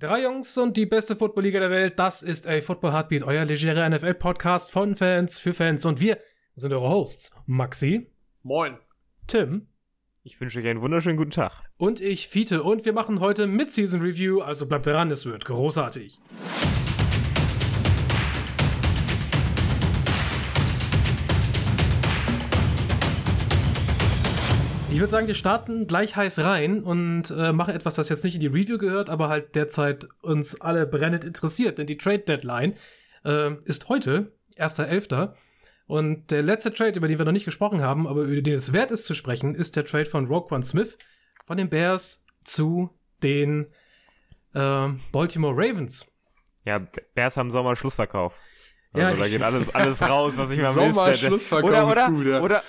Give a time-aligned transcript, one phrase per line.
[0.00, 3.88] Drei Jungs und die beste Footballliga der Welt, das ist a Football Heartbeat, euer legerer
[3.88, 5.84] NFL-Podcast von Fans für Fans.
[5.84, 6.18] Und wir
[6.56, 7.30] sind eure Hosts.
[7.46, 8.10] Maxi.
[8.42, 8.76] Moin.
[9.28, 9.68] Tim.
[10.24, 11.62] Ich wünsche euch einen wunderschönen guten Tag.
[11.76, 12.64] Und ich, Fiete.
[12.64, 16.18] Und wir machen heute Mid-Season Review, also bleibt dran, es wird großartig.
[24.94, 28.36] Ich würde sagen, wir starten gleich heiß rein und äh, machen etwas, das jetzt nicht
[28.36, 32.74] in die Review gehört, aber halt derzeit uns alle brennend interessiert, denn die Trade Deadline
[33.24, 35.34] äh, ist heute, 1.11.
[35.88, 38.72] Und der letzte Trade, über den wir noch nicht gesprochen haben, aber über den es
[38.72, 40.96] wert ist zu sprechen, ist der Trade von Roquan Smith
[41.44, 42.88] von den Bears zu
[43.24, 43.66] den
[44.52, 46.06] äh, Baltimore Ravens.
[46.64, 46.80] Ja,
[47.16, 48.38] Bears haben Sommer Schlussverkauf.
[48.96, 51.14] Ja, Also da geht alles, alles raus, was ich mal wüsste.
[51.14, 52.40] Schlussverkauf oder, oder, ja.
[52.40, 52.62] oder,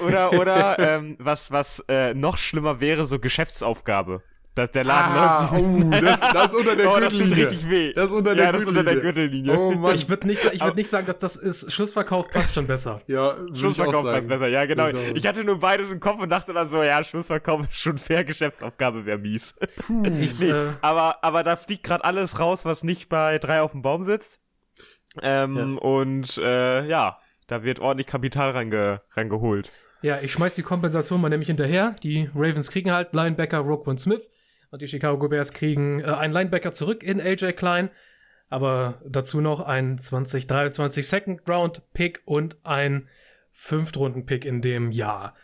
[0.00, 4.22] oder, oder, ähm, was, was äh, noch schlimmer wäre, so Geschäftsaufgabe.
[4.56, 7.68] Dass der Laden Ah, läuft oh, das, das ist unter der oh, das tut richtig
[7.68, 7.92] weh.
[7.92, 9.54] Das unter ja, der das ist unter der Gürtellinie.
[9.54, 9.94] Oh Mann.
[9.94, 13.02] Ich würde nicht, ich würd nicht sagen, dass das ist Schlussverkauf passt schon besser.
[13.06, 14.86] ja, würd ich auch Schlussverkauf passt besser, ja genau.
[15.14, 18.24] Ich hatte nur beides im Kopf und dachte dann so, ja, Schlussverkauf ist schon fair,
[18.24, 19.54] Geschäftsaufgabe wäre mies.
[20.22, 23.72] Ich, Nee, äh, aber, aber da fliegt gerade alles raus, was nicht bei drei auf
[23.72, 24.40] dem Baum sitzt.
[25.22, 29.70] Ähm, Und äh, ja, da wird ordentlich Kapital reinge reingeholt.
[30.02, 31.96] Ja, ich schmeiß die Kompensation mal nämlich hinterher.
[32.02, 34.28] Die Ravens kriegen halt Linebacker Roquan Smith
[34.70, 37.90] und die Chicago Bears kriegen äh, einen Linebacker zurück in AJ Klein,
[38.48, 43.08] aber dazu noch ein 2023 Second Round Pick und ein
[43.52, 45.34] Fünftrunden Pick in dem Jahr.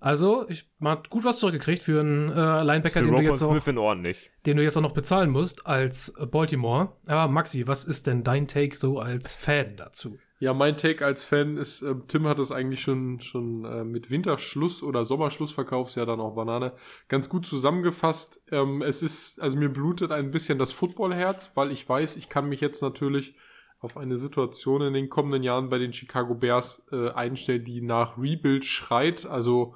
[0.00, 3.50] Also, ich man hat gut was zurückgekriegt für einen äh, Linebacker, den du, jetzt auch,
[3.50, 4.30] Smith in ordentlich.
[4.46, 6.92] den du jetzt auch noch bezahlen musst als äh, Baltimore.
[7.06, 10.16] Aber Maxi, was ist denn dein Take so als Fan dazu?
[10.40, 14.08] Ja, mein Take als Fan ist, ähm, Tim hat es eigentlich schon, schon äh, mit
[14.08, 16.74] Winterschluss oder Sommerschlussverkauf, ist ja dann auch Banane,
[17.08, 18.40] ganz gut zusammengefasst.
[18.52, 22.48] Ähm, es ist, also mir blutet ein bisschen das Footballherz, weil ich weiß, ich kann
[22.48, 23.34] mich jetzt natürlich
[23.80, 28.16] auf eine Situation in den kommenden Jahren bei den Chicago Bears äh, einstellen, die nach
[28.16, 29.26] Rebuild schreit.
[29.26, 29.74] Also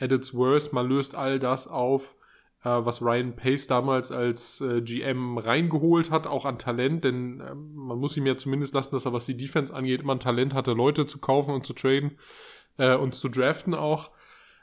[0.00, 2.16] at its worst, man löst all das auf,
[2.62, 7.74] äh, was Ryan Pace damals als äh, GM reingeholt hat, auch an Talent, denn ähm,
[7.74, 10.54] man muss ihm ja zumindest lassen, dass er, was die Defense angeht, immer ein Talent
[10.54, 12.18] hatte, Leute zu kaufen und zu traden
[12.78, 14.10] äh, und zu draften auch.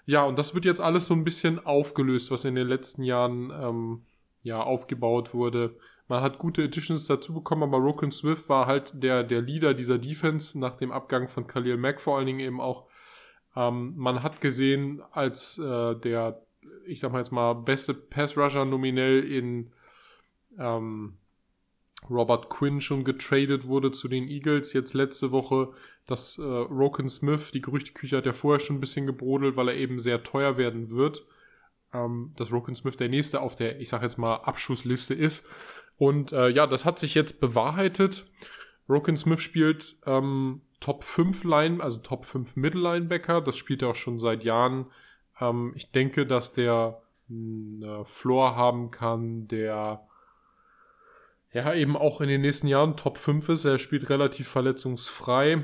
[0.05, 3.51] Ja, und das wird jetzt alles so ein bisschen aufgelöst, was in den letzten Jahren
[3.51, 4.05] ähm,
[4.43, 5.75] ja aufgebaut wurde.
[6.07, 9.97] Man hat gute Additions dazu bekommen, aber Roken Swift war halt der, der Leader dieser
[9.97, 12.85] Defense nach dem Abgang von Khalil Mack vor allen Dingen eben auch.
[13.55, 16.41] Ähm, man hat gesehen, als äh, der,
[16.85, 19.71] ich sag mal jetzt mal, beste Pass-Rusher nominell in
[20.57, 21.17] ähm,
[22.09, 24.73] Robert Quinn schon getradet wurde zu den Eagles.
[24.73, 25.71] Jetzt letzte Woche,
[26.05, 29.75] dass äh, Roken Smith, die Gerüchteküche hat ja vorher schon ein bisschen gebrodelt, weil er
[29.75, 31.25] eben sehr teuer werden wird.
[31.93, 35.47] Ähm, dass Roken Smith der nächste auf der, ich sag jetzt mal, Abschussliste ist.
[35.97, 38.25] Und äh, ja, das hat sich jetzt bewahrheitet.
[38.89, 43.41] Roken Smith spielt ähm, Top 5 Line, also Top 5 Middle Linebacker.
[43.41, 44.87] Das spielt er auch schon seit Jahren.
[45.39, 50.07] Ähm, ich denke, dass der einen Floor haben kann, der
[51.53, 53.65] ja eben auch in den nächsten Jahren Top 5 ist.
[53.65, 55.63] Er spielt relativ verletzungsfrei.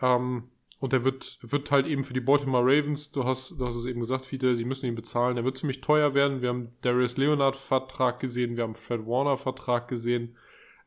[0.00, 3.76] Ähm, und er wird, wird halt eben für die Baltimore Ravens, du hast, du hast
[3.76, 5.36] es eben gesagt, Fiete, sie müssen ihn bezahlen.
[5.36, 6.42] Er wird ziemlich teuer werden.
[6.42, 10.36] Wir haben Darius Leonard Vertrag gesehen, wir haben Fred Warner Vertrag gesehen.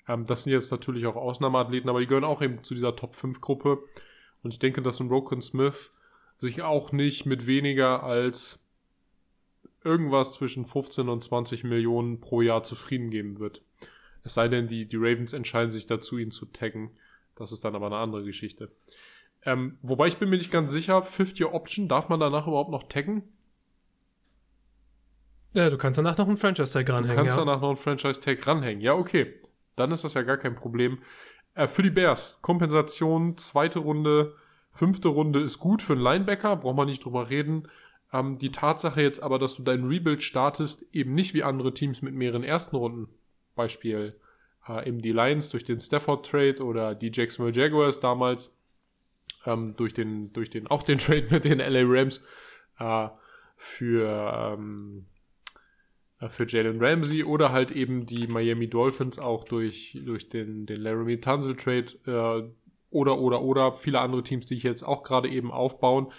[0.09, 3.15] Ähm, das sind jetzt natürlich auch Ausnahmeathleten, aber die gehören auch eben zu dieser Top
[3.15, 3.79] 5 Gruppe.
[4.43, 5.91] Und ich denke, dass ein Roken Smith
[6.35, 8.59] sich auch nicht mit weniger als
[9.83, 13.61] irgendwas zwischen 15 und 20 Millionen pro Jahr zufrieden geben wird.
[14.23, 16.91] Es sei denn, die, die Ravens entscheiden sich dazu, ihn zu taggen.
[17.35, 18.71] Das ist dann aber eine andere Geschichte.
[19.45, 22.83] Ähm, wobei ich bin mir nicht ganz sicher, Fifth-Year Option, darf man danach überhaupt noch
[22.83, 23.23] taggen?
[25.53, 27.15] Ja, du kannst danach noch einen Franchise-Tag Du ranhängen.
[27.15, 27.45] kannst ja.
[27.45, 28.81] danach noch einen Franchise-Tag ranhängen.
[28.81, 29.33] Ja, okay.
[29.79, 30.99] Dann ist das ja gar kein Problem.
[31.55, 34.35] Äh, für die Bears, Kompensation, zweite Runde,
[34.71, 37.67] fünfte Runde ist gut für einen Linebacker, braucht man nicht drüber reden.
[38.11, 42.01] Ähm, die Tatsache jetzt aber, dass du dein Rebuild startest, eben nicht wie andere Teams
[42.01, 43.09] mit mehreren ersten Runden.
[43.55, 44.15] Beispiel
[44.67, 48.57] äh, eben die Lions durch den Stafford Trade oder die Jacksonville Jaguars damals
[49.45, 52.23] ähm, durch den, durch den, auch den Trade mit den LA Rams
[52.79, 53.09] äh,
[53.55, 55.18] für, ähm, äh,
[56.27, 61.21] für Jalen Ramsey oder halt eben die Miami Dolphins auch durch, durch den, den Laramie
[61.21, 62.49] Tunsil Trade äh,
[62.89, 66.11] oder, oder, oder viele andere Teams, die ich jetzt auch gerade eben aufbauen,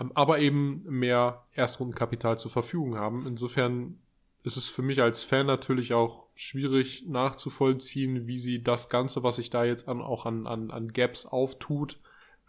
[0.00, 3.26] ähm, aber eben mehr Erstrundenkapital zur Verfügung haben.
[3.26, 4.00] Insofern
[4.42, 9.36] ist es für mich als Fan natürlich auch schwierig nachzuvollziehen, wie sie das Ganze, was
[9.36, 12.00] sich da jetzt an, auch an, an, an Gaps auftut,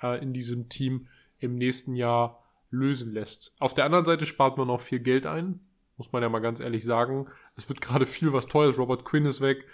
[0.01, 3.53] äh, in diesem Team im nächsten Jahr lösen lässt.
[3.59, 5.59] Auf der anderen Seite spart man auch viel Geld ein.
[5.97, 7.27] Muss man ja mal ganz ehrlich sagen.
[7.55, 8.73] Es wird gerade viel was teuer.
[8.75, 9.65] Robert Quinn ist weg.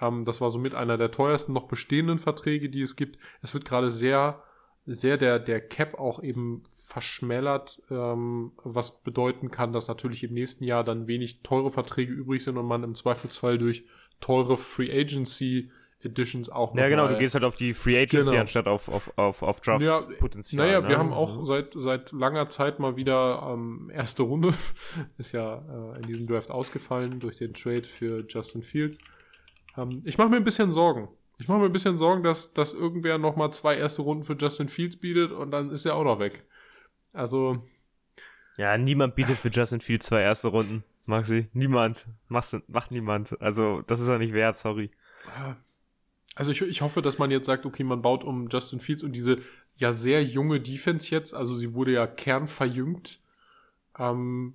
[0.00, 3.18] Ähm, das war somit einer der teuersten noch bestehenden Verträge, die es gibt.
[3.42, 4.42] Es wird gerade sehr,
[4.86, 10.64] sehr der, der Cap auch eben verschmälert, ähm, was bedeuten kann, dass natürlich im nächsten
[10.64, 13.86] Jahr dann wenig teure Verträge übrig sind und man im Zweifelsfall durch
[14.20, 15.70] teure Free Agency
[16.06, 16.80] Editions auch noch.
[16.80, 18.40] Ja, genau, du gehst halt auf die Free Agency genau.
[18.40, 20.66] anstatt auf, auf, auf, auf Draft ja, Potenzial.
[20.66, 20.88] Naja, ne?
[20.88, 24.54] wir haben auch seit, seit langer Zeit mal wieder ähm, erste Runde.
[25.18, 28.98] Ist ja äh, in diesem Draft ausgefallen durch den Trade für Justin Fields.
[29.76, 31.08] Ähm, ich mache mir ein bisschen Sorgen.
[31.38, 34.68] Ich mache mir ein bisschen Sorgen, dass, dass irgendwer nochmal zwei erste Runden für Justin
[34.68, 36.44] Fields bietet und dann ist er auch noch weg.
[37.12, 37.62] Also.
[38.56, 41.48] Ja, niemand bietet für Justin Fields zwei erste Runden, Maxi.
[41.52, 42.06] Niemand.
[42.28, 43.40] Machst, macht niemand.
[43.40, 44.90] Also, das ist er nicht wert, sorry.
[46.36, 49.12] Also ich, ich hoffe, dass man jetzt sagt, okay, man baut um Justin Fields und
[49.12, 49.38] diese
[49.74, 53.20] ja sehr junge Defense jetzt, also sie wurde ja kernverjüngt,
[53.98, 54.54] ähm,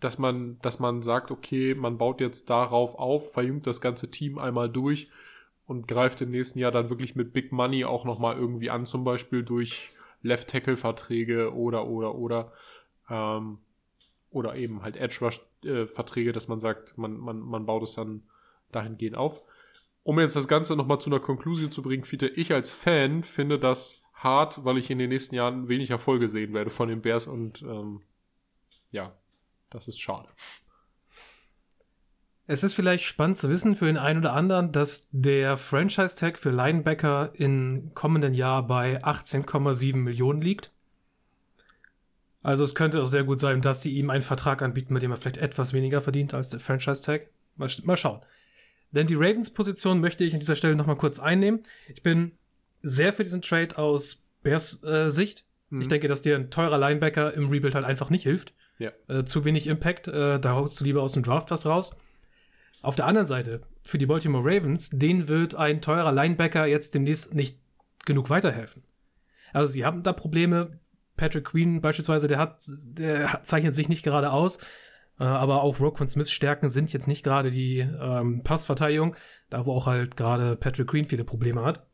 [0.00, 4.38] dass man, dass man sagt, okay, man baut jetzt darauf auf, verjüngt das ganze Team
[4.38, 5.08] einmal durch
[5.66, 9.04] und greift im nächsten Jahr dann wirklich mit Big Money auch nochmal irgendwie an, zum
[9.04, 9.92] Beispiel durch
[10.22, 12.52] Left-Tackle-Verträge oder, oder, oder,
[13.08, 13.58] ähm,
[14.32, 18.22] oder eben halt Edge-Rush-Verträge, dass man sagt, man, man, man baut es dann
[18.72, 19.42] dahingehend auf.
[20.02, 23.58] Um jetzt das Ganze nochmal zu einer Konklusion zu bringen, Fiete, ich als Fan finde
[23.58, 27.26] das hart, weil ich in den nächsten Jahren wenig Erfolge sehen werde von den Bears
[27.26, 28.02] und ähm,
[28.90, 29.14] ja,
[29.70, 30.28] das ist schade.
[32.46, 36.50] Es ist vielleicht spannend zu wissen für den einen oder anderen, dass der Franchise-Tag für
[36.50, 40.72] Linebacker im kommenden Jahr bei 18,7 Millionen liegt.
[42.42, 45.12] Also es könnte auch sehr gut sein, dass sie ihm einen Vertrag anbieten, mit dem
[45.12, 47.28] er vielleicht etwas weniger verdient als der Franchise-Tag.
[47.56, 48.20] Mal, mal, schauen.
[48.92, 51.60] Denn die Ravens-Position möchte ich an dieser Stelle nochmal kurz einnehmen.
[51.88, 52.32] Ich bin
[52.82, 55.44] sehr für diesen Trade aus Bears äh, Sicht.
[55.68, 55.82] Mhm.
[55.82, 58.52] Ich denke, dass dir ein teurer Linebacker im Rebuild halt einfach nicht hilft.
[58.78, 58.92] Ja.
[59.08, 61.96] Äh, zu wenig Impact, äh, da haust du lieber aus dem Draft was raus.
[62.82, 67.34] Auf der anderen Seite, für die Baltimore Ravens, denen wird ein teurer Linebacker jetzt demnächst
[67.34, 67.58] nicht
[68.06, 68.82] genug weiterhelfen.
[69.52, 70.78] Also sie haben da Probleme.
[71.16, 74.58] Patrick Queen beispielsweise, der hat, der zeichnet sich nicht gerade aus.
[75.20, 79.16] Äh, aber auch Roquan Smiths Stärken sind jetzt nicht gerade die ähm, Passverteidigung,
[79.50, 81.86] da wo auch halt gerade Patrick Queen viele Probleme hat.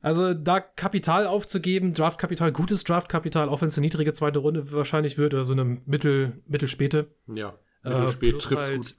[0.00, 5.18] Also da Kapital aufzugeben, Draftkapital, gutes Draftkapital, auch wenn es eine niedrige zweite Runde wahrscheinlich
[5.18, 7.08] wird oder so eine mittel, mittelspäte.
[7.26, 8.96] Ja, äh, mittelspät äh, trifft halt,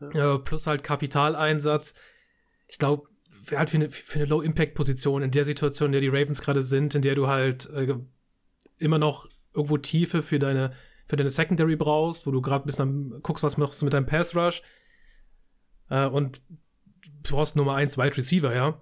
[0.00, 0.14] gut.
[0.14, 0.34] Ja.
[0.34, 1.94] Äh, plus halt Kapitaleinsatz.
[2.66, 3.08] Ich glaube,
[3.50, 6.94] halt für eine, für eine Low-Impact-Position in der Situation, in der die Ravens gerade sind,
[6.94, 7.94] in der du halt äh,
[8.78, 10.72] immer noch irgendwo Tiefe für deine,
[11.10, 14.06] für deine Secondary brauchst, wo du gerade bis dann guckst, was machst du mit deinem
[14.06, 14.62] Pass-Rush.
[15.90, 16.40] Äh, und
[17.22, 18.80] du brauchst Nummer 1 Wide Receiver, ja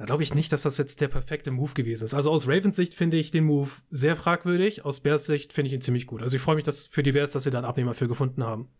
[0.00, 2.14] da glaube ich nicht, dass das jetzt der perfekte Move gewesen ist.
[2.14, 5.74] Also aus Ravens Sicht finde ich den Move sehr fragwürdig, aus Bears Sicht finde ich
[5.74, 6.22] ihn ziemlich gut.
[6.22, 8.42] Also ich freue mich dass für die Bears, dass sie da einen Abnehmer für gefunden
[8.42, 8.70] haben.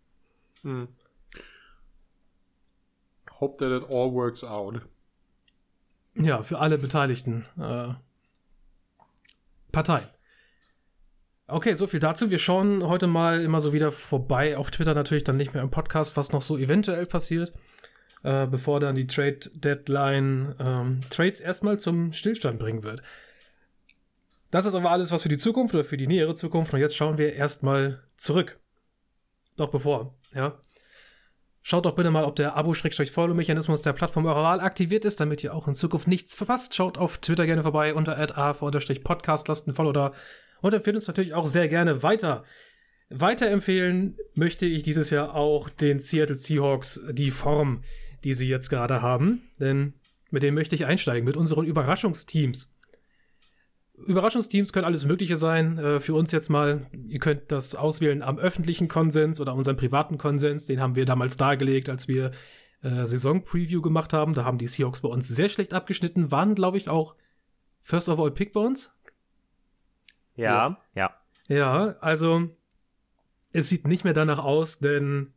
[0.63, 0.87] Hm.
[3.39, 4.81] Hope that it all works out.
[6.15, 7.93] Ja, für alle beteiligten äh,
[9.71, 10.07] Parteien.
[11.51, 12.31] Okay, so viel dazu.
[12.31, 14.57] Wir schauen heute mal immer so wieder vorbei.
[14.57, 17.51] Auf Twitter natürlich dann nicht mehr im Podcast, was noch so eventuell passiert
[18.23, 23.01] äh, bevor dann die Trade Deadline ähm, Trades erstmal zum Stillstand bringen wird.
[24.51, 26.73] Das ist aber alles was für die Zukunft oder für die nähere Zukunft.
[26.73, 28.59] Und jetzt schauen wir erstmal zurück.
[29.55, 30.57] Doch bevor, ja.
[31.63, 35.53] Schaut doch bitte mal, ob der Abo-Follow-Mechanismus der Plattform eurer Wahl aktiviert ist, damit ihr
[35.53, 36.75] auch in Zukunft nichts verpasst.
[36.75, 40.11] Schaut auf Twitter gerne vorbei unter adav-podcast, lasst ein Follow da
[40.61, 42.43] und empfehlt uns natürlich auch sehr gerne weiter.
[43.09, 47.83] Weiterempfehlen möchte ich dieses Jahr auch den Seattle Seahawks die Form
[48.23, 49.93] die sie jetzt gerade haben, denn
[50.29, 52.73] mit denen möchte ich einsteigen, mit unseren Überraschungsteams.
[54.05, 55.77] Überraschungsteams können alles Mögliche sein.
[55.77, 60.17] Äh, für uns jetzt mal, ihr könnt das auswählen am öffentlichen Konsens oder unseren privaten
[60.17, 60.65] Konsens.
[60.65, 62.31] Den haben wir damals dargelegt, als wir
[62.81, 64.33] äh, Saison-Preview gemacht haben.
[64.33, 67.15] Da haben die Seahawks bei uns sehr schlecht abgeschnitten, waren, glaube ich, auch
[67.81, 68.95] First of All Pick bei uns.
[70.41, 71.15] Ja, ja.
[71.47, 72.49] Ja, also
[73.51, 75.33] es sieht nicht mehr danach aus, denn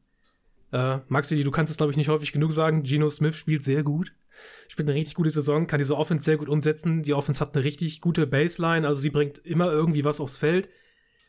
[0.72, 2.82] äh, Maxi, du kannst es, glaube ich, nicht häufig genug sagen.
[2.82, 4.12] Geno Smith spielt sehr gut.
[4.68, 7.02] Spielt eine richtig gute Saison, kann diese Offense sehr gut umsetzen.
[7.02, 10.68] Die Offense hat eine richtig gute Baseline, also sie bringt immer irgendwie was aufs Feld.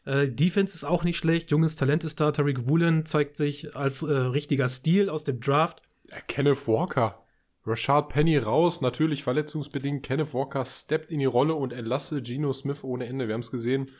[0.05, 1.51] Äh, Defense ist auch nicht schlecht.
[1.51, 2.31] Junges Talent ist da.
[2.31, 5.81] Tariq Woolen zeigt sich als äh, richtiger Stil aus dem Draft.
[6.27, 7.24] Kenneth Walker.
[7.65, 10.03] Rashad Penny raus, natürlich verletzungsbedingt.
[10.03, 13.27] Kenneth Walker steppt in die Rolle und entlastet Geno Smith ohne Ende.
[13.27, 13.91] Wir haben es gesehen.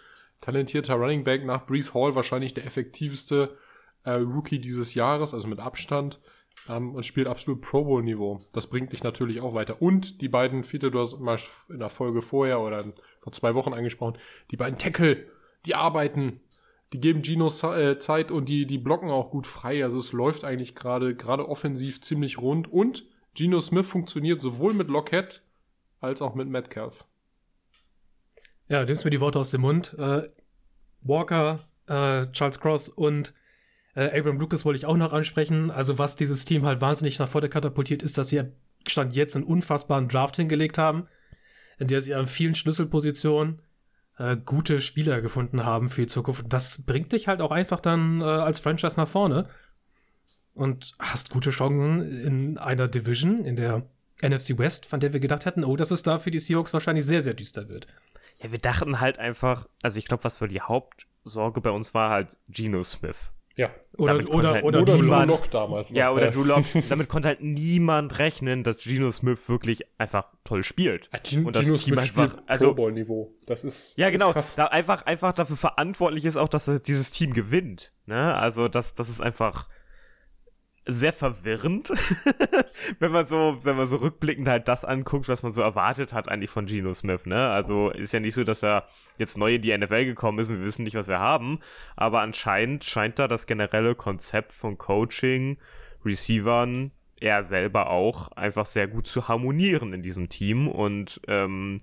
[0.42, 3.58] Talentierter Running Back nach Brees Hall, wahrscheinlich der effektivste
[4.04, 6.20] äh, Rookie dieses Jahres, also mit Abstand,
[6.70, 8.42] ähm, und spielt absolut Pro Bowl-Niveau.
[8.54, 9.82] Das bringt dich natürlich auch weiter.
[9.82, 13.74] Und die beiden, Fiete, du hast mal in der Folge vorher oder vor zwei Wochen
[13.74, 14.18] angesprochen,
[14.52, 15.26] die beiden Tackle,
[15.66, 16.42] die arbeiten,
[16.94, 19.84] die geben Gino äh, Zeit und die, die blocken auch gut frei.
[19.84, 22.72] Also es läuft eigentlich gerade, gerade offensiv ziemlich rund.
[22.72, 25.42] Und Gino Smith funktioniert sowohl mit Lockett
[26.00, 27.06] als auch mit Metcalf.
[28.68, 29.96] Ja, du nimmst mir die Worte aus dem Mund.
[30.00, 30.24] Äh,
[31.02, 33.34] Walker, äh, Charles Cross und
[33.96, 35.70] äh, Abram Lucas wollte ich auch noch ansprechen.
[35.70, 38.44] Also was dieses Team halt wahnsinnig nach vorne katapultiert, ist, dass sie
[38.88, 41.08] Stand jetzt einen unfassbaren Draft hingelegt haben,
[41.80, 43.62] in der sie an vielen Schlüsselpositionen
[44.18, 46.46] äh, gute Spieler gefunden haben für die Zukunft.
[46.50, 49.50] Das bringt dich halt auch einfach dann äh, als Franchise nach vorne
[50.56, 53.84] und hast gute Chancen in einer Division, in der
[54.24, 57.06] NFC West, von der wir gedacht hätten, oh, dass es da für die Seahawks wahrscheinlich
[57.06, 57.88] sehr, sehr düster wird.
[58.42, 62.10] Ja, wir dachten halt einfach, also ich glaube, was so die Hauptsorge bei uns war
[62.10, 63.32] halt Geno Smith.
[63.58, 63.70] Ja.
[63.98, 65.50] Oder, oder, halt oder, oder Drew Lock.
[65.50, 65.92] Damals.
[65.92, 65.98] noch.
[65.98, 66.66] Ja, oder Drew Lock.
[66.90, 71.10] Damit konnte halt niemand rechnen, dass Geno Smith wirklich einfach toll spielt.
[71.14, 73.34] Ja, Gino, Und das Gino Team Smith einfach- also- Pro Bowl Niveau.
[73.46, 74.28] Das ist Ja, genau.
[74.30, 74.56] Ist krass.
[74.56, 77.94] Da einfach, einfach dafür verantwortlich ist auch, dass das- dieses Team gewinnt.
[78.06, 78.36] Ne?
[78.36, 79.70] Also, das, das ist einfach
[80.86, 81.92] sehr verwirrend,
[83.00, 86.30] wenn man so, wenn man so rückblickend halt das anguckt, was man so erwartet hat
[86.30, 87.50] eigentlich von Geno Smith, ne?
[87.50, 88.88] Also ist ja nicht so, dass er
[89.18, 91.60] jetzt neu in die NFL gekommen ist und wir wissen nicht, was wir haben,
[91.96, 95.58] aber anscheinend scheint da das generelle Konzept von Coaching,
[96.06, 101.78] Receivern, er selber auch einfach sehr gut zu harmonieren in diesem Team und ähm,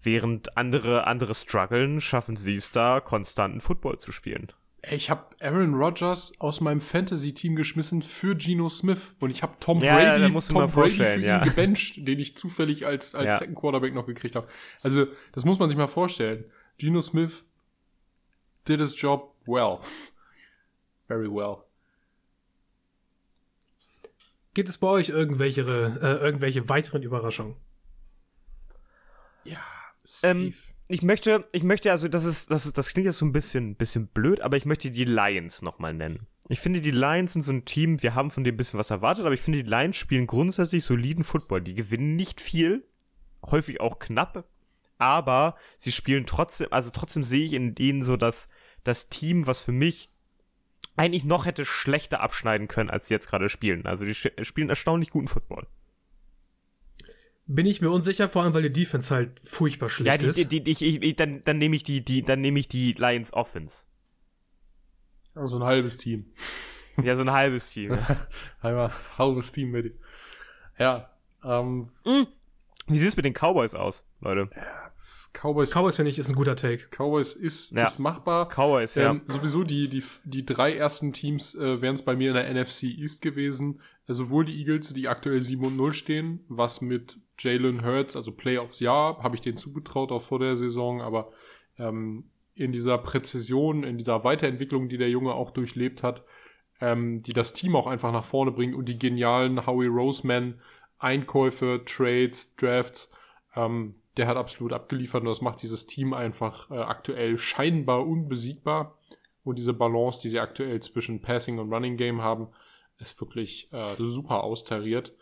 [0.00, 4.52] während andere andere strugglen, schaffen sie es da konstanten Football zu spielen.
[4.90, 9.80] Ich habe Aaron Rodgers aus meinem Fantasy-Team geschmissen für Geno Smith und ich habe Tom
[9.80, 11.44] Ja, ja, Brady, musst du Tom mal Brady für ihn ja.
[11.44, 13.38] gebencht, den ich zufällig als, als Ja.
[13.38, 14.48] Second Quarterback noch gekriegt habe.
[14.82, 16.44] Also, das muss man sich mal vorstellen.
[16.78, 17.44] Geno Smith
[18.66, 19.78] did his job well.
[21.06, 21.58] Very well.
[24.54, 27.56] Gibt es bei euch irgendwelche, äh, irgendwelche weiteren Überraschungen?
[29.44, 29.60] Ja,
[30.04, 30.30] Steve.
[30.30, 30.54] Ähm,
[30.92, 33.76] ich möchte, ich möchte also, das ist, das ist, das klingt jetzt so ein bisschen,
[33.76, 36.26] bisschen blöd, aber ich möchte die Lions nochmal nennen.
[36.48, 38.90] Ich finde, die Lions sind so ein Team, wir haben von dem ein bisschen was
[38.90, 41.62] erwartet, aber ich finde, die Lions spielen grundsätzlich soliden Football.
[41.62, 42.84] Die gewinnen nicht viel,
[43.46, 44.44] häufig auch knapp,
[44.98, 48.50] aber sie spielen trotzdem, also trotzdem sehe ich in denen so das,
[48.84, 50.10] das Team, was für mich
[50.96, 53.86] eigentlich noch hätte schlechter abschneiden können, als sie jetzt gerade spielen.
[53.86, 55.66] Also die spielen erstaunlich guten Football.
[57.54, 60.50] Bin ich mir unsicher, vor allem weil die Defense halt furchtbar schlecht Ja, die, ist.
[60.52, 62.92] die, die, ich, ich, ich, dann, dann nehme ich die, die, dann nehme ich die
[62.92, 63.86] Lions Offense.
[65.34, 66.32] Also ein halbes Team.
[67.02, 67.98] Ja, so ein halbes Team.
[68.60, 69.98] Einmal halbes Team mit.
[70.78, 71.10] Ja,
[71.44, 71.86] ähm,
[72.86, 74.48] Wie sieht es mit den Cowboys aus, Leute?
[75.32, 76.88] Cowboys, Cowboys, finde ich, ist ein guter Take.
[76.90, 77.84] Cowboys ist, Ja.
[77.84, 78.48] ist machbar.
[78.48, 79.10] Cowboys, ja.
[79.10, 82.52] Ähm, sowieso die, die, die drei ersten Teams äh, wären es bei mir in der
[82.52, 83.80] NFC East gewesen.
[84.06, 88.32] Äh, sowohl die Eagles, die aktuell 7 und 0 stehen, was mit Jalen Hurts, also
[88.32, 91.32] Playoffs, ja, habe ich denen zugetraut, auch vor der Saison, aber
[91.78, 92.24] ähm,
[92.54, 96.24] in dieser Präzision, in dieser Weiterentwicklung, die der Junge auch durchlebt hat,
[96.80, 100.60] ähm, die das Team auch einfach nach vorne bringt und die genialen Howie Roseman
[100.98, 103.12] Einkäufe, Trades, Drafts,
[103.56, 108.98] ähm, der hat absolut abgeliefert und das macht dieses Team einfach äh, aktuell scheinbar unbesiegbar.
[109.44, 112.48] Und diese Balance, die sie aktuell zwischen Passing und Running Game haben,
[112.98, 115.14] ist wirklich äh, super austariert.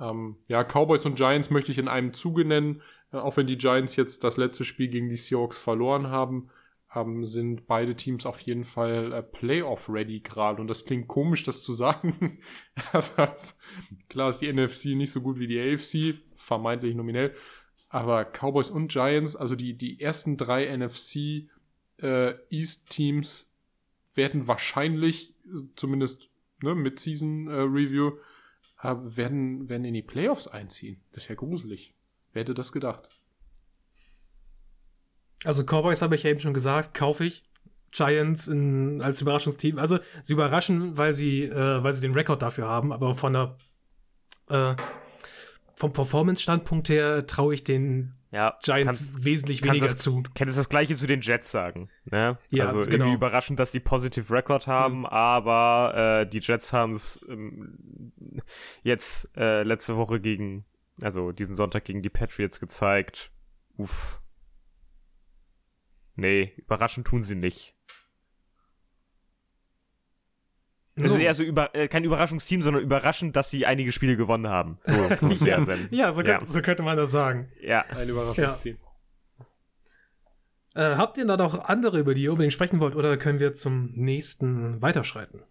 [0.00, 2.82] Ähm, ja, Cowboys und Giants möchte ich in einem Zuge nennen.
[3.12, 6.48] Äh, auch wenn die Giants jetzt das letzte Spiel gegen die Seahawks verloren haben,
[6.94, 10.60] ähm, sind beide Teams auf jeden Fall äh, Playoff-ready gerade.
[10.60, 12.38] Und das klingt komisch, das zu sagen.
[12.92, 13.58] das heißt,
[14.08, 17.34] klar ist die NFC nicht so gut wie die AFC, vermeintlich nominell.
[17.88, 21.48] Aber Cowboys und Giants, also die, die ersten drei NFC
[21.98, 23.52] äh, East-Teams
[24.14, 26.30] werden wahrscheinlich, äh, zumindest
[26.62, 27.60] ne, mit Season äh,
[28.82, 31.00] Äh, werden, werden in die Playoffs einziehen.
[31.12, 31.94] Das ist ja gruselig.
[32.32, 33.10] Wer hätte das gedacht?
[35.44, 37.44] Also Cowboys habe ich ja eben schon gesagt, kaufe ich.
[37.92, 39.78] Giants in, als Überraschungsteam.
[39.78, 43.56] Also sie überraschen, weil sie, äh, weil sie den Rekord dafür haben, aber von der
[44.48, 44.76] äh,
[45.74, 50.22] vom Performance-Standpunkt her traue ich den Ja, Giants kannst, wesentlich kannst weniger das- zu.
[50.34, 51.88] kannst das gleiche zu den Jets sagen.
[52.04, 52.38] Ne?
[52.48, 52.92] Ja, also genau.
[53.06, 58.12] irgendwie überraschend, dass die Positive Record haben, aber äh, die Jets haben es ähm,
[58.84, 60.64] jetzt äh, letzte Woche gegen,
[61.02, 63.32] also diesen Sonntag gegen die Patriots gezeigt.
[63.76, 64.20] Uff.
[66.14, 67.74] Nee, überraschend tun sie nicht.
[71.04, 74.48] Es ist eher so über, äh, kein Überraschungsteam, sondern überraschend, dass sie einige Spiele gewonnen
[74.48, 74.76] haben.
[74.80, 75.58] So kann man ja,
[75.90, 76.38] ja, so, ja.
[76.38, 77.50] Könnte, so könnte man das sagen.
[77.62, 77.84] ja.
[77.90, 78.78] Ein Überraschungsteam.
[80.74, 83.54] Äh, habt ihr da noch andere, über die ihr unbedingt sprechen wollt, oder können wir
[83.54, 85.42] zum nächsten weiterschreiten?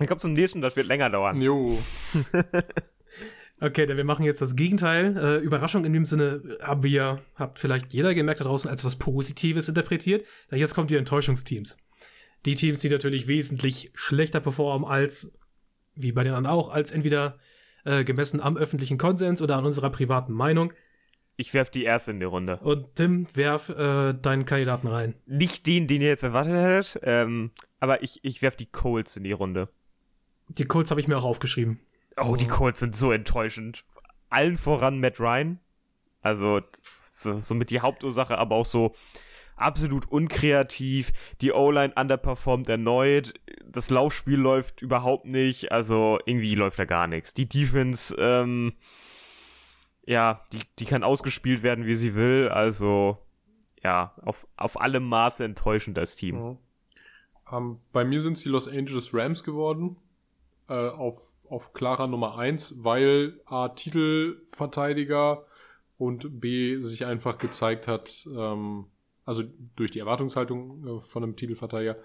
[0.00, 1.40] Ich glaube, zum nächsten, das wird länger dauern.
[1.40, 1.78] Jo.
[3.62, 5.16] Okay, denn wir machen jetzt das Gegenteil.
[5.18, 8.96] Äh, Überraschung in dem Sinne haben wir, habt vielleicht jeder gemerkt da draußen, als was
[8.96, 10.24] Positives interpretiert.
[10.50, 11.76] Ja, jetzt kommen die Enttäuschungsteams.
[12.46, 15.32] Die Teams, die natürlich wesentlich schlechter performen als,
[15.94, 17.38] wie bei den anderen auch, als entweder
[17.84, 20.72] äh, gemessen am öffentlichen Konsens oder an unserer privaten Meinung.
[21.36, 22.58] Ich werf die erste in die Runde.
[22.58, 25.14] Und Tim, werf äh, deinen Kandidaten rein.
[25.26, 29.24] Nicht den, den ihr jetzt erwartet hättet, ähm, aber ich, ich werf die Colts in
[29.24, 29.68] die Runde.
[30.48, 31.80] Die Colts habe ich mir auch aufgeschrieben.
[32.16, 33.84] Oh, die Colts sind so enttäuschend.
[34.28, 35.60] Allen voran Matt Ryan.
[36.20, 38.94] Also, so, somit die Hauptursache, aber auch so
[39.60, 41.12] absolut unkreativ.
[41.40, 43.34] Die O-Line underperformt erneut.
[43.64, 45.72] Das Laufspiel läuft überhaupt nicht.
[45.72, 47.34] Also, irgendwie läuft da gar nichts.
[47.34, 48.72] Die Defense, ähm,
[50.04, 52.48] ja, die, die kann ausgespielt werden, wie sie will.
[52.48, 53.18] Also,
[53.82, 56.36] ja, auf, auf allem Maße enttäuschend das Team.
[56.36, 57.58] Ja.
[57.58, 59.96] Ähm, bei mir sind es die Los Angeles Rams geworden.
[60.68, 65.44] Äh, auf, auf klarer Nummer eins, weil A, Titelverteidiger
[65.98, 68.86] und B, sich einfach gezeigt hat, ähm,
[69.24, 69.42] also
[69.76, 71.96] durch die Erwartungshaltung äh, von einem Titelverteidiger,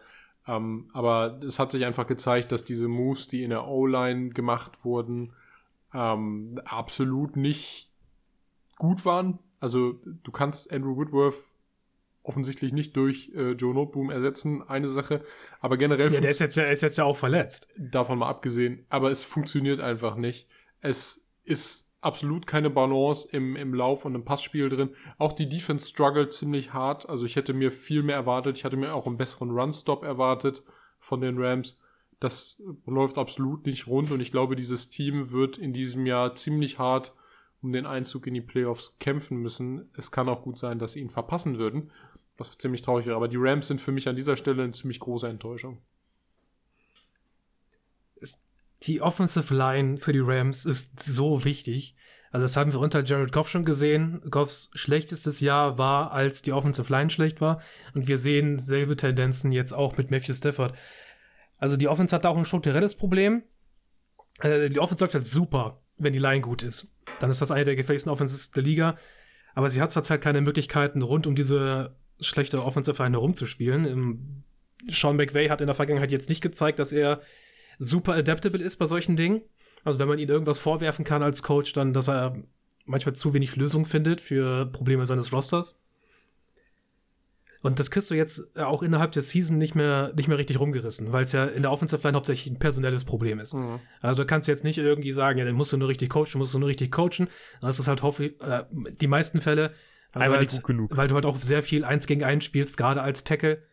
[0.48, 4.86] ähm, aber es hat sich einfach gezeigt, dass diese Moves, die in der O-Line gemacht
[4.86, 5.34] wurden,
[5.94, 7.90] ähm, absolut nicht
[8.78, 9.40] gut waren.
[9.60, 11.56] Also du kannst Andrew Whitworth
[12.22, 15.24] offensichtlich nicht durch äh, Joe Noteboom ersetzen, eine Sache.
[15.60, 16.12] Aber generell.
[16.12, 17.68] Ja, der ist jetzt, ja, ist jetzt ja auch verletzt.
[17.78, 18.86] Davon mal abgesehen.
[18.90, 20.48] Aber es funktioniert einfach nicht.
[20.82, 24.92] Es ist absolut keine Balance im, im Lauf und im Passspiel drin.
[25.18, 27.10] Auch die Defense struggelt ziemlich hart.
[27.10, 28.58] Also ich hätte mir viel mehr erwartet.
[28.58, 30.64] Ich hatte mir auch einen besseren Run-Stop erwartet
[31.00, 31.80] von den Rams.
[32.20, 36.80] Das läuft absolut nicht rund und ich glaube, dieses Team wird in diesem Jahr ziemlich
[36.80, 37.14] hart
[37.62, 39.90] um den Einzug in die Playoffs kämpfen müssen.
[39.98, 41.92] Es kann auch gut sein, dass sie ihn verpassen würden
[42.38, 43.16] was ziemlich traurig wäre.
[43.16, 45.82] Aber die Rams sind für mich an dieser Stelle eine ziemlich große Enttäuschung.
[48.84, 51.96] Die Offensive Line für die Rams ist so wichtig.
[52.32, 54.22] Also das haben wir unter Jared Goff schon gesehen.
[54.30, 57.62] Goffs schlechtestes Jahr war, als die Offensive Line schlecht war.
[57.94, 60.76] Und wir sehen selbe Tendenzen jetzt auch mit Matthew Stafford.
[61.58, 63.44] Also die Offense hat auch ein strukturelles Problem.
[64.40, 66.94] Also die Offense läuft halt super, wenn die Line gut ist.
[67.22, 68.98] Dann ist das eine der gefährlichsten Offenses der Liga.
[69.54, 74.44] Aber sie hat zurzeit keine Möglichkeiten, rund um diese schlechte Offensive Line herumzuspielen.
[74.90, 77.22] Sean McVay hat in der Vergangenheit jetzt nicht gezeigt, dass er
[77.80, 79.42] super adaptable ist bei solchen Dingen.
[79.84, 82.36] Also wenn man ihm irgendwas vorwerfen kann als Coach, dann, dass er
[82.86, 85.78] manchmal zu wenig Lösungen findet für Probleme seines Rosters.
[87.62, 91.12] Und das kriegst du jetzt auch innerhalb der Season nicht mehr, nicht mehr richtig rumgerissen,
[91.12, 93.56] weil es ja in der Offensive Line hauptsächlich ein personelles Problem ist.
[93.56, 93.80] Mhm.
[94.02, 96.54] Also du kannst jetzt nicht irgendwie sagen, ja, dann musst du nur richtig coachen, musst
[96.54, 97.28] du nur richtig coachen.
[97.62, 98.66] Das ist halt hoffentlich, äh,
[99.02, 99.72] die meisten Fälle
[100.14, 100.96] halt, nicht gut genug.
[100.96, 103.64] Weil du halt auch sehr viel eins gegen eins spielst, gerade als Tackle.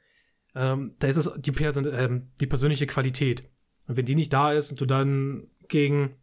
[0.54, 3.44] Ähm, da ist es die, Person, ähm, die persönliche Qualität.
[3.92, 6.16] Und wenn die nicht da ist und du dann gegen,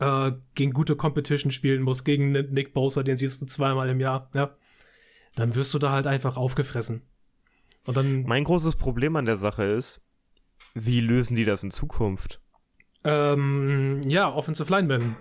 [0.00, 4.28] äh, gegen gute Competition spielen musst, gegen Nick Bosa, den siehst du zweimal im Jahr,
[4.34, 4.56] ja,
[5.36, 7.02] dann wirst du da halt einfach aufgefressen.
[7.84, 8.24] Und dann.
[8.24, 10.00] Mein großes Problem an der Sache ist,
[10.74, 12.40] wie lösen die das in Zukunft?
[13.06, 15.14] ähm, ja, Offensive Linemen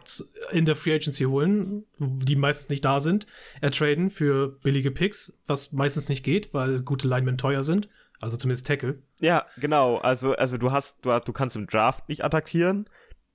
[0.51, 3.27] in der Free Agency holen, die meistens nicht da sind,
[3.61, 7.87] ertraden für billige Picks, was meistens nicht geht, weil gute Linemen teuer sind.
[8.21, 9.01] Also zumindest Tackle.
[9.19, 9.97] Ja, genau.
[9.97, 12.89] Also, also du hast, du, du kannst im Draft nicht attackieren,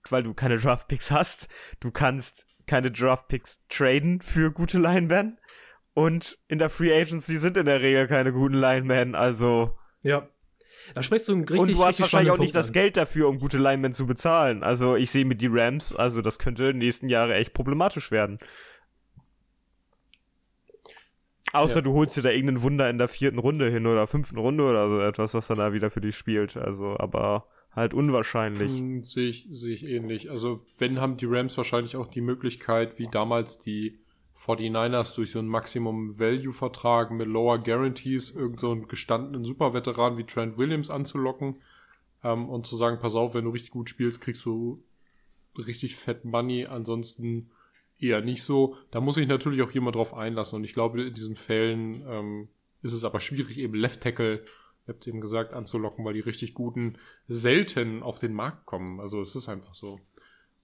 [0.09, 1.49] weil du keine Draft Picks hast.
[1.81, 5.39] Du kannst keine Draft Picks traden für gute Linemen.
[5.93, 9.77] Und in der Free Agency sind in der Regel keine guten Linemen, also.
[10.03, 10.29] Ja,
[10.95, 13.29] da sprichst du einen richtig Und du hast wahrscheinlich auch nicht Punkt das Geld dafür,
[13.29, 14.63] um gute Linemen zu bezahlen.
[14.63, 18.11] Also ich sehe mit die Rams, also das könnte in den nächsten Jahre echt problematisch
[18.11, 18.39] werden.
[21.53, 21.81] Außer ja.
[21.81, 24.89] du holst dir da irgendein Wunder in der vierten Runde hin oder fünften Runde oder
[24.89, 26.57] so etwas, was dann da wieder für dich spielt.
[26.57, 28.71] Also, aber halt unwahrscheinlich.
[28.71, 30.31] Hm, sehe ich, sehe ich ähnlich.
[30.31, 33.99] Also, wenn haben die Rams wahrscheinlich auch die Möglichkeit, wie damals die
[34.37, 40.57] 49ers durch so einen Maximum-Value-Vertrag mit Lower Guarantees irgend so einen gestandenen Superveteran wie Trent
[40.57, 41.57] Williams anzulocken
[42.25, 44.83] ähm, und zu sagen, pass auf, wenn du richtig gut spielst, kriegst du
[45.59, 47.51] richtig fett Money, ansonsten
[48.01, 48.77] eher nicht so.
[48.91, 52.49] Da muss sich natürlich auch jemand drauf einlassen und ich glaube, in diesen Fällen ähm,
[52.83, 56.55] ist es aber schwierig, eben Left Tackle, ihr habt eben gesagt, anzulocken, weil die richtig
[56.55, 59.01] guten selten auf den Markt kommen.
[59.01, 60.01] Also es ist einfach so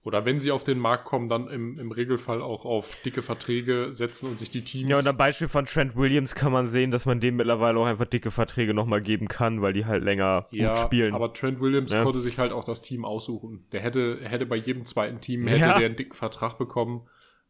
[0.07, 3.89] oder wenn sie auf den Markt kommen, dann im, im Regelfall auch auf dicke Verträge
[3.91, 4.89] setzen und sich die Teams.
[4.89, 7.85] Ja, und am Beispiel von Trent Williams kann man sehen, dass man dem mittlerweile auch
[7.85, 11.13] einfach dicke Verträge nochmal geben kann, weil die halt länger ja, gut spielen.
[11.13, 12.03] Aber Trent Williams ja.
[12.03, 13.65] konnte sich halt auch das Team aussuchen.
[13.73, 15.77] Der hätte, hätte bei jedem zweiten Team hätte ja.
[15.77, 17.01] der einen dicken Vertrag bekommen.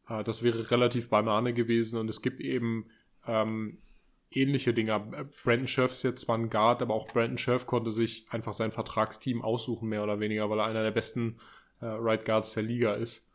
[0.09, 2.87] Äh, das wäre relativ Banane gewesen und es gibt eben
[3.25, 3.79] ähm,
[4.31, 5.29] ähnliche Dinge.
[5.43, 8.71] Brandon Scherf ist jetzt zwar ein Guard, aber auch Brandon Scherf konnte sich einfach sein
[8.71, 11.37] Vertragsteam aussuchen, mehr oder weniger, weil er einer der besten
[11.81, 13.25] äh, Right Guards der Liga ist.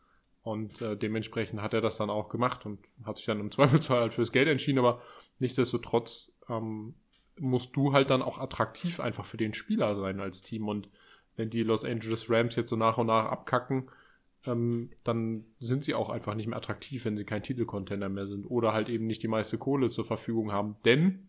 [0.43, 4.01] Und äh, dementsprechend hat er das dann auch gemacht und hat sich dann im Zweifelsfall
[4.01, 5.01] halt fürs Geld entschieden, aber
[5.39, 6.95] nichtsdestotrotz ähm,
[7.39, 10.67] musst du halt dann auch attraktiv einfach für den Spieler sein als Team.
[10.67, 10.89] Und
[11.35, 13.89] wenn die Los Angeles Rams jetzt so nach und nach abkacken,
[14.45, 18.45] ähm, dann sind sie auch einfach nicht mehr attraktiv, wenn sie kein Titelcontender mehr sind
[18.45, 20.75] oder halt eben nicht die meiste Kohle zur Verfügung haben.
[20.85, 21.27] Denn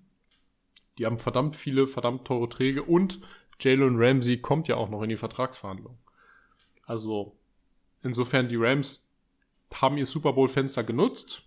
[0.98, 3.20] die haben verdammt viele, verdammt teure Träge und
[3.60, 5.96] Jalen Ramsey kommt ja auch noch in die Vertragsverhandlung.
[6.86, 7.36] Also
[8.02, 9.08] insofern die Rams
[9.72, 11.42] haben ihr Super Bowl Fenster genutzt.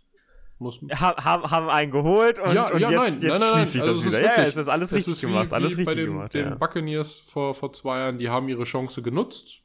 [0.59, 3.53] Muss haben, haben, haben einen geholt und, ja, und ja, jetzt, nein, jetzt nein, nein,
[3.53, 4.21] schließt sich also das wieder.
[4.21, 6.33] ja, wirklich- es ist alles richtig ist wie, gemacht, alles richtig bei den, gemacht.
[6.33, 6.55] den ja.
[6.55, 9.61] Buccaneers vor, vor zwei Jahren, die haben ihre Chance genutzt,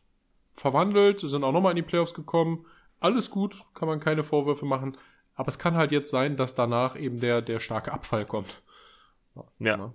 [0.54, 2.66] verwandelt, sind auch nochmal in die Playoffs gekommen.
[3.00, 4.96] Alles gut, kann man keine Vorwürfe machen.
[5.34, 8.62] Aber es kann halt jetzt sein, dass danach eben der, der starke Abfall kommt.
[9.58, 9.76] Ja.
[9.76, 9.92] Ne?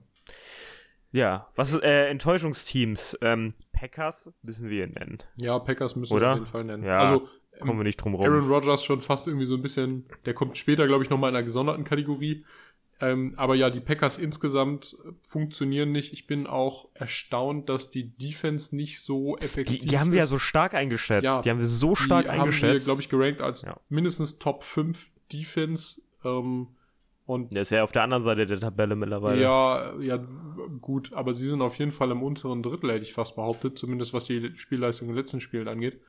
[1.12, 3.18] Ja, was ist, äh, Enttäuschungsteams?
[3.22, 5.20] Ähm, Packers müssen wir nennen.
[5.36, 6.32] Ja, Packers müssen wir Oder?
[6.32, 6.84] auf jeden Fall nennen.
[6.84, 7.28] Ja, also
[7.60, 8.26] Kommen wir nicht drum rum.
[8.26, 11.36] Aaron Rodgers schon fast irgendwie so ein bisschen, der kommt später, glaube ich, nochmal in
[11.36, 12.46] einer gesonderten Kategorie.
[13.00, 16.14] Ähm, aber ja, die Packers insgesamt äh, funktionieren nicht.
[16.14, 20.26] Ich bin auch erstaunt, dass die Defense nicht so effektiv die, die haben wir ja
[20.26, 21.24] so stark eingeschätzt.
[21.24, 22.86] Ja, die haben wir so stark die haben wir, eingeschätzt.
[22.86, 23.78] glaube ich, gerankt als Ja.
[23.90, 26.02] mindestens Top 5 Defense.
[26.26, 26.68] Ähm,
[27.28, 29.42] und Der ist ja auf der anderen Seite der Tabelle mittlerweile.
[29.42, 30.18] ja, ja,
[30.82, 34.14] gut, aber sie sind auf jeden Fall im unteren Drittel, hätte ich fast behauptet, zumindest
[34.14, 36.00] was die Spielleistung in den letzten Spielen angeht.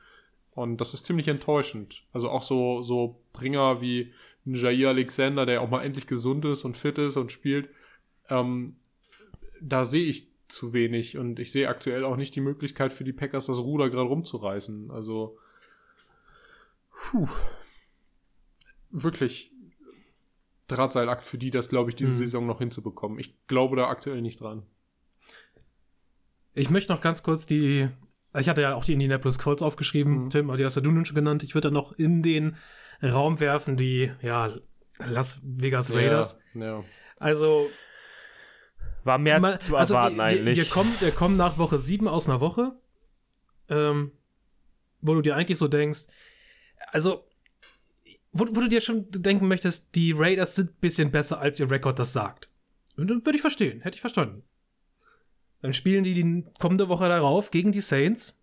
[0.59, 2.03] Und das ist ziemlich enttäuschend.
[2.11, 4.11] Also auch so, so Bringer wie
[4.43, 7.69] Jair Alexander, der auch mal endlich gesund ist und fit ist und spielt.
[8.27, 8.75] Ähm,
[9.61, 13.13] da sehe ich zu wenig und ich sehe aktuell auch nicht die Möglichkeit für die
[13.13, 14.91] Packers, das Ruder gerade rumzureißen.
[14.91, 15.37] Also,
[16.91, 17.29] puh.
[18.89, 19.53] Wirklich
[20.67, 22.17] Drahtseilakt für die, das glaube ich, diese Mhm.
[22.17, 23.17] Saison noch hinzubekommen.
[23.17, 24.63] Ich glaube da aktuell nicht dran.
[26.53, 27.87] Ich möchte noch ganz kurz die.
[28.37, 30.29] Ich hatte ja auch die Indianapolis Colts aufgeschrieben, Mhm.
[30.29, 31.41] Tim, aber die hast ja du nun schon genannt.
[31.43, 32.55] Ich würde dann noch in den
[33.01, 34.51] Raum werfen, die, ja,
[34.99, 36.39] Las Vegas Raiders.
[36.53, 36.83] Ja, ja.
[37.17, 37.69] Also,
[39.03, 40.57] War mehr man- zu also erwarten wir, eigentlich.
[40.57, 42.73] Wir, wir, kommen, wir kommen nach Woche 7 aus einer Woche,
[43.69, 44.11] ähm,
[45.01, 46.07] wo du dir eigentlich so denkst,
[46.91, 47.25] also,
[48.31, 51.71] wo, wo du dir schon denken möchtest, die Raiders sind ein bisschen besser, als ihr
[51.71, 52.49] Rekord das sagt.
[52.97, 54.43] Das würde ich verstehen, hätte ich verstanden.
[55.61, 58.35] Dann spielen die die kommende Woche darauf gegen die Saints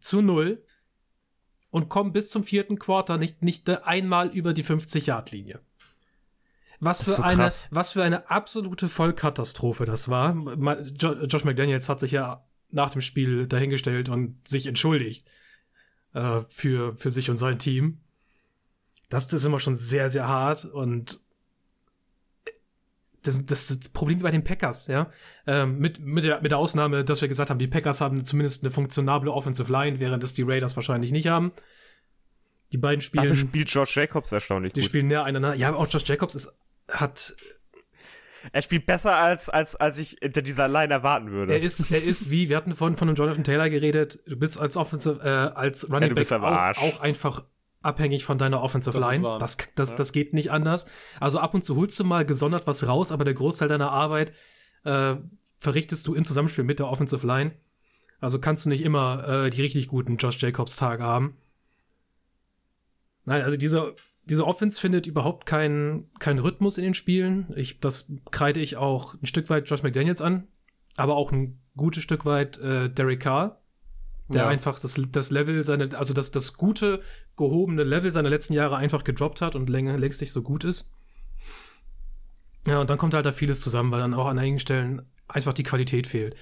[0.00, 0.64] zu null
[1.70, 5.60] und kommen bis zum vierten Quarter nicht, nicht einmal über die 50-Yard-Linie.
[6.80, 10.34] Was für, so eine, was für eine absolute Vollkatastrophe das war.
[10.96, 15.24] Josh McDaniels hat sich ja nach dem Spiel dahingestellt und sich entschuldigt
[16.12, 18.00] äh, für, für sich und sein Team.
[19.08, 21.20] Das ist immer schon sehr, sehr hart und
[23.22, 25.10] das, das ist das Problem bei den Packers, ja.
[25.46, 28.62] Ähm, mit, mit, der, mit der Ausnahme, dass wir gesagt haben, die Packers haben zumindest
[28.62, 31.52] eine funktionable Offensive Line, während es die Raiders wahrscheinlich nicht haben.
[32.72, 34.88] Die beiden Dafür spielen, spielt Josh Jacobs erstaunlich die gut.
[34.88, 35.54] spielen näher einander.
[35.54, 36.52] Ja, aber auch Josh Jacobs ist,
[36.90, 37.34] hat
[38.50, 41.52] Er spielt besser, als, als, als ich hinter dieser Line erwarten würde.
[41.52, 44.58] Er ist, er ist wie, wir hatten vorhin von einem Jonathan Taylor geredet, du bist
[44.58, 47.44] als Offensive, äh, als Running bist Back auch, auch einfach
[47.82, 49.36] abhängig von deiner Offensive Das Line.
[49.38, 49.96] Das, das, Ja.
[49.96, 50.86] das geht nicht anders.
[51.20, 54.32] Also ab und zu holst du mal gesondert was raus, aber der Großteil deiner Arbeit
[54.84, 55.16] äh,
[55.60, 57.52] verrichtest du im Zusammenspiel mit der Offensive Line.
[58.20, 61.36] Also kannst du nicht immer äh, die richtig guten Josh Jacobs Tage haben.
[63.24, 67.52] Nein, also diese, diese Offense findet überhaupt keinen keinen Rhythmus in den Spielen.
[67.56, 70.48] Ich, das kreide ich auch ein Stück weit Josh McDaniels an,
[70.96, 73.61] aber auch ein gutes Stück weit äh, Derek Carr,
[74.32, 74.48] der Ja.
[74.48, 77.00] einfach das, das Level seine, also das, das gute,
[77.36, 80.90] gehobene Level seiner letzten Jahre einfach gedroppt hat und länger, längst nicht so gut ist.
[82.66, 85.52] Ja, und dann kommt halt da vieles zusammen, weil dann auch an einigen Stellen einfach
[85.52, 86.36] die Qualität fehlt.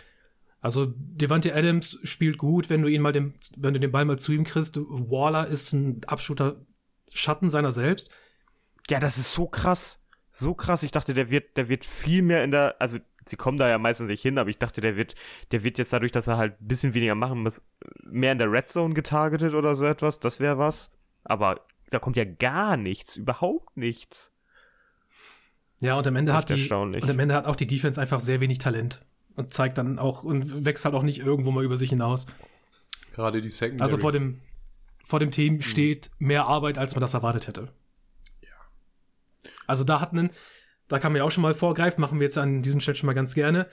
[0.61, 4.19] Also Devante Adams spielt gut, wenn du ihn mal den, wenn du den Ball mal
[4.19, 4.77] zu ihm kriegst.
[4.77, 6.61] Waller ist ein absoluter
[7.13, 8.11] Schatten seiner selbst.
[8.91, 10.01] Ja, das ist so krass.
[10.31, 10.83] So krass.
[10.83, 13.79] Ich dachte, der wird, der wird viel mehr in der, also sie kommen da ja
[13.79, 15.15] meistens nicht hin, aber ich dachte, der wird,
[15.53, 17.63] der wird jetzt dadurch, dass er halt ein bisschen weniger machen muss,
[18.05, 20.21] mehr in der Red Zone getargetet oder so etwas.
[20.21, 20.91] Das wäre was.
[21.25, 24.33] Aber da kommt ja gar nichts, überhaupt nichts.
[25.81, 27.03] Ja, und am Ende hat die, erstaunlich.
[27.03, 29.03] und am Ende hat auch die Defense einfach sehr wenig Talent
[29.35, 32.27] und zeigt dann auch und wächst halt auch nicht irgendwo mal über sich hinaus.
[33.15, 33.83] Gerade die Secondary.
[33.83, 34.41] Also vor dem,
[35.05, 37.73] vor dem Team steht mehr Arbeit, als man das erwartet hätte.
[39.67, 40.31] Also da hat einen,
[40.91, 43.07] da kann man ja auch schon mal vorgreifen, machen wir jetzt an diesem Stelle schon
[43.07, 43.69] mal ganz gerne.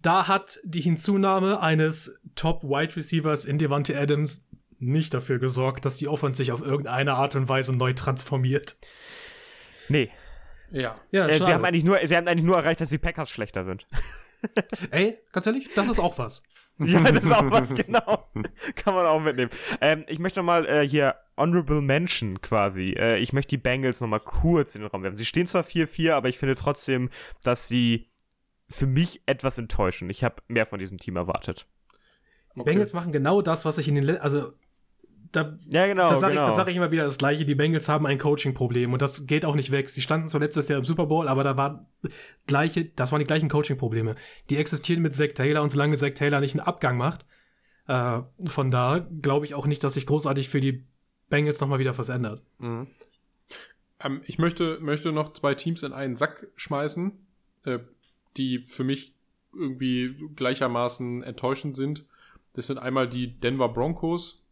[0.00, 4.48] Da hat die Hinzunahme eines Top-Wide Receivers in Devante Adams
[4.78, 8.76] nicht dafür gesorgt, dass die Offense sich auf irgendeine Art und Weise neu transformiert.
[9.88, 10.10] Nee.
[10.70, 10.98] ja.
[11.10, 13.64] Ja, Äh, sie, haben eigentlich nur, sie haben eigentlich nur erreicht, dass die Packers schlechter
[13.64, 13.86] sind.
[14.90, 16.44] Ey, ganz ehrlich, das ist auch was.
[16.78, 18.28] Ja, das ist auch was, genau.
[18.76, 19.50] Kann man auch mitnehmen.
[19.80, 22.94] Ähm, ich möchte noch mal äh, hier Honorable Mention quasi.
[22.96, 25.16] Äh, ich möchte die Bengals nochmal kurz in den Raum werfen.
[25.16, 27.10] Sie stehen zwar 4-4, aber ich finde trotzdem,
[27.42, 28.08] dass sie
[28.68, 30.08] für mich etwas enttäuschen.
[30.08, 31.66] Ich habe mehr von diesem Team erwartet.
[32.54, 32.70] Die okay.
[32.70, 34.52] Bengals machen genau das, was ich in den letzten, also
[35.32, 36.50] da, ja, genau, da sage genau.
[36.50, 37.46] ich, sag ich immer wieder das Gleiche.
[37.46, 39.88] Die Bengals haben ein Coaching-Problem und das geht auch nicht weg.
[39.88, 42.12] Sie standen zwar letztes Jahr im Super Bowl, aber da war das
[42.46, 44.14] gleiche, das waren die gleichen Coaching-Probleme.
[44.50, 47.24] Die existieren mit Zach Taylor und solange Zach Taylor nicht einen Abgang macht,
[47.88, 50.86] äh, von da glaube ich auch nicht, dass sich großartig für die
[51.32, 52.42] Bengals nochmal wieder was ändert.
[52.58, 52.88] Mhm.
[54.00, 57.12] Ähm, ich möchte, möchte noch zwei Teams in einen Sack schmeißen,
[57.64, 57.78] äh,
[58.36, 59.14] die für mich
[59.54, 62.04] irgendwie gleichermaßen enttäuschend sind.
[62.52, 64.42] Das sind einmal die Denver Broncos,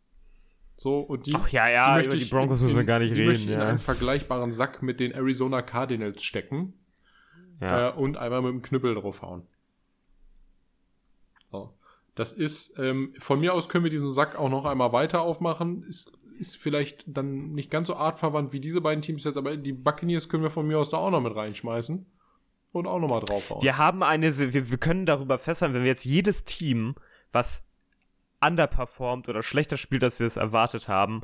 [0.74, 3.20] so, und die, Ach ja, ja, die über die Broncos müssen wir gar nicht die
[3.20, 3.50] reden.
[3.50, 3.56] Ja.
[3.56, 6.72] in einen vergleichbaren Sack mit den Arizona Cardinals stecken
[7.60, 7.90] ja.
[7.90, 9.42] äh, und einmal mit dem Knüppel draufhauen.
[11.52, 11.74] So.
[12.14, 15.82] Das ist, ähm, von mir aus können wir diesen Sack auch noch einmal weiter aufmachen.
[15.82, 19.72] Ist, ist vielleicht dann nicht ganz so artverwandt wie diese beiden Teams jetzt, aber die
[19.72, 22.06] Buccaneers können wir von mir aus da auch noch mit reinschmeißen
[22.72, 23.62] und auch nochmal draufhauen.
[23.62, 26.94] Wir haben eine, wir, wir können darüber festhalten, wenn wir jetzt jedes Team,
[27.30, 27.64] was
[28.40, 31.22] underperformt oder schlechter spielt, als wir es erwartet haben,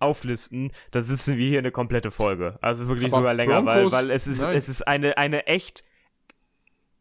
[0.00, 2.58] auflisten, da sitzen wir hier eine komplette Folge.
[2.60, 5.84] Also wirklich Aber sogar länger, Broncos, weil, weil es ist, es ist eine, eine echt,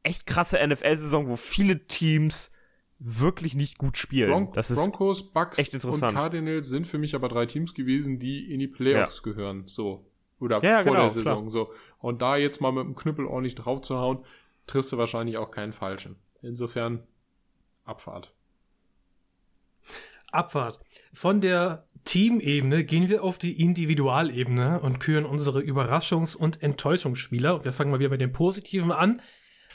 [0.04, 2.52] echt krasse NFL-Saison, wo viele Teams
[3.00, 4.32] wirklich nicht gut spielen.
[4.32, 8.52] Bron das ist Broncos, Bucks und Cardinals sind für mich aber drei Teams gewesen, die
[8.52, 9.32] in die Playoffs ja.
[9.32, 9.68] gehören.
[9.68, 10.06] So.
[10.40, 11.48] Oder ja, vor genau, der Saison.
[11.48, 11.50] Klar.
[11.50, 11.74] So.
[12.00, 14.24] Und da jetzt mal mit dem Knüppel ordentlich drauf zu hauen,
[14.68, 16.18] triffst du wahrscheinlich auch keinen falschen.
[16.42, 17.04] Insofern
[17.84, 18.34] Abfahrt.
[20.32, 20.80] Abfahrt.
[21.14, 27.56] Von der Teamebene gehen wir auf die Individualebene und küren unsere Überraschungs- und Enttäuschungsspieler.
[27.56, 29.22] Und wir fangen mal wieder mit dem Positiven an.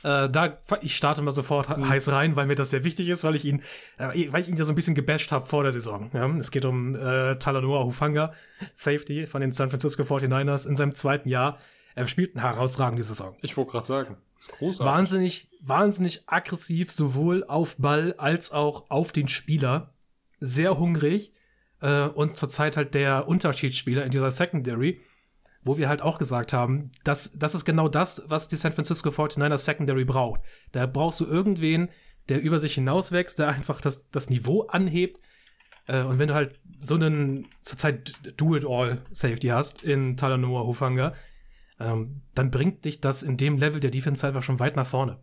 [0.03, 1.89] Äh, da, ich starte mal sofort mhm.
[1.89, 3.63] heiß rein, weil mir das sehr wichtig ist, weil ich ihn,
[3.99, 6.11] äh, weil ich ihn ja so ein bisschen gebasht habe vor der Saison.
[6.13, 6.29] Ja?
[6.37, 8.33] Es geht um äh, Talanoa Hufanga,
[8.75, 11.59] Safety von den San Francisco 49ers in seinem zweiten Jahr.
[11.95, 13.37] Er spielt eine herausragende Saison.
[13.43, 14.17] Ich wollte gerade sagen,
[14.59, 14.93] großartig.
[14.93, 19.95] Wahnsinnig, wahnsinnig aggressiv, sowohl auf Ball als auch auf den Spieler
[20.41, 21.33] sehr hungrig
[21.81, 25.01] äh, und zurzeit halt der Unterschiedsspieler in dieser Secondary,
[25.65, 29.11] wo wir halt auch gesagt haben, dass das ist genau das, was die San Francisco
[29.11, 30.41] 49ers Secondary braucht.
[30.73, 31.89] Da brauchst du irgendwen,
[32.29, 35.21] der über sich hinauswächst, der einfach das, das Niveau anhebt.
[35.87, 41.15] Äh, und wenn du halt so einen zurzeit Do-it-all-Safety hast in Talanoa Hufanga,
[41.79, 45.21] ähm, dann bringt dich das in dem Level der Defense einfach schon weit nach vorne.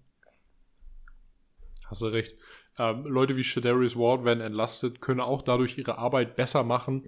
[1.88, 2.36] Hast du recht.
[2.78, 7.08] Ähm, Leute wie Shadarius Ward werden entlastet, können auch dadurch ihre Arbeit besser machen.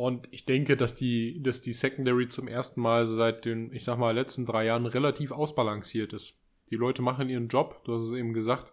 [0.00, 3.98] Und ich denke, dass die, dass die Secondary zum ersten Mal seit den, ich sag
[3.98, 6.40] mal, letzten drei Jahren relativ ausbalanciert ist.
[6.70, 8.72] Die Leute machen ihren Job, du hast es eben gesagt.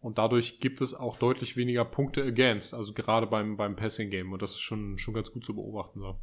[0.00, 4.32] Und dadurch gibt es auch deutlich weniger Punkte against, also gerade beim, beim Passing Game.
[4.32, 6.00] Und das ist schon, schon ganz gut zu beobachten.
[6.00, 6.18] So.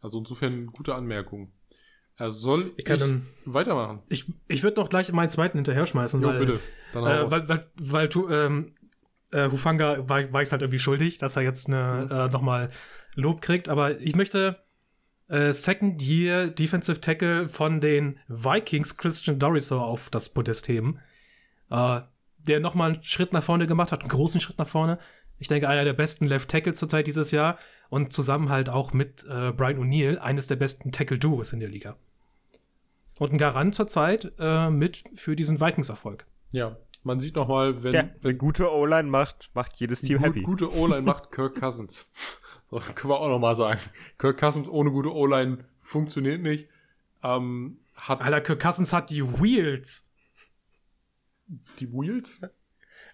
[0.00, 1.52] Also insofern gute Anmerkung.
[2.16, 4.02] Er soll ich, kann dann, weitermachen.
[4.08, 6.60] Ich, ich würde noch gleich meinen zweiten hinterher schmeißen, jo, weil, bitte.
[6.92, 8.74] Äh, weil, weil, weil du, ähm,
[9.32, 12.16] äh, Hufanga war, war ich halt irgendwie schuldig, dass er jetzt eine, mhm.
[12.16, 12.70] äh, nochmal
[13.14, 13.68] Lob kriegt.
[13.68, 14.62] Aber ich möchte
[15.28, 20.98] äh, Second Year Defensive Tackle von den Vikings Christian Doriso auf das Podest heben.
[21.70, 22.00] Äh,
[22.38, 24.98] der nochmal einen Schritt nach vorne gemacht hat, einen großen Schritt nach vorne.
[25.38, 29.24] Ich denke, einer der besten Left Tackle zurzeit dieses Jahr und zusammen halt auch mit
[29.24, 31.96] äh, Brian O'Neill eines der besten Tackle-Duos in der Liga.
[33.18, 36.26] Und ein Garant zurzeit äh, mit für diesen Vikings-Erfolg.
[36.50, 40.26] Ja, man sieht noch mal, wenn, ja, wenn gute O-Line macht, macht jedes Team gut,
[40.26, 40.42] happy.
[40.42, 42.10] Gute O-Line macht Kirk Cousins.
[42.70, 43.78] So können wir auch noch mal sagen.
[44.16, 46.70] Kirk Cousins ohne gute O-Line funktioniert nicht.
[47.22, 50.10] Ähm, hat Alter, Kirk Cousins hat die Wheels.
[51.78, 52.40] Die Wheels?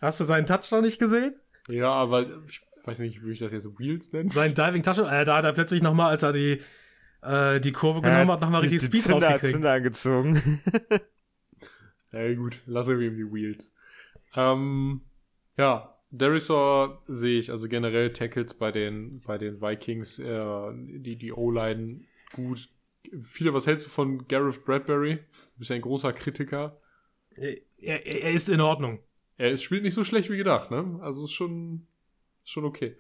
[0.00, 1.34] Hast du seinen Touchdown nicht gesehen?
[1.66, 4.30] Ja, aber ich weiß nicht, wie ich das jetzt Wheels nennen.
[4.30, 6.60] Sein Diving Touchdown, äh, da hat er plötzlich noch mal, als er die
[7.22, 9.52] äh, die Kurve genommen hat, nochmal richtig Speed Zünder, rausgekriegt.
[9.54, 10.60] Zünder angezogen.
[12.12, 13.74] ja, gut, lassen wir ihm die Wheels.
[14.34, 15.02] Ähm,
[15.56, 21.32] ja, Derisor sehe ich, also generell Tackles bei den, bei den Vikings, äh, die, die
[21.32, 22.00] O-Line
[22.32, 22.68] gut.
[23.20, 25.16] Viele, was hältst du von Gareth Bradbury?
[25.16, 26.80] Du bist ja ein großer Kritiker.
[27.30, 29.00] Er, er, er ist in Ordnung.
[29.36, 30.98] Er ist, spielt nicht so schlecht wie gedacht, ne?
[31.02, 31.86] Also ist schon,
[32.44, 32.96] schon okay.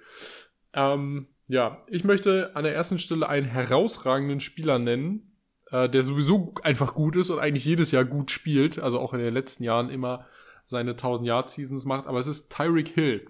[0.72, 5.32] Ähm, ja, ich möchte an der ersten Stelle einen herausragenden Spieler nennen,
[5.70, 9.20] äh, der sowieso einfach gut ist und eigentlich jedes Jahr gut spielt, also auch in
[9.20, 10.26] den letzten Jahren immer
[10.68, 13.26] seine 1000-Yard-Seasons macht, aber es ist Tyreek Hill.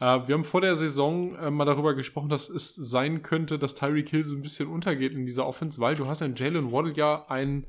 [0.00, 3.74] Äh, wir haben vor der Saison äh, mal darüber gesprochen, dass es sein könnte, dass
[3.74, 6.72] Tyreek Hill so ein bisschen untergeht in dieser Offense, weil du hast ja in Jalen
[6.72, 7.66] Waddle ja ein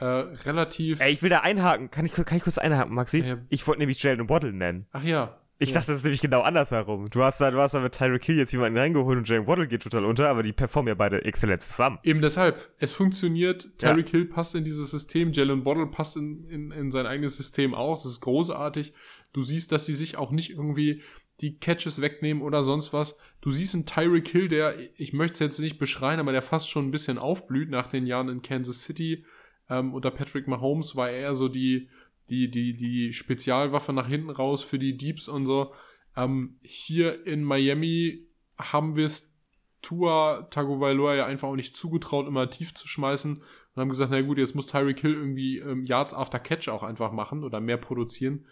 [0.00, 1.00] äh, relativ.
[1.00, 1.90] Ey, ich will da einhaken.
[1.90, 3.18] Kann ich, kann ich kurz einhaken, Maxi?
[3.18, 3.38] Ja.
[3.50, 4.86] Ich wollte nämlich Jalen Waddle nennen.
[4.92, 5.39] Ach ja.
[5.62, 7.10] Ich dachte, das ist nämlich genau andersherum.
[7.10, 9.68] Du hast da, du hast da mit Tyreek Hill jetzt jemanden reingeholt und Jalen Waddle
[9.68, 11.98] geht total unter, aber die performen ja beide exzellent zusammen.
[12.02, 12.70] Eben deshalb.
[12.78, 13.68] Es funktioniert.
[13.76, 15.32] Tyreek Hill passt in dieses System.
[15.32, 17.96] Jalen Waddle passt in, in, in sein eigenes System auch.
[17.96, 18.94] Das ist großartig.
[19.34, 21.02] Du siehst, dass die sich auch nicht irgendwie
[21.42, 23.18] die Catches wegnehmen oder sonst was.
[23.42, 26.70] Du siehst einen Tyreek Hill, der, ich möchte es jetzt nicht beschreien, aber der fast
[26.70, 29.24] schon ein bisschen aufblüht nach den Jahren in Kansas City.
[29.68, 31.88] Ähm, unter Patrick Mahomes war er so die,
[32.30, 35.74] die, die, die Spezialwaffe nach hinten raus für die Deeps und so.
[36.16, 38.26] Ähm, hier in Miami
[38.58, 39.34] haben wir es
[39.82, 44.20] Tua Tagovailoa ja einfach auch nicht zugetraut, immer tief zu schmeißen und haben gesagt, na
[44.20, 47.78] gut, jetzt muss Tyreek Hill irgendwie ähm, Yards after Catch auch einfach machen oder mehr
[47.78, 48.46] produzieren.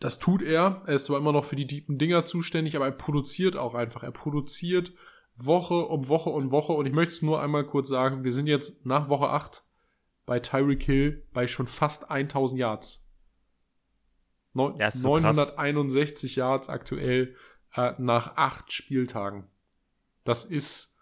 [0.00, 0.82] Das tut er.
[0.86, 4.02] Er ist zwar immer noch für die deepen Dinger zuständig, aber er produziert auch einfach.
[4.02, 4.92] Er produziert
[5.34, 6.72] Woche um Woche und Woche.
[6.72, 9.64] Und ich möchte es nur einmal kurz sagen, wir sind jetzt nach Woche 8
[10.28, 13.02] bei Tyreek Hill bei schon fast 1000 Yards.
[14.52, 16.36] Neun, ja, so 961 krass.
[16.36, 17.34] Yards aktuell
[17.74, 19.44] äh, nach acht Spieltagen.
[20.24, 20.96] Das ist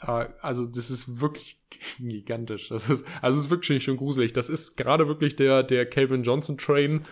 [0.00, 1.62] äh, also das ist wirklich
[1.98, 2.68] gigantisch.
[2.68, 4.32] Das ist also es ist wirklich schon gruselig.
[4.32, 7.06] Das ist gerade wirklich der der Calvin Johnson Train,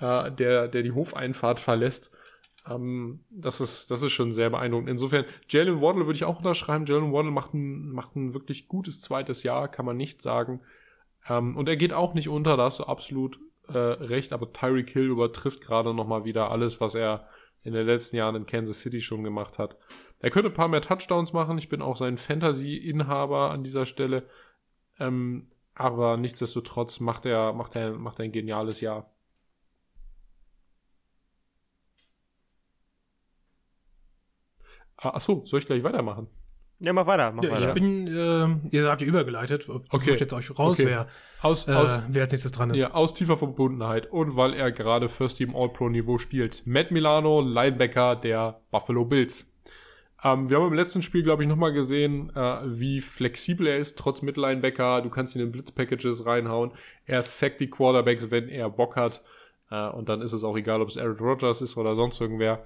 [0.00, 2.10] äh, der der die Hofeinfahrt verlässt.
[2.68, 4.90] Ähm, das ist das ist schon sehr beeindruckend.
[4.90, 6.84] Insofern Jalen Waddle würde ich auch unterschreiben.
[6.84, 10.60] Jalen Waddle macht ein macht ein wirklich gutes zweites Jahr, kann man nicht sagen.
[11.28, 14.90] Ähm, und er geht auch nicht unter, da hast du absolut äh, recht, aber Tyreek
[14.90, 17.28] Hill übertrifft gerade nochmal wieder alles, was er
[17.62, 19.76] in den letzten Jahren in Kansas City schon gemacht hat.
[20.20, 24.28] Er könnte ein paar mehr Touchdowns machen, ich bin auch sein Fantasy-Inhaber an dieser Stelle,
[24.98, 29.10] ähm, aber nichtsdestotrotz macht er, macht er, macht er ein geniales Jahr.
[34.98, 36.28] Ah, achso, soll ich gleich weitermachen?
[36.80, 37.32] Ja, mach weiter.
[37.32, 37.68] Mach ja, weiter.
[37.68, 39.68] Ich bin, äh, ihr habt ja übergeleitet.
[39.68, 40.12] Okay.
[40.12, 40.88] Ich jetzt euch raus, okay.
[40.88, 41.08] wer,
[41.40, 42.80] aus, äh, aus, wer als nächstes dran ist.
[42.80, 46.66] Ja, aus tiefer Verbundenheit und weil er gerade First Team All-Pro-Niveau spielt.
[46.66, 49.50] Matt Milano, Linebacker der Buffalo Bills.
[50.22, 53.98] Ähm, wir haben im letzten Spiel, glaube ich, nochmal gesehen, äh, wie flexibel er ist,
[53.98, 55.02] trotz Mittellinebacker.
[55.02, 56.72] Du kannst ihn in Blitzpackages reinhauen.
[57.04, 59.22] Er sackt die Quarterbacks, wenn er Bock hat.
[59.70, 62.64] Äh, und dann ist es auch egal, ob es Aaron Rodgers ist oder sonst irgendwer.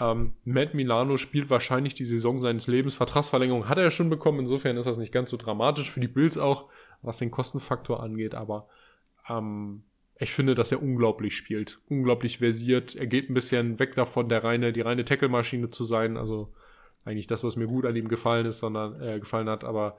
[0.00, 2.94] Ähm, Matt Milano spielt wahrscheinlich die Saison seines Lebens.
[2.94, 4.40] Vertragsverlängerung hat er schon bekommen.
[4.40, 6.70] Insofern ist das nicht ganz so dramatisch für die Bills auch,
[7.02, 8.34] was den Kostenfaktor angeht.
[8.34, 8.68] Aber
[9.28, 9.82] ähm,
[10.18, 11.80] ich finde, dass er unglaublich spielt.
[11.88, 12.94] Unglaublich versiert.
[12.94, 16.16] Er geht ein bisschen weg davon, der reine, die reine Tackle-Maschine zu sein.
[16.16, 16.52] Also
[17.04, 19.64] eigentlich das, was mir gut an ihm gefallen ist, sondern äh, gefallen hat.
[19.64, 19.98] Aber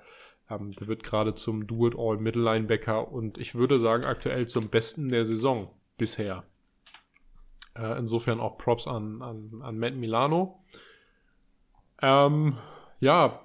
[0.49, 5.71] ähm, der wird gerade zum Do-it-all-Middle-Linebacker und ich würde sagen, aktuell zum Besten der Saison
[5.97, 6.43] bisher.
[7.79, 10.59] Äh, insofern auch Props an, an, an Matt Milano.
[12.01, 12.57] Ähm,
[12.99, 13.39] ja,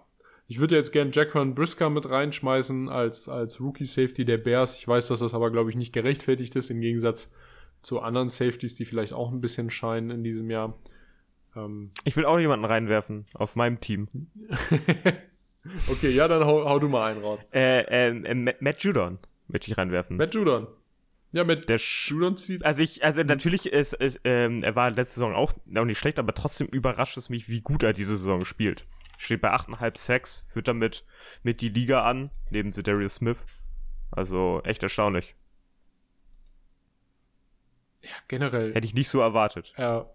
[0.46, 4.76] ich würde jetzt gern Jackron Brisker mit reinschmeißen als, als Rookie-Safety der Bears.
[4.76, 7.32] Ich weiß, dass das aber, glaube ich, nicht gerechtfertigt ist, im Gegensatz
[7.82, 10.78] zu anderen Safeties, die vielleicht auch ein bisschen scheinen in diesem Jahr.
[11.54, 14.08] Ähm, ich will auch jemanden reinwerfen aus meinem Team.
[15.90, 17.46] okay, ja, dann hau, hau, du mal einen raus.
[17.52, 20.16] Äh, äh, äh Matt Judon möchte ich reinwerfen.
[20.16, 20.66] Matt Judon.
[21.34, 22.64] Ja, mit der zieht.
[22.64, 26.20] Also ich, also natürlich ist, ist ähm, er war letzte Saison auch noch nicht schlecht,
[26.20, 28.86] aber trotzdem überrascht es mich, wie gut er diese Saison spielt.
[29.18, 31.04] Steht bei 8,5 Sacks, führt damit
[31.42, 33.44] mit die Liga an, neben Darius Smith.
[34.12, 35.34] Also echt erstaunlich.
[38.02, 38.72] Ja, generell.
[38.72, 39.74] Hätte ich nicht so erwartet.
[39.76, 40.08] Ja,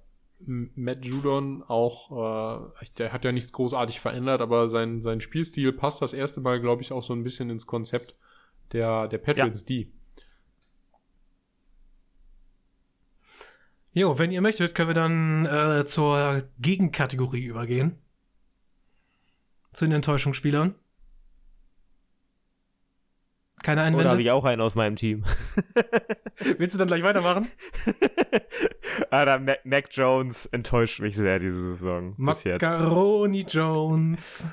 [0.45, 6.01] Matt Judon auch, äh, der hat ja nichts großartig verändert, aber sein, sein Spielstil passt
[6.01, 8.17] das erste Mal, glaube ich, auch so ein bisschen ins Konzept
[8.71, 9.83] der, der Patriots ja.
[9.83, 9.91] D.
[13.91, 17.97] Jo, wenn ihr möchtet, können wir dann äh, zur Gegenkategorie übergehen.
[19.73, 20.75] Zu den Enttäuschungsspielern.
[23.63, 24.05] Keine Einwände?
[24.05, 25.25] Oder habe ich auch einen aus meinem Team.
[26.57, 27.47] Willst du dann gleich weitermachen?
[29.09, 32.13] Alter, Mac, Mac, Jones enttäuscht mich sehr diese Saison.
[32.17, 34.47] Macaroni Jones.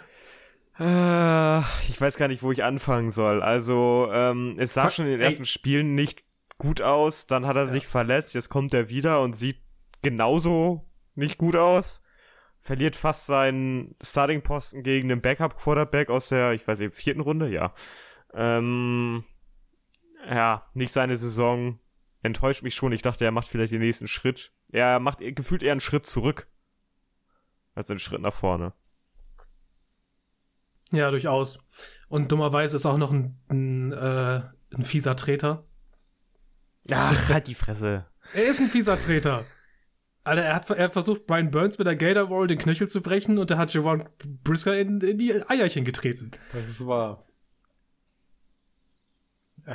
[0.78, 3.42] Ah, ich weiß gar nicht, wo ich anfangen soll.
[3.42, 5.46] Also, ähm, es sah Ver schon in den ersten ey.
[5.46, 6.25] Spielen nicht
[6.58, 7.72] gut aus, dann hat er ja.
[7.72, 9.60] sich verletzt, jetzt kommt er wieder und sieht
[10.02, 12.02] genauso nicht gut aus.
[12.60, 17.72] Verliert fast seinen Starting-Posten gegen den Backup-Quarterback aus der, ich weiß nicht, vierten Runde, ja.
[18.34, 19.24] Ähm,
[20.28, 21.78] ja, nicht seine Saison.
[22.22, 22.92] Enttäuscht mich schon.
[22.92, 24.52] Ich dachte, er macht vielleicht den nächsten Schritt.
[24.72, 26.48] Er macht gefühlt eher einen Schritt zurück.
[27.74, 28.72] Als einen Schritt nach vorne.
[30.92, 31.58] Ja, durchaus.
[32.08, 34.42] Und dummerweise ist auch noch ein, ein, äh,
[34.74, 35.65] ein fieser Treter.
[36.92, 38.06] Ach, halt die Fresse.
[38.34, 39.44] Er ist ein fieser Treter.
[40.24, 43.00] Alter, er hat, er hat versucht, Brian Burns mit der Gator Wall den Knöchel zu
[43.00, 44.08] brechen und er hat Javon
[44.42, 46.32] Brisker in, in die Eierchen getreten.
[46.52, 47.24] Das ist wahr.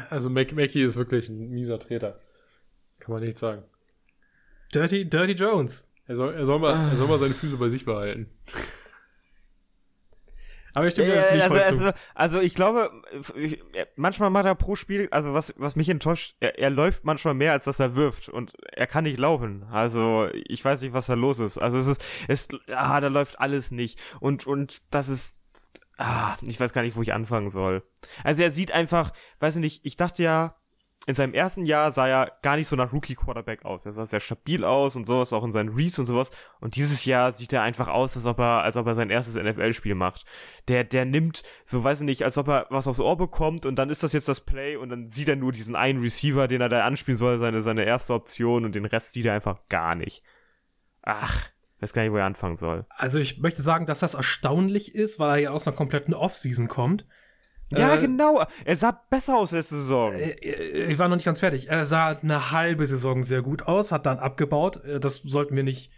[0.10, 2.20] Also Mac Mackie ist wirklich ein mieser Treter.
[3.00, 3.64] Kann man nicht sagen.
[4.74, 5.88] Dirty, Dirty Jones.
[6.08, 8.30] Er soll, er, soll mal, er soll mal seine Füße bei sich behalten.
[10.74, 11.72] Aber ich stimme Ja, das nicht also, voll zu.
[11.72, 12.92] also, also ich glaube,
[13.36, 13.64] ich,
[13.96, 17.52] manchmal macht er pro Spiel, also was, was mich enttäuscht, er, er läuft manchmal mehr,
[17.52, 19.64] als dass er wirft und er kann nicht laufen.
[19.72, 21.58] Also ich weiß nicht, was da los ist.
[21.58, 24.00] Also es ist, es, ah, da läuft alles nicht.
[24.20, 25.38] Und, und das ist,
[25.98, 27.84] ah, ich weiß gar nicht, wo ich anfangen soll.
[28.24, 30.56] Also er sieht einfach, weiß ich nicht, ich dachte ja,
[31.08, 33.88] in seinem ersten Jahr sah er gar nicht so nach Rookie-Quarterback aus.
[33.88, 36.30] Er sah sehr stabil aus und sowas, auch in seinen Reads und sowas.
[36.60, 39.36] Und dieses Jahr sieht er einfach aus, als ob er, als ob er sein erstes
[39.36, 40.26] NFL-Spiel macht.
[40.68, 43.78] Der, der nimmt, so weiß ich nicht, als ob er was aufs Ohr bekommt und
[43.78, 46.62] dann ist das jetzt das Play und dann sieht er nur diesen einen Receiver, den
[46.62, 49.96] er da anspielen soll, seine, seine erste Option und den Rest sieht er einfach gar
[49.96, 50.22] nicht.
[51.02, 51.50] Ach,
[51.80, 52.86] weiß gar nicht, wo er anfangen soll.
[52.90, 56.68] Also ich möchte sagen, dass das erstaunlich ist, weil er ja aus einer kompletten Offseason
[56.68, 57.08] kommt.
[57.72, 58.44] Ja, Äh, genau.
[58.66, 60.14] Er sah besser aus letzte Saison.
[60.14, 61.70] Äh, äh, Ich war noch nicht ganz fertig.
[61.70, 64.84] Er sah eine halbe Saison sehr gut aus, hat dann abgebaut.
[64.86, 65.92] Äh, Das sollten wir nicht,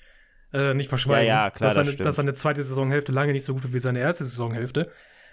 [0.53, 1.27] äh, nicht verschweigen.
[1.27, 3.73] Ja, ja, klar, dass, das seine, dass seine zweite Saisonhälfte lange nicht so gut war
[3.73, 4.89] wie seine erste Saisonhälfte.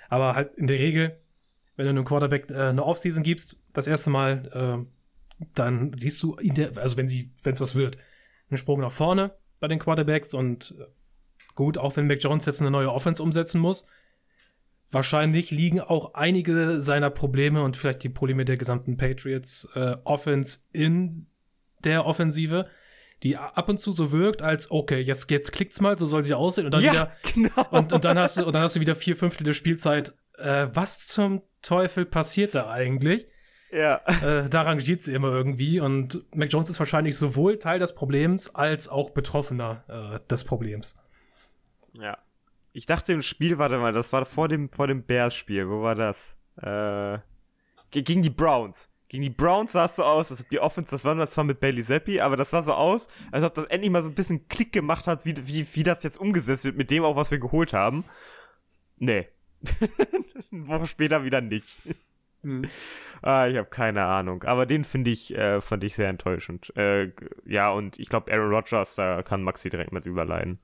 [0.09, 1.16] Aber halt in der Regel,
[1.76, 6.36] wenn du einem Quarterback äh, eine Offseason gibst, das erste Mal, äh, dann siehst du,
[6.43, 7.97] der, also wenn sie, wenn es was wird,
[8.51, 10.74] einen Sprung nach vorne bei den Quarterbacks und
[11.55, 13.86] gut, auch wenn Mac Jones jetzt eine neue Offense umsetzen muss,
[14.91, 20.61] wahrscheinlich liegen auch einige seiner Probleme und vielleicht die Probleme der gesamten Patriots äh, Offense
[20.72, 21.26] in
[21.84, 22.66] der Offensive,
[23.22, 26.34] die ab und zu so wirkt, als okay, jetzt, jetzt klickt's mal, so soll sie
[26.34, 27.66] aussehen und dann wieder genau.
[27.70, 30.14] und, und dann hast du und dann hast du wieder vier Fünftel der Spielzeit.
[30.38, 33.26] Äh, was zum Teufel passiert da eigentlich?
[33.72, 34.01] ja.
[34.22, 38.55] Äh, da rangiert sie immer irgendwie und Mac Jones ist wahrscheinlich sowohl Teil des Problems
[38.55, 40.97] als auch Betroffener äh, des Problems.
[41.93, 42.18] Ja.
[42.73, 45.68] Ich dachte im Spiel, warte mal, das war vor dem, vor dem Bears-Spiel.
[45.68, 46.37] Wo war das?
[46.57, 47.18] Äh,
[47.91, 48.91] ge- gegen die Browns.
[49.09, 51.43] Gegen die Browns sah es so aus, als ob die Offense, das war das zwar
[51.43, 54.14] mit Bailey Zappi, aber das sah so aus, als ob das endlich mal so ein
[54.14, 57.33] bisschen Klick gemacht hat, wie, wie, wie das jetzt umgesetzt wird mit dem auch, was
[57.33, 58.05] wir geholt haben.
[58.99, 59.27] Nee.
[60.53, 61.81] Eine Woche später wieder nicht.
[62.43, 62.68] Hm.
[63.21, 64.45] Ah, ich habe keine Ahnung.
[64.45, 66.73] Aber den finde ich, äh, fand ich sehr enttäuschend.
[66.77, 67.11] Äh,
[67.45, 70.61] ja, und ich glaube, Aaron Rodgers, da kann Maxi direkt mit überleiden.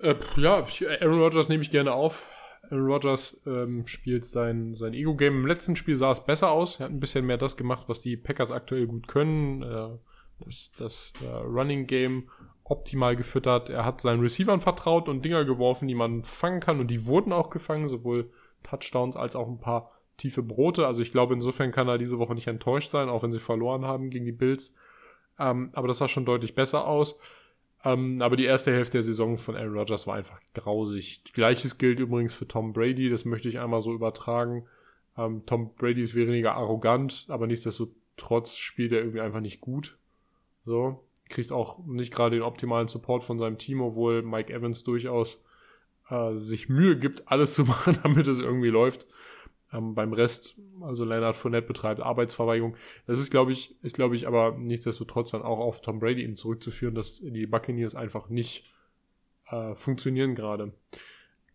[0.00, 0.66] Äh, ja,
[1.00, 2.26] Aaron Rodgers nehme ich gerne auf.
[2.70, 5.40] Aaron Rodgers ähm, spielt sein, sein Ego-Game.
[5.40, 6.80] Im letzten Spiel sah es besser aus.
[6.80, 9.62] Er hat ein bisschen mehr das gemacht, was die Packers aktuell gut können.
[9.62, 9.98] Äh,
[10.44, 12.30] das das äh, Running-Game
[12.64, 13.68] optimal gefüttert.
[13.68, 16.80] Er hat seinen Receivern vertraut und Dinger geworfen, die man fangen kann.
[16.80, 18.30] Und die wurden auch gefangen, sowohl
[18.62, 20.86] Touchdowns als auch ein paar tiefe Brote.
[20.86, 23.84] Also ich glaube, insofern kann er diese Woche nicht enttäuscht sein, auch wenn sie verloren
[23.84, 24.74] haben gegen die Bills.
[25.38, 27.18] Ähm, aber das sah schon deutlich besser aus.
[27.84, 31.24] Ähm, aber die erste Hälfte der Saison von Aaron Rodgers war einfach grausig.
[31.32, 34.66] Gleiches gilt übrigens für Tom Brady, das möchte ich einmal so übertragen.
[35.16, 39.96] Ähm, Tom Brady ist weniger arrogant, aber nichtsdestotrotz spielt er irgendwie einfach nicht gut.
[40.66, 45.42] So, kriegt auch nicht gerade den optimalen Support von seinem Team, obwohl Mike Evans durchaus
[46.10, 49.06] äh, sich Mühe gibt, alles zu machen, damit es irgendwie läuft.
[49.72, 52.76] Ähm, beim Rest, also Leonard Fournette betreibt Arbeitsverweigerung.
[53.06, 56.36] Das ist, glaube ich, ist, glaube ich, aber nichtsdestotrotz dann auch auf Tom Brady eben
[56.36, 58.68] zurückzuführen, dass die Buccaneers einfach nicht
[59.46, 60.72] äh, funktionieren gerade.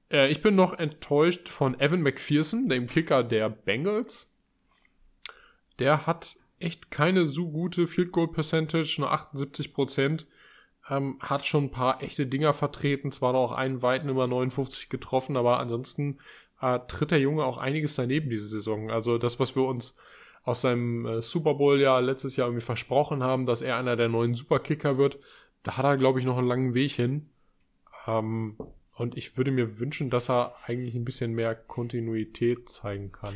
[0.10, 4.32] Äh, ich bin noch enttäuscht von Evan McPherson, dem Kicker der Bengals.
[5.80, 10.26] Der hat echt keine so gute Field Goal Percentage, nur 78 Prozent.
[10.88, 15.36] Ähm, hat schon ein paar echte Dinger vertreten, zwar noch einen weiten über 59 getroffen,
[15.36, 16.20] aber ansonsten
[16.88, 18.92] tritt der Junge auch einiges daneben diese Saison.
[18.92, 19.98] Also das, was wir uns
[20.44, 24.10] aus seinem äh, Super Bowl ja letztes Jahr irgendwie versprochen haben, dass er einer der
[24.10, 25.20] neuen Superkicker wird,
[25.64, 27.30] da hat er, glaube ich, noch einen langen Weg hin.
[28.08, 28.58] Ähm,
[28.94, 33.36] und ich würde mir wünschen, dass er eigentlich ein bisschen mehr Kontinuität zeigen kann.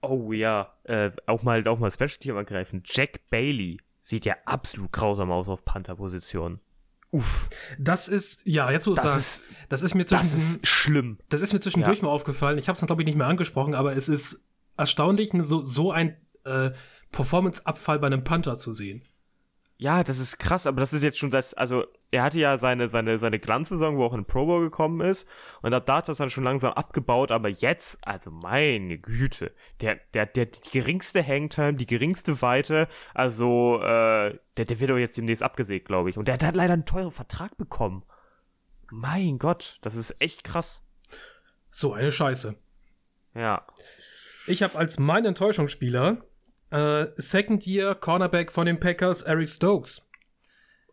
[0.00, 2.82] Oh ja, äh, auch mal, auch mal Special Team ergreifen.
[2.84, 6.60] Jack Bailey sieht ja absolut grausam aus auf Panther-Position.
[7.16, 7.48] Uff,
[7.78, 10.66] Das ist, ja, jetzt wo du das sagst, ist, das ist mir das zwischen, ist
[10.66, 11.18] schlimm.
[11.28, 12.04] Das ist mir zwischendurch Ja.
[12.04, 12.58] mal aufgefallen.
[12.58, 14.46] Ich habe es dann, glaube ich, nicht mehr angesprochen, aber es ist
[14.76, 16.70] erstaunlich, so, so ein äh,
[17.12, 19.02] Performance-Abfall bei einem Panther zu sehen.
[19.78, 22.88] Ja, das ist krass, aber das ist jetzt schon seit, also er hatte ja seine,
[22.88, 25.28] seine, seine Glanzsaison, wo auch in Pro Bowl gekommen ist
[25.60, 29.52] und ab da hat das dann schon langsam abgebaut, aber jetzt, also meine Güte,
[29.82, 34.96] der, der, der, die geringste Hangtime, die geringste Weite, also, äh, der, der wird doch
[34.96, 36.16] jetzt demnächst abgesägt, glaube ich.
[36.16, 38.02] Und der hat halt leider einen teuren Vertrag bekommen.
[38.90, 40.86] Mein Gott, das ist echt krass.
[41.70, 42.56] So eine Scheiße.
[43.34, 43.66] Ja.
[44.46, 46.24] Ich habe als mein Enttäuschungsspieler
[46.70, 50.08] äh, Second Year Cornerback von den Packers Eric Stokes,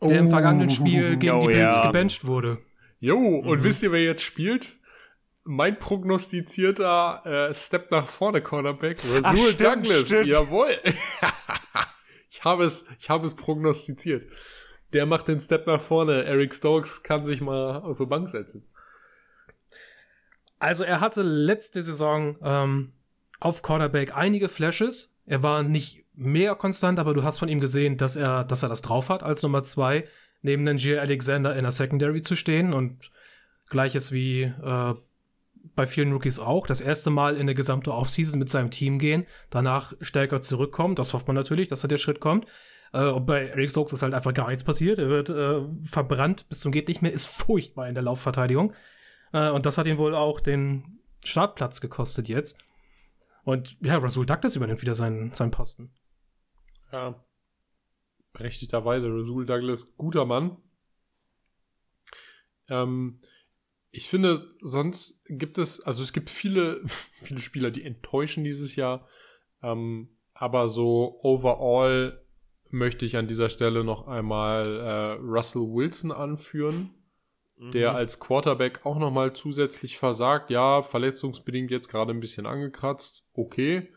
[0.01, 1.85] der im vergangenen Spiel gegen die oh Bills ja.
[1.87, 2.59] gebencht wurde.
[2.99, 4.77] Jo, und wisst ihr, wer jetzt spielt?
[5.43, 10.05] Mein prognostizierter äh, Step nach vorne Cornerback, Rasul stimmt, Douglas.
[10.05, 10.27] stimmt.
[10.27, 10.77] Jawohl.
[12.29, 14.25] ich habe es, ich habe es prognostiziert.
[14.93, 16.23] der macht den Step nach vorne.
[16.23, 18.65] Eric Stokes kann sich mal auf die Bank setzen.
[20.59, 22.93] Also er hatte letzte Saison ähm,
[23.43, 25.13] auf Quarterback einige Flashes.
[25.25, 28.69] Er war nicht mehr konstant, aber du hast von ihm gesehen, dass er, dass er
[28.69, 30.05] das drauf hat, als Nummer zwei
[30.41, 33.11] neben Nangier Alexander in der Secondary zu stehen und
[33.69, 34.93] gleiches wie äh,
[35.75, 39.25] bei vielen Rookies auch, das erste Mal in eine gesamte Offseason mit seinem Team gehen,
[39.49, 42.45] danach stärker zurückkommen, das hofft man natürlich, dass da der Schritt kommt.
[42.91, 46.47] Äh, und bei Eric Stokes ist halt einfach gar nichts passiert, er wird äh, verbrannt
[46.49, 48.73] bis zum geht nicht mehr, ist furchtbar in der Laufverteidigung.
[49.31, 52.57] Äh, und das hat ihn wohl auch den Startplatz gekostet jetzt.
[53.43, 55.93] Und ja, Rasul Douglas übernimmt wieder seinen, seinen Posten.
[56.91, 57.23] Ja.
[58.31, 60.57] Berechtigterweise, Rasul Douglas, guter Mann.
[62.69, 63.19] Ähm,
[63.91, 69.07] ich finde, sonst gibt es, also es gibt viele, viele Spieler, die enttäuschen dieses Jahr.
[69.61, 72.19] Ähm, aber so overall
[72.69, 76.89] möchte ich an dieser Stelle noch einmal äh, Russell Wilson anführen,
[77.57, 77.71] mhm.
[77.71, 80.49] der als Quarterback auch nochmal zusätzlich versagt.
[80.49, 83.25] Ja, verletzungsbedingt jetzt gerade ein bisschen angekratzt.
[83.33, 83.89] Okay.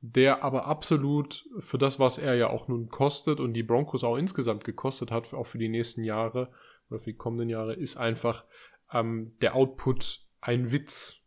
[0.00, 4.16] Der aber absolut für das, was er ja auch nun kostet und die Broncos auch
[4.16, 6.50] insgesamt gekostet hat, auch für die nächsten Jahre
[6.90, 8.44] oder für die kommenden Jahre, ist einfach
[8.92, 11.20] ähm, der Output ein Witz.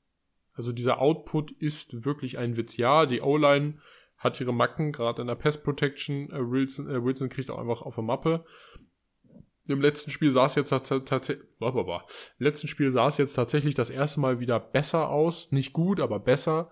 [0.53, 2.75] Also dieser Output ist wirklich ein Witz.
[2.77, 3.79] Ja, die O-Line
[4.17, 6.29] hat ihre Macken, gerade in der Pest Protection.
[6.31, 8.45] Äh, Wilson, äh, Wilson kriegt auch einfach auf der Mappe.
[9.67, 13.89] Im letzten Spiel sah es jetzt tatsächlich, im letzten Spiel sah es jetzt tatsächlich das
[13.89, 15.51] erste Mal wieder besser aus.
[15.51, 16.71] Nicht gut, aber besser.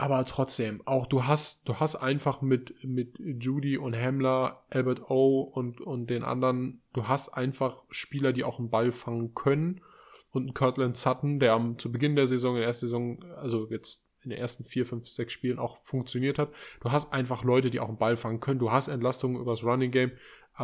[0.00, 5.40] Aber trotzdem, auch du hast, du hast einfach mit, mit Judy und Hamler, Albert O
[5.40, 9.80] und, und den anderen, du hast einfach Spieler, die auch einen Ball fangen können
[10.30, 13.68] und ein Kirtland Sutton, der am, zu Beginn der Saison, in der ersten Saison, also
[13.70, 16.52] jetzt in den ersten vier, fünf, sechs Spielen auch funktioniert hat.
[16.80, 18.60] Du hast einfach Leute, die auch einen Ball fangen können.
[18.60, 20.12] Du hast Entlastungen übers Running Game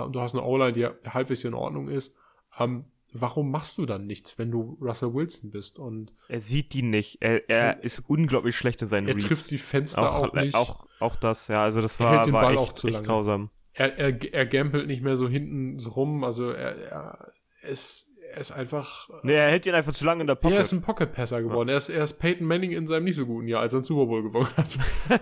[0.03, 2.17] und du hast eine O-Line, die halbwegs in Ordnung ist.
[2.59, 5.79] Ähm, warum machst du dann nichts, wenn du Russell Wilson bist?
[5.79, 7.19] Und er sieht die nicht.
[7.21, 9.27] Er, er ist unglaublich schlecht in seinen Er Reads.
[9.27, 10.55] trifft die Fenster auch, auch, nicht.
[10.55, 11.63] Auch, auch das, ja.
[11.63, 13.07] Also das war, er hält den war Ball echt, auch zu lange.
[13.07, 13.51] grausam.
[13.73, 16.25] Er, er, er gampelt nicht mehr so hinten so rum.
[16.25, 17.33] Also er, er
[17.63, 19.09] ist er ist einfach.
[19.23, 20.57] Nee, er hält ihn einfach zu lange in der Pocket.
[20.57, 21.69] Er ist ein Pocket-Passer geworden.
[21.69, 21.75] Ja.
[21.75, 23.85] Er, ist, er ist Peyton Manning in seinem nicht so guten Jahr, als er einen
[23.85, 24.79] Super Bowl gewonnen hat.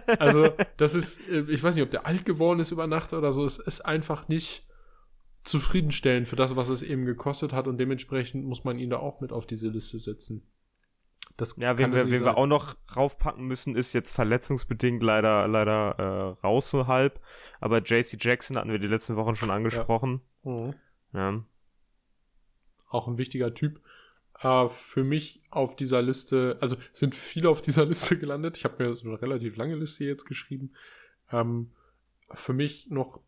[0.20, 3.32] also, das ist, äh, ich weiß nicht, ob der alt geworden ist über Nacht oder
[3.32, 3.44] so.
[3.44, 4.66] Es ist einfach nicht
[5.44, 9.20] zufriedenstellend für das, was es eben gekostet hat und dementsprechend muss man ihn da auch
[9.20, 10.48] mit auf diese Liste setzen.
[11.36, 15.98] Das ja, wen, wir, wen wir auch noch raufpacken müssen, ist jetzt verletzungsbedingt leider, leider
[15.98, 17.20] äh, raus so halb.
[17.60, 20.20] Aber JC Jackson hatten wir die letzten Wochen schon angesprochen.
[20.44, 20.50] Ja.
[20.50, 20.74] Mhm.
[21.12, 21.44] ja
[22.92, 23.80] auch ein wichtiger Typ.
[24.40, 28.58] Äh, für mich auf dieser Liste, also sind viele auf dieser Liste gelandet.
[28.58, 30.72] Ich habe mir so eine relativ lange Liste jetzt geschrieben.
[31.30, 31.72] Ähm,
[32.32, 33.20] für mich noch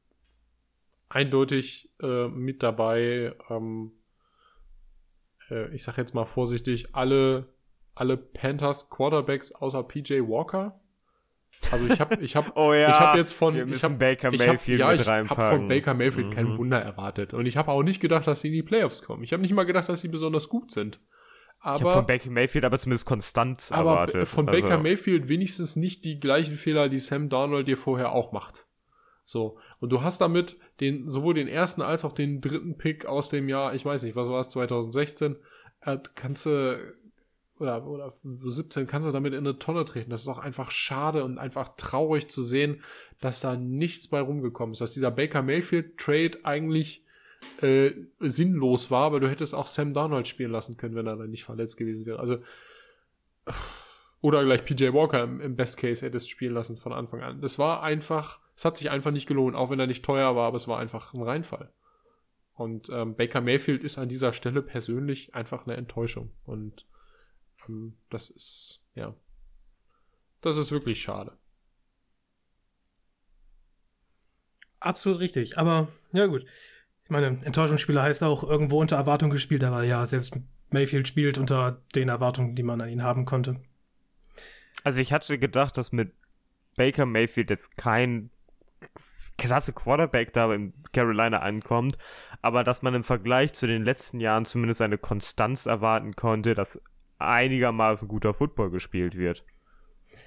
[1.09, 3.93] eindeutig äh, mit dabei, ähm,
[5.51, 7.49] äh, ich sage jetzt mal vorsichtig, alle,
[7.95, 10.81] alle Panthers Quarterbacks außer PJ Walker
[11.73, 14.81] also ich habe ich habe oh ja, ich habe jetzt von ich habe Baker Mayfield
[14.81, 16.31] ich hab, ja, ich habe von Baker Mayfield mhm.
[16.31, 19.23] kein Wunder erwartet und ich habe auch nicht gedacht, dass sie in die Playoffs kommen.
[19.25, 20.99] Ich habe nicht mal gedacht, dass sie besonders gut sind.
[21.61, 24.29] Aber, ich habe von Baker Mayfield aber zumindest konstant aber erwartet.
[24.29, 24.61] von also.
[24.61, 28.67] Baker Mayfield wenigstens nicht die gleichen Fehler, die Sam Darnold dir vorher auch macht.
[29.25, 29.59] So.
[29.81, 33.49] Und du hast damit den, sowohl den ersten als auch den dritten Pick aus dem
[33.49, 35.37] Jahr, ich weiß nicht, was war es, 2016,
[35.81, 36.95] äh, kannst du,
[37.59, 40.11] oder, oder 17 kannst du damit in eine Tonne treten.
[40.11, 42.83] Das ist doch einfach schade und einfach traurig zu sehen,
[43.21, 44.81] dass da nichts bei rumgekommen ist.
[44.81, 47.05] Dass dieser Baker Mayfield Trade eigentlich
[47.61, 51.31] äh, sinnlos war, weil du hättest auch Sam Darnold spielen lassen können, wenn er dann
[51.31, 52.19] nicht verletzt gewesen wäre.
[52.19, 52.39] Also
[54.21, 57.41] oder gleich PJ Walker im, im Best Case hättest spielen lassen von Anfang an.
[57.41, 60.47] Das war einfach, es hat sich einfach nicht gelohnt, auch wenn er nicht teuer war,
[60.47, 61.71] aber es war einfach ein Reinfall.
[62.55, 66.31] Und ähm, Baker Mayfield ist an dieser Stelle persönlich einfach eine Enttäuschung.
[66.47, 66.87] Und
[68.11, 69.15] das ist, ja,
[70.41, 71.37] das ist wirklich schade.
[74.81, 75.57] Absolut richtig.
[75.57, 76.45] Aber, ja gut.
[77.05, 80.39] Ich meine, Enttäuschungsspieler heißt auch irgendwo unter Erwartung gespielt, aber ja, selbst
[80.71, 83.61] Mayfield spielt unter den Erwartungen, die man an ihn haben konnte.
[84.83, 86.12] Also ich hatte gedacht, dass mit
[86.77, 88.31] Baker Mayfield jetzt kein
[89.39, 91.97] klasse Quarterback da in Carolina ankommt,
[92.43, 96.81] aber dass man im Vergleich zu den letzten Jahren zumindest eine Konstanz erwarten konnte, dass
[97.27, 99.45] einigermaßen guter Football gespielt wird.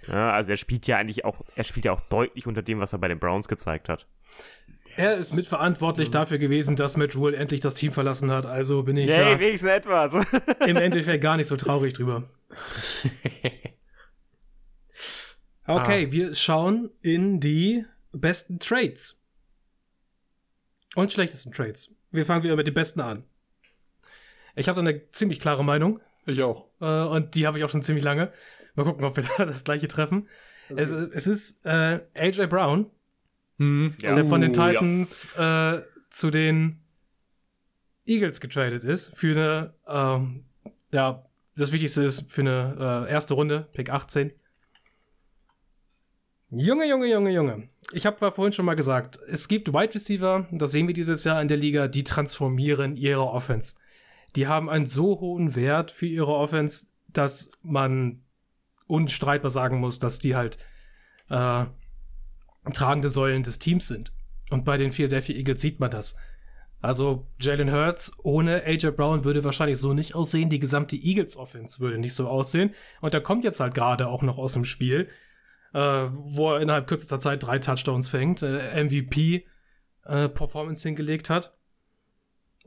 [0.08, 2.94] Ja, also er spielt ja eigentlich auch, er spielt ja auch deutlich unter dem, was
[2.94, 4.08] er bei den Browns gezeigt hat.
[4.96, 8.48] Er ist mitverantwortlich dafür gewesen, dass Matt Rule endlich das Team verlassen hat.
[8.48, 10.14] Also bin ich hey, ja wenigstens etwas.
[10.66, 12.30] im Endeffekt gar nicht so traurig drüber.
[15.70, 16.12] Okay, ah.
[16.14, 19.22] wir schauen in die besten Trades.
[20.96, 21.94] und schlechtesten Trades.
[22.10, 23.26] Wir fangen wieder mit den besten an.
[24.56, 26.00] Ich habe da eine ziemlich klare Meinung.
[26.28, 26.68] Ich auch.
[26.82, 28.32] Äh, und die habe ich auch schon ziemlich lange.
[28.76, 30.28] Mal gucken, ob wir da das gleiche treffen.
[30.70, 30.82] Okay.
[30.82, 32.92] Es, es, ist äh, AJ Brown,
[33.58, 33.96] hm.
[34.02, 34.14] ja.
[34.14, 35.76] der von den Titans ja.
[35.76, 36.84] äh, zu den
[38.06, 39.16] Eagles getradet ist.
[39.16, 40.46] Für eine, ähm,
[40.92, 41.26] ja,
[41.56, 44.34] das Wichtigste ist für eine äh, erste Runde, Pick 18.
[46.50, 47.70] Junge, Junge, Junge, Junge.
[47.94, 51.42] Ich habe vorhin schon mal gesagt, es gibt Wide Receiver, das sehen wir dieses Jahr
[51.42, 53.76] in der Liga, die transformieren ihre Offense.
[54.38, 58.22] Die haben einen so hohen Wert für ihre Offense, dass man
[58.86, 60.60] unstreitbar sagen muss, dass die halt
[61.30, 61.66] äh,
[62.72, 64.14] tragende Säulen des Teams sind.
[64.52, 66.18] Und bei den Philadelphia Eagles sieht man das.
[66.80, 70.50] Also Jalen Hurts ohne AJ Brown würde wahrscheinlich so nicht aussehen.
[70.50, 72.76] Die gesamte Eagles Offense würde nicht so aussehen.
[73.02, 75.10] Und da kommt jetzt halt gerade auch noch aus dem Spiel,
[75.74, 75.80] äh,
[76.12, 79.48] wo er innerhalb kürzester Zeit drei Touchdowns fängt, äh, MVP
[80.06, 81.57] äh, Performance hingelegt hat.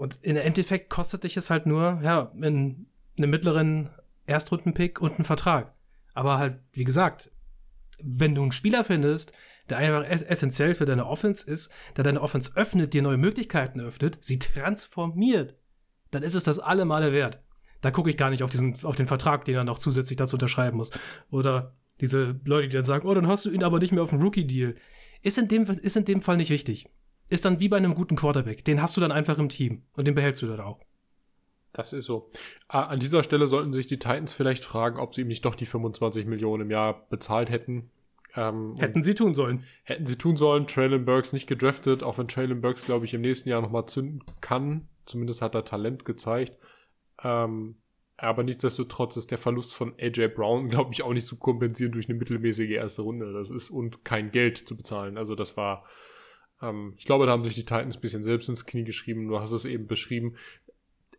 [0.01, 2.86] Und im Endeffekt kostet dich es halt nur, ja, in
[3.18, 3.90] einem mittleren
[4.24, 5.74] Erstrundenpick und einen Vertrag.
[6.14, 7.30] Aber halt, wie gesagt,
[8.03, 9.34] wenn du einen Spieler findest,
[9.68, 14.24] der einfach essentiell für deine Offense ist, der deine Offense öffnet, dir neue Möglichkeiten öffnet,
[14.24, 15.59] sie transformiert,
[16.11, 17.42] dann ist es das alle Male wert.
[17.82, 20.36] Da gucke ich gar nicht auf diesen, auf den Vertrag, den er noch zusätzlich dazu
[20.36, 20.92] unterschreiben muss.
[21.30, 24.11] Oder diese Leute, die dann sagen, oh, dann hast du ihn aber nicht mehr auf
[24.11, 24.76] dem Rookie-Deal.
[25.20, 26.88] Ist in dem, ist in dem Fall nicht wichtig.
[27.31, 28.64] Ist dann wie bei einem guten Quarterback.
[28.64, 29.83] Den hast du dann einfach im Team.
[29.95, 30.81] Und den behältst du dann auch.
[31.72, 32.31] Das ist so.
[32.68, 35.55] Ah, an dieser Stelle sollten sich die Titans vielleicht fragen, ob sie ihm nicht doch
[35.55, 37.91] die 25 Millionen im Jahr bezahlt hätten.
[38.37, 39.64] Ähm, hätten sie tun sollen.
[39.85, 40.66] Hätten sie tun sollen.
[40.66, 44.22] Traylon Burks nicht gedraftet, auch wenn Traylon Burks, glaube ich, im nächsten Jahr nochmal zünden
[44.41, 44.89] kann.
[45.07, 46.57] Zumindest hat er Talent gezeigt.
[47.22, 47.76] Ähm,
[48.16, 52.09] aber nichtsdestotrotz ist der Verlust von AJ Brown, glaube ich, auch nicht zu kompensieren durch
[52.09, 53.33] eine mittelmäßige erste Runde.
[53.33, 55.16] Das ist und kein Geld zu bezahlen.
[55.16, 55.87] Also das war,
[56.63, 59.29] ähm, ich glaube, da haben sich die Titans ein bisschen selbst ins Knie geschrieben.
[59.29, 60.37] Du hast es eben beschrieben.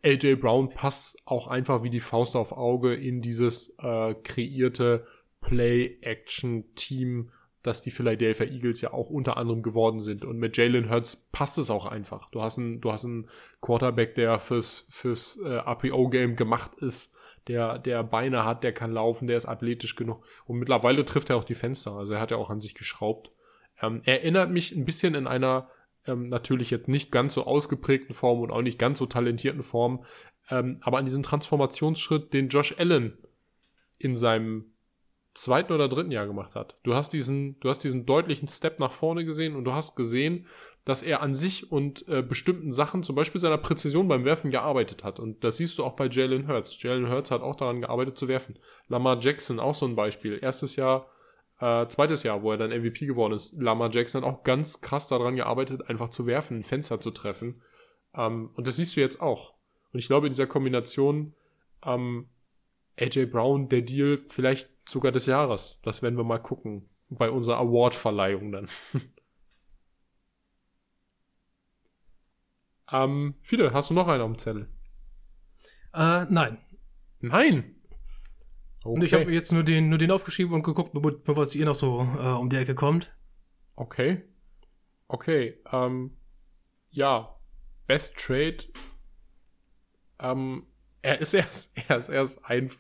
[0.04, 5.06] AJ Brown passt auch einfach wie die Faust auf Auge in dieses äh, kreierte
[5.42, 7.32] Play-Action-Team,
[7.62, 10.26] das die Philadelphia Eagles ja auch unter anderem geworden sind.
[10.26, 12.32] Und mit Jalen Hurts passt es auch einfach.
[12.32, 13.30] Du hast einen, du hast einen
[13.62, 17.16] Quarterback, der fürs, fürs äh, APO-Game gemacht ist,
[17.48, 20.24] der, der Beine hat, der kann laufen, der ist athletisch genug.
[20.46, 21.94] Und mittlerweile trifft er auch die Fenster.
[21.94, 23.32] Also er hat ja auch an sich geschraubt.
[23.82, 25.70] Ähm, er erinnert mich ein bisschen in einer
[26.06, 30.04] ähm, natürlich jetzt nicht ganz so ausgeprägten Form und auch nicht ganz so talentierten Form,
[30.50, 33.18] ähm, aber an diesen Transformationsschritt, den Josh Allen
[33.98, 34.72] in seinem
[35.34, 36.78] zweiten oder dritten Jahr gemacht hat.
[36.84, 40.48] Du hast diesen, du hast diesen deutlichen Step nach vorne gesehen und du hast gesehen,
[40.84, 45.04] dass er an sich und äh, bestimmten Sachen, zum Beispiel seiner Präzision beim Werfen gearbeitet
[45.04, 45.20] hat.
[45.20, 46.82] Und das siehst du auch bei Jalen Hurts.
[46.82, 48.58] Jalen Hurts hat auch daran gearbeitet zu werfen.
[48.88, 50.40] Lamar Jackson auch so ein Beispiel.
[50.42, 51.08] Erstes Jahr,
[51.62, 53.54] äh, zweites Jahr, wo er dann MVP geworden ist.
[53.54, 57.62] Lamar Jackson hat auch ganz krass daran gearbeitet, einfach zu werfen, ein Fenster zu treffen.
[58.16, 59.54] Ähm, und das siehst du jetzt auch.
[59.94, 61.36] Und ich glaube, in dieser Kombination
[61.86, 62.30] ähm,
[63.00, 65.80] AJ Brown, der Deal vielleicht sogar des Jahres.
[65.84, 66.90] Das werden wir mal gucken.
[67.10, 68.70] Bei unserer Award-Verleihung dann.
[72.92, 74.70] ähm, Fide, hast du noch einen auf dem Zettel?
[75.94, 76.58] Äh, nein.
[77.20, 77.81] Nein?
[78.84, 79.06] Okay.
[79.06, 82.02] Ich habe jetzt nur den, nur den aufgeschrieben und geguckt, bevor es ihr noch so
[82.02, 83.14] äh, um die Ecke kommt.
[83.76, 84.24] Okay.
[85.08, 85.62] Okay.
[85.72, 86.18] Ähm,
[86.90, 87.36] ja.
[87.88, 88.58] Best Trade.
[90.20, 90.66] Ähm,
[91.02, 92.72] er ist erst, er ist erst ein,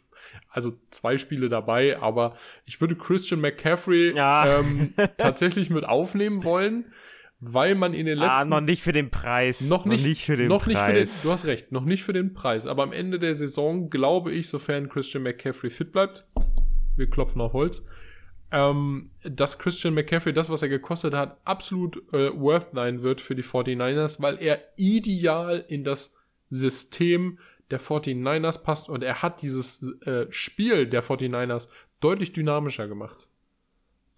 [0.49, 2.35] also zwei Spiele dabei, aber
[2.65, 4.59] ich würde Christian McCaffrey ja.
[4.59, 6.91] ähm, tatsächlich mit aufnehmen wollen,
[7.41, 8.53] weil man in den ah, letzten.
[8.53, 9.61] Ah, noch nicht für den Preis.
[9.61, 10.67] Noch nicht, noch nicht für den noch Preis.
[10.67, 12.67] Nicht für den, du hast recht, noch nicht für den Preis.
[12.67, 16.25] Aber am Ende der Saison glaube ich, sofern Christian McCaffrey fit bleibt,
[16.95, 17.83] wir klopfen auf Holz,
[18.51, 23.33] ähm, dass Christian McCaffrey das, was er gekostet hat, absolut äh, worth sein wird für
[23.33, 26.13] die 49ers, weil er ideal in das
[26.49, 27.39] System
[27.71, 31.69] der 49ers passt und er hat dieses äh, Spiel der 49ers
[32.01, 33.27] deutlich dynamischer gemacht.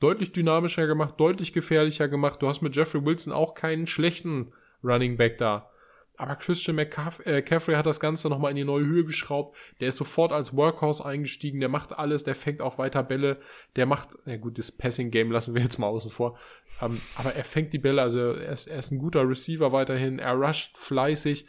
[0.03, 2.41] Deutlich dynamischer gemacht, deutlich gefährlicher gemacht.
[2.41, 4.51] Du hast mit Jeffrey Wilson auch keinen schlechten
[4.83, 5.69] Running Back da.
[6.17, 9.57] Aber Christian McCaffrey äh, hat das Ganze nochmal in die neue Höhe geschraubt.
[9.79, 11.59] Der ist sofort als Workhorse eingestiegen.
[11.59, 12.23] Der macht alles.
[12.23, 13.39] Der fängt auch weiter Bälle.
[13.77, 16.37] Der macht, ja gut, das Passing-Game lassen wir jetzt mal außen vor.
[16.81, 18.01] Ähm, aber er fängt die Bälle.
[18.01, 20.19] Also er ist, er ist ein guter Receiver weiterhin.
[20.19, 21.47] Er rusht fleißig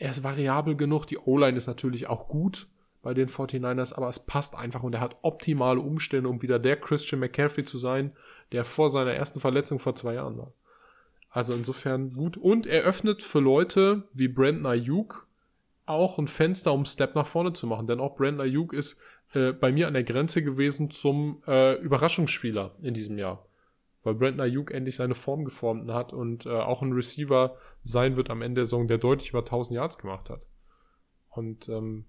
[0.00, 1.06] er ist variabel genug.
[1.06, 2.68] Die O-Line ist natürlich auch gut
[3.02, 6.76] bei den 49ers, aber es passt einfach und er hat optimale Umstände, um wieder der
[6.76, 8.12] Christian McCaffrey zu sein,
[8.52, 10.52] der vor seiner ersten Verletzung vor zwei Jahren war.
[11.30, 12.36] Also insofern gut.
[12.36, 15.26] Und er öffnet für Leute wie Brandon Ayuk
[15.86, 17.86] auch ein Fenster, um Step nach vorne zu machen.
[17.86, 18.98] Denn auch Brandon Ayuk ist
[19.32, 23.46] äh, bei mir an der Grenze gewesen zum äh, Überraschungsspieler in diesem Jahr.
[24.02, 28.30] weil Brandon Ayuk endlich seine Form geformt hat und äh, auch ein Receiver sein wird
[28.30, 30.42] am Ende der Saison, der deutlich über 1000 Yards gemacht hat.
[31.28, 32.06] Und ähm,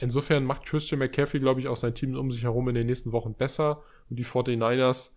[0.00, 3.12] insofern macht Christian McCaffrey, glaube ich, auch sein Team um sich herum in den nächsten
[3.12, 5.14] Wochen besser und die 49ers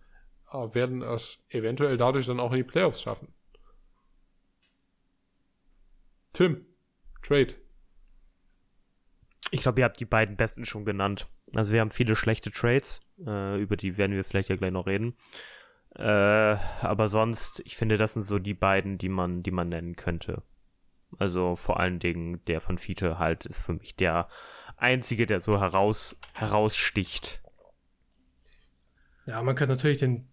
[0.52, 3.28] äh, werden es eventuell dadurch dann auch in die Playoffs schaffen.
[6.32, 6.66] Tim,
[7.22, 7.54] Trade.
[9.50, 11.28] Ich glaube, ihr habt die beiden besten schon genannt.
[11.54, 14.86] Also wir haben viele schlechte Trades, äh, über die werden wir vielleicht ja gleich noch
[14.86, 15.16] reden.
[15.94, 19.94] Äh, aber sonst, ich finde, das sind so die beiden, die man, die man nennen
[19.94, 20.42] könnte.
[21.18, 24.28] Also vor allen Dingen der von Fiete halt ist für mich der
[24.76, 27.40] einzige, der so heraus, heraussticht.
[29.26, 30.28] Ja, man könnte natürlich den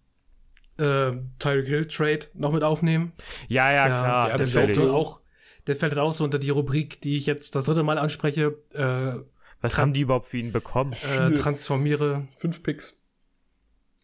[0.78, 3.14] äh, Tyreek Hill Trade noch mit aufnehmen.
[3.48, 4.28] Ja, ja, Der- klar.
[4.28, 5.22] Der, der fällt so auch,
[5.68, 8.58] der fällt halt auch so unter die Rubrik, die ich jetzt das dritte Mal anspreche.
[8.74, 9.24] Äh,
[9.62, 10.94] Was haben die überhaupt für ihn bekommen?
[10.94, 13.02] äh, transformiere Fünf Picks.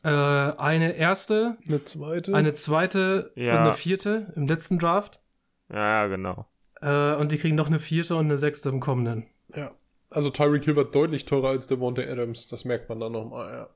[0.04, 2.34] äh, eine erste, Eine zweite.
[2.34, 3.54] eine zweite Ja.
[3.54, 5.22] und eine vierte im letzten Draft.
[5.70, 6.46] Ja, ja, genau.
[6.82, 9.28] Äh, und die kriegen noch eine vierte und eine sechste im kommenden.
[9.54, 9.72] ja.
[10.10, 12.48] Also Tyreek Hill wird deutlich teurer als Devonta Adams.
[12.48, 13.70] Das merkt man dann nochmal,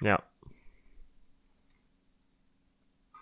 [0.00, 0.06] ja.
[0.06, 0.22] Ja.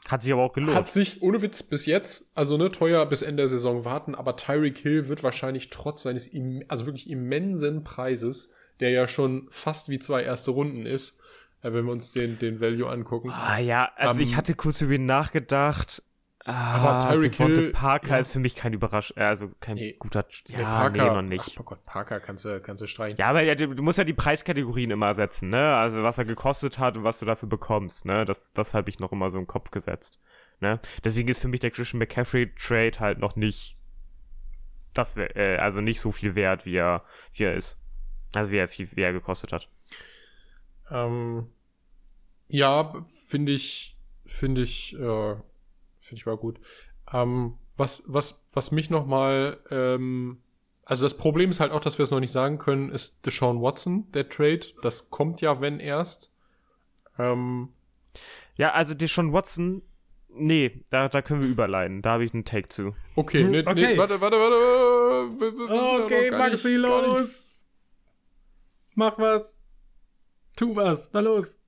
[0.08, 0.76] Hat sich aber auch gelohnt.
[0.76, 4.36] Hat sich, ohne Witz, bis jetzt, also ne, teuer bis Ende der Saison warten, aber
[4.36, 6.30] Tyreek Hill wird wahrscheinlich trotz seines,
[6.68, 11.20] also wirklich immensen Preises, der ja schon fast wie zwei erste Runden ist,
[11.62, 13.30] äh, wenn wir uns den, den Value angucken.
[13.30, 16.02] Ah ja, also Ähm, ich hatte kurz über ihn nachgedacht.
[16.44, 18.18] Ah, Aber Tyreek Hill, Parker ja.
[18.18, 19.94] ist für mich kein Überrasch, äh, also kein Nee.
[19.98, 21.52] guter, Nee, ja, nee, noch nicht.
[21.54, 23.16] Ach, oh Gott, Parker kannst du, kannst du streichen.
[23.16, 25.76] Ja, aber ja, du, du musst ja die Preiskategorien immer setzen, ne?
[25.76, 28.24] Also was er gekostet hat und was du dafür bekommst, ne?
[28.24, 30.20] Das, das habe ich noch immer so im Kopf gesetzt,
[30.58, 30.80] ne?
[31.04, 33.78] Deswegen ist für mich der Christian McCaffrey Trade halt noch nicht,
[34.94, 37.78] das wär, äh, also nicht so viel wert, wie er, wie er ist.
[38.34, 39.68] Also wie er, viel, wie er gekostet hat.
[40.90, 41.46] Ähm,
[42.48, 45.36] ja, finde ich, finde ich, äh,
[46.06, 46.60] finde ich war gut.
[47.12, 50.42] Ähm, was, was, was mich nochmal, ähm,
[50.84, 53.62] also das Problem ist halt auch, dass wir es noch nicht sagen können, ist Deshaun
[53.62, 54.60] Watson, der Trade.
[54.82, 56.30] Das kommt ja, wenn erst.
[57.18, 57.70] Ähm,
[58.56, 59.82] Ja, also Deshaun Watson,
[60.28, 62.02] nee, da, da können wir überleiten.
[62.02, 62.94] Da habe ich einen Take zu.
[63.16, 63.74] okay, Hm, nee, okay.
[63.74, 65.40] nee, warte, warte, warte.
[65.40, 67.62] Wir- wir- ja Okay, Maxi, nicht- los!
[68.94, 69.60] Mach was!
[70.56, 71.10] Tu was!
[71.12, 71.58] Na los!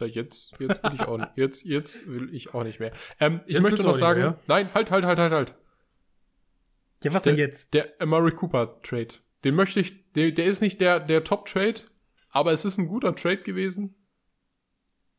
[0.00, 2.92] Ja, jetzt, jetzt will ich auch nicht, jetzt, jetzt will ich auch nicht mehr.
[3.18, 4.40] Ähm, ich Jetzt möchte noch sagen, mehr, ja?
[4.46, 5.54] nein, halt, halt, halt, halt, halt.
[7.02, 7.74] Ja, was der, denn jetzt?
[7.74, 9.14] Der Amari Cooper Trade.
[9.44, 11.80] Den möchte ich, der, der ist nicht der, der Top Trade,
[12.30, 13.94] aber es ist ein guter Trade gewesen.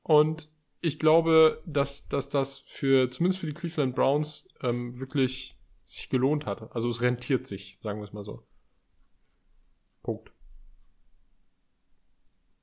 [0.03, 6.09] Und ich glaube, dass, dass das für, zumindest für die Cleveland Browns, ähm, wirklich sich
[6.09, 6.73] gelohnt hat.
[6.75, 8.47] Also es rentiert sich, sagen wir es mal so.
[10.01, 10.31] Punkt.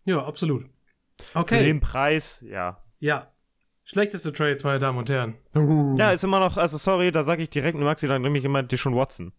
[0.04, 0.64] Ja, absolut.
[1.32, 1.64] Für Okay.
[1.64, 2.82] den Preis, ja.
[3.00, 3.32] Ja.
[3.84, 5.34] Schlechteste Trades, meine Damen und Herren.
[5.98, 8.62] Ja, ist immer noch, also sorry, da sage ich direkt, Maxi, dann nehme ich immer
[8.62, 9.32] Deshaun Watson.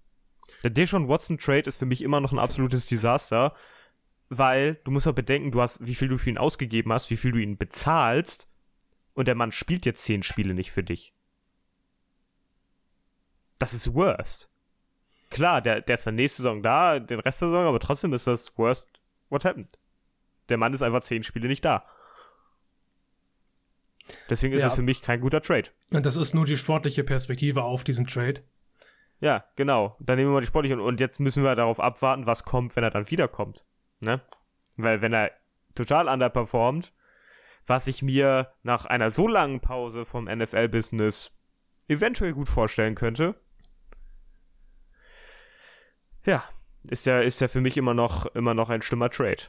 [0.63, 3.53] Der Deshaun Watson Trade ist für mich immer noch ein absolutes Desaster,
[4.29, 7.17] weil du musst auch bedenken, du hast, wie viel du für ihn ausgegeben hast, wie
[7.17, 8.47] viel du ihn bezahlst
[9.13, 11.13] und der Mann spielt jetzt zehn Spiele nicht für dich.
[13.59, 14.49] Das ist worst.
[15.29, 18.25] Klar, der, der ist dann nächste Saison da, den Rest der Saison, aber trotzdem ist
[18.25, 18.89] das worst
[19.29, 19.77] what happened.
[20.49, 21.85] Der Mann ist einfach zehn Spiele nicht da.
[24.29, 24.67] Deswegen ist Ja.
[24.67, 25.69] es für mich kein guter Trade.
[25.91, 28.41] Und das ist nur die sportliche Perspektive auf diesen Trade.
[29.19, 29.95] Ja, genau.
[29.99, 32.83] Dann nehmen wir mal die sportliche und, jetzt müssen wir darauf abwarten, was kommt, wenn
[32.83, 33.65] er dann wiederkommt.
[33.99, 34.21] Ne?
[34.77, 35.31] Weil wenn er
[35.75, 36.93] total underperformt,
[37.67, 41.31] was ich mir nach einer so langen Pause vom NFL-Business
[41.87, 43.35] eventuell gut vorstellen könnte,
[46.25, 46.43] ja,
[46.83, 49.43] ist der, ist der für mich immer noch, immer noch ein schlimmer Trade.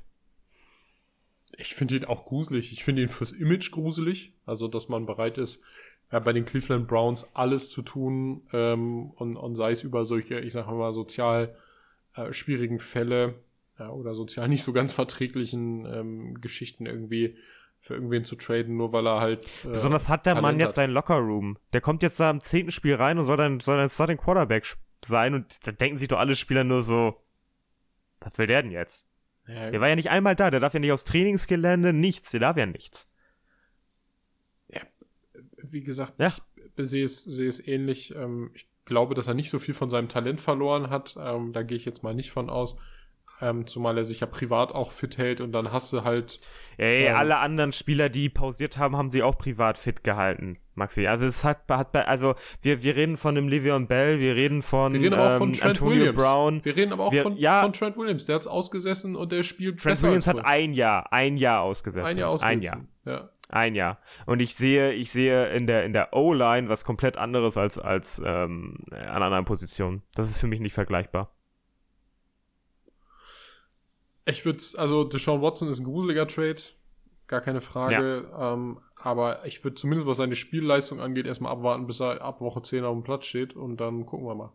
[1.56, 2.72] Ich finde ihn auch gruselig.
[2.72, 4.32] Ich finde ihn fürs Image gruselig.
[4.46, 5.62] Also, dass man bereit ist,
[6.12, 10.40] ja, bei den Cleveland Browns alles zu tun ähm, und, und sei es über solche,
[10.40, 11.54] ich sage mal, sozial
[12.14, 13.36] äh, schwierigen Fälle
[13.78, 17.36] ja, oder sozial nicht so ganz verträglichen ähm, Geschichten irgendwie
[17.80, 19.64] für irgendwen zu traden, nur weil er halt.
[19.64, 20.74] Äh, Besonders hat der Talent Mann jetzt hat.
[20.76, 21.56] seinen Lockerroom.
[21.72, 24.76] Der kommt jetzt da im zehnten Spiel rein und soll dann, soll dann Starting Quarterback
[25.02, 27.16] sein und da denken sich doch alle Spieler nur so,
[28.20, 29.06] was will der denn jetzt?
[29.52, 32.40] Ja, Der war ja nicht einmal da, der darf ja nicht aufs Trainingsgelände, nichts, der
[32.40, 33.06] darf ja nichts.
[35.62, 36.32] wie gesagt, Ja.
[36.56, 38.14] ich sehe es, sehe es ähnlich.
[38.14, 41.14] Ähm, ich glaube, dass er nicht so viel von seinem Talent verloren hat.
[41.18, 42.76] Ähm, da gehe ich jetzt mal nicht von aus.
[43.42, 46.40] Ähm, zumal er sich ja privat auch fit hält und dann hast du halt.
[46.76, 47.16] Ey, Ähm.
[47.16, 51.06] alle anderen Spieler, die pausiert haben, haben sie auch privat fit gehalten, Maxi.
[51.06, 54.92] Also es hat, hat also wir, wir reden von dem Le'Veon Bell, wir reden von,
[54.92, 56.22] Wir reden aber auch von ähm, Trent Antonio Williams.
[56.22, 56.64] Brown.
[56.64, 57.62] Wir reden aber auch Wir- von, ja.
[57.62, 58.26] von Trent Williams.
[58.26, 62.06] Der hat's ausgesessen und der spielt Trent besser Williams hat ein Jahr, ein Jahr ausgesetzt.
[62.06, 62.88] ein Jahr Ein ausgesessen.
[63.06, 63.14] Jahr.
[63.20, 63.30] Ja.
[63.48, 63.98] Ein Jahr.
[64.26, 68.22] Und ich sehe, ich sehe in der, in der O-Line was komplett anderes als, als
[68.24, 70.02] ähm, an anderen Positionen.
[70.14, 71.34] Das ist für mich nicht vergleichbar.
[74.30, 76.60] Ich würde also Deshaun Watson ist ein gruseliger Trade,
[77.26, 78.28] gar keine Frage.
[78.38, 82.62] Ähm, aber ich würde zumindest, was seine Spielleistung angeht, erstmal abwarten, bis er ab Woche
[82.62, 84.52] 10 auf dem Platz steht und dann gucken wir mal.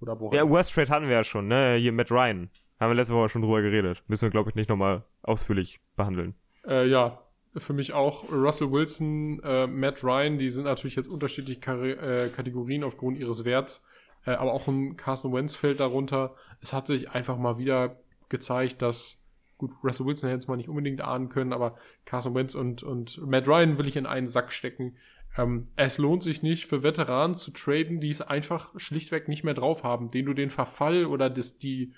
[0.00, 1.76] Oder ab Woche Ja, Worst Trade hatten wir ja schon, ne?
[1.76, 2.50] Hier Matt Ryan.
[2.80, 4.02] Haben wir letzte Woche schon drüber geredet.
[4.08, 6.34] Müssen wir, glaube ich, nicht nochmal ausführlich behandeln.
[6.66, 7.20] Äh, ja,
[7.56, 8.30] für mich auch.
[8.30, 13.44] Russell Wilson, äh, Matt Ryan, die sind natürlich jetzt unterschiedliche Kari äh, Kategorien aufgrund ihres
[13.44, 13.84] Werts.
[14.26, 16.34] Äh, aber auch ein Carson Wentz fällt darunter.
[16.60, 17.96] Es hat sich einfach mal wieder
[18.28, 19.24] gezeigt, dass,
[19.58, 23.18] gut, Russell Wilson hätte es mal nicht unbedingt ahnen können, aber Carson Wentz und, und
[23.26, 24.96] Matt Ryan will ich in einen Sack stecken.
[25.36, 29.54] Ähm, es lohnt sich nicht für Veteranen zu traden, die es einfach schlichtweg nicht mehr
[29.54, 31.92] drauf haben, denen du den Verfall oder das, die,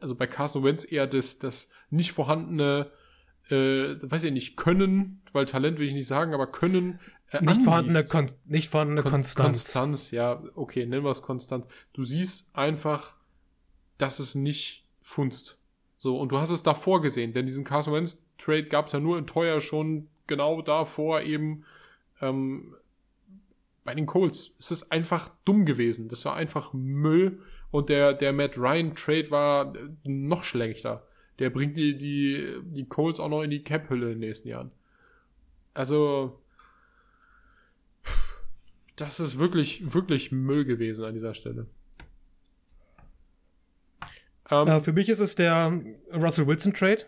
[0.00, 2.90] also bei Carson Wentz eher das, das nicht vorhandene
[3.48, 6.98] äh, weiß ich nicht, können, weil Talent will ich nicht sagen, aber können
[7.30, 8.04] äh, Nicht vorhandene.
[8.04, 9.58] Kon nicht vorhandene Kon- Konstanz.
[9.64, 11.68] Konstanz, ja, okay, nennen wir es Konstanz.
[11.92, 13.16] Du siehst einfach,
[13.98, 15.60] dass es nicht funzt.
[15.98, 19.00] So, und du hast es davor gesehen, denn diesen Carson Wentz Trade gab es ja
[19.00, 21.64] nur in teuer schon genau davor eben
[22.20, 22.74] ähm,
[23.84, 24.52] bei den Colts.
[24.58, 26.08] Es ist einfach dumm gewesen.
[26.08, 27.40] Das war einfach Müll.
[27.70, 31.06] Und der, der Matt Ryan Trade war äh, noch schlechter.
[31.38, 34.70] Der bringt die, die, die Colts auch noch in die Cap-Hülle in den nächsten Jahren.
[35.74, 36.40] Also,
[38.96, 41.66] das ist wirklich, wirklich Müll gewesen an dieser Stelle.
[44.50, 45.72] Ähm, Äh, für mich ist es der
[46.14, 47.02] Russell Wilson Trade.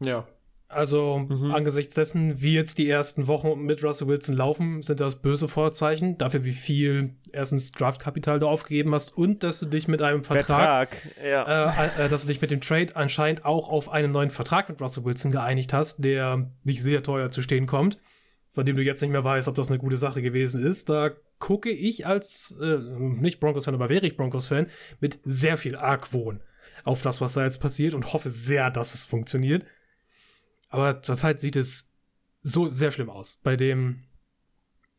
[0.00, 0.26] ja.
[0.66, 1.54] Also Mhm.
[1.54, 6.18] angesichts dessen, wie jetzt die ersten Wochen mit Russell Wilson laufen, sind das böse Vorzeichen.
[6.18, 10.88] Dafür, wie viel erstens Draftkapital du aufgegeben hast und dass du dich mit einem Vertrag,
[11.24, 11.68] ja.
[11.70, 14.80] äh, äh, dass du dich mit dem Trade anscheinend auch auf einen neuen Vertrag mit
[14.80, 17.98] Russell Wilson geeinigt hast, der nicht sehr teuer zu stehen kommt,
[18.50, 20.88] von dem du jetzt nicht mehr weißt, ob das eine gute Sache gewesen ist.
[20.88, 24.66] Da gucke ich als äh, nicht Broncos-Fan, aber wäre ich Broncos-Fan
[24.98, 26.40] mit sehr viel Argwohn
[26.84, 29.66] auf das, was da jetzt passiert und hoffe sehr, dass es funktioniert.
[30.68, 31.92] Aber zurzeit sieht es
[32.42, 34.04] so sehr schlimm aus bei dem,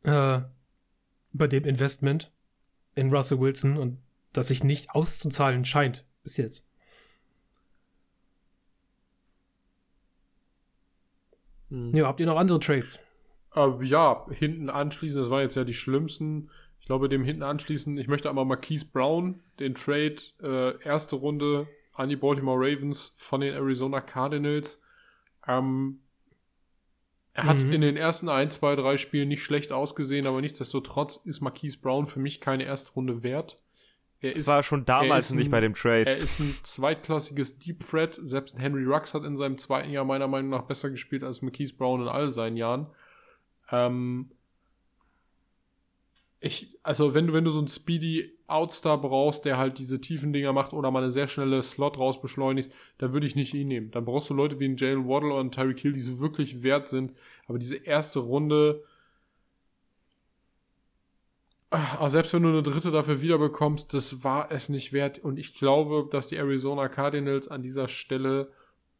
[0.04, 0.42] äh,
[1.34, 2.32] bei dem Investment
[2.96, 4.00] in Russell Wilson und
[4.34, 6.70] das sich nicht auszuzahlen scheint bis jetzt.
[11.70, 11.96] Hm.
[11.96, 13.00] Ja, habt ihr noch andere Trades?
[13.56, 16.50] Äh, ja, hinten anschließen, das waren jetzt ja die schlimmsten.
[16.86, 21.68] Ich glaube, dem hinten anschließen, ich möchte einmal Marquise Brown, den Trade, äh, erste Runde
[21.94, 24.80] an die Baltimore Ravens von den Arizona Cardinals.
[25.48, 26.02] Ähm,
[27.34, 27.72] er hat Mhm.
[27.74, 32.06] in den ersten ein, zwei, drei Spielen nicht schlecht ausgesehen, aber nichtsdestotrotz ist Marquise Brown
[32.06, 33.60] für mich keine erste Runde wert.
[34.20, 36.06] Er Das ist, war schon damals ein- nicht bei dem Trade.
[36.06, 38.14] er ist ein zweitklassiges Deep Threat.
[38.14, 41.74] Selbst Henry Rux hat in seinem zweiten Jahr meiner Meinung nach besser gespielt als Marquise
[41.76, 42.86] Brown in all seinen Jahren.
[43.72, 44.30] Ähm
[46.46, 50.32] ich, also wenn du, wenn du so einen Speedy Outstar brauchst, der halt diese tiefen
[50.32, 53.90] Dinger macht oder mal eine sehr schnelle Slot rausbeschleunigt, dann würde ich nicht ihn nehmen.
[53.90, 57.14] Dann brauchst du Leute wie Jalen Waddle einen Tyreek Hill, die so wirklich wert sind.
[57.48, 58.84] Aber diese erste Runde,
[61.72, 65.20] Ah, selbst wenn du eine dritte dafür wiederbekommst, das war es nicht wert.
[65.20, 68.52] Und ich glaube, dass die Arizona Cardinals an dieser Stelle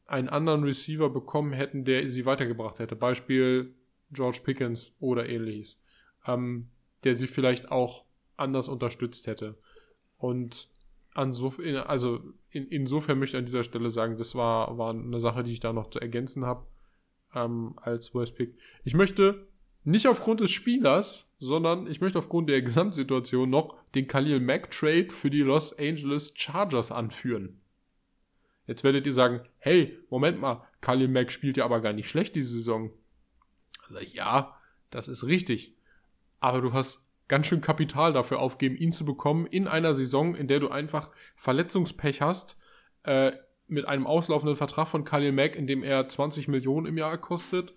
[0.08, 2.96] einen anderen Receiver bekommen hätten, der sie weitergebracht hätte.
[2.96, 3.76] Beispiel
[4.12, 5.82] George Pickens oder ähnliches.
[6.28, 6.70] Ähm,
[7.06, 8.04] der sie vielleicht auch
[8.36, 9.58] anders unterstützt hätte.
[10.18, 10.70] Und
[11.14, 15.44] ansof also in, insofern möchte ich an dieser Stelle sagen, das war, war eine Sache,
[15.44, 16.66] die ich da noch zu ergänzen habe
[17.34, 18.58] ähm, als Worst Pick.
[18.84, 19.48] Ich möchte
[19.84, 25.10] nicht aufgrund des Spielers, sondern ich möchte aufgrund der Gesamtsituation noch den Khalil Mack Trade
[25.12, 27.62] für die Los Angeles Chargers anführen.
[28.68, 32.36] Jetzt werdet ihr sagen, hey, Moment mal, Khalil Mack spielt ja aber gar nicht schlecht
[32.36, 32.92] diese Saison.
[33.88, 34.58] Also ja,
[34.90, 35.76] das ist richtig.
[36.40, 40.48] Aber du hast ganz schön Kapital dafür aufgeben, ihn zu bekommen in einer Saison, in
[40.48, 42.58] der du einfach Verletzungspech hast,
[43.04, 43.32] äh,
[43.68, 47.74] mit einem auslaufenden Vertrag von Khalil Mack, in dem er 20 Millionen im Jahr kostet,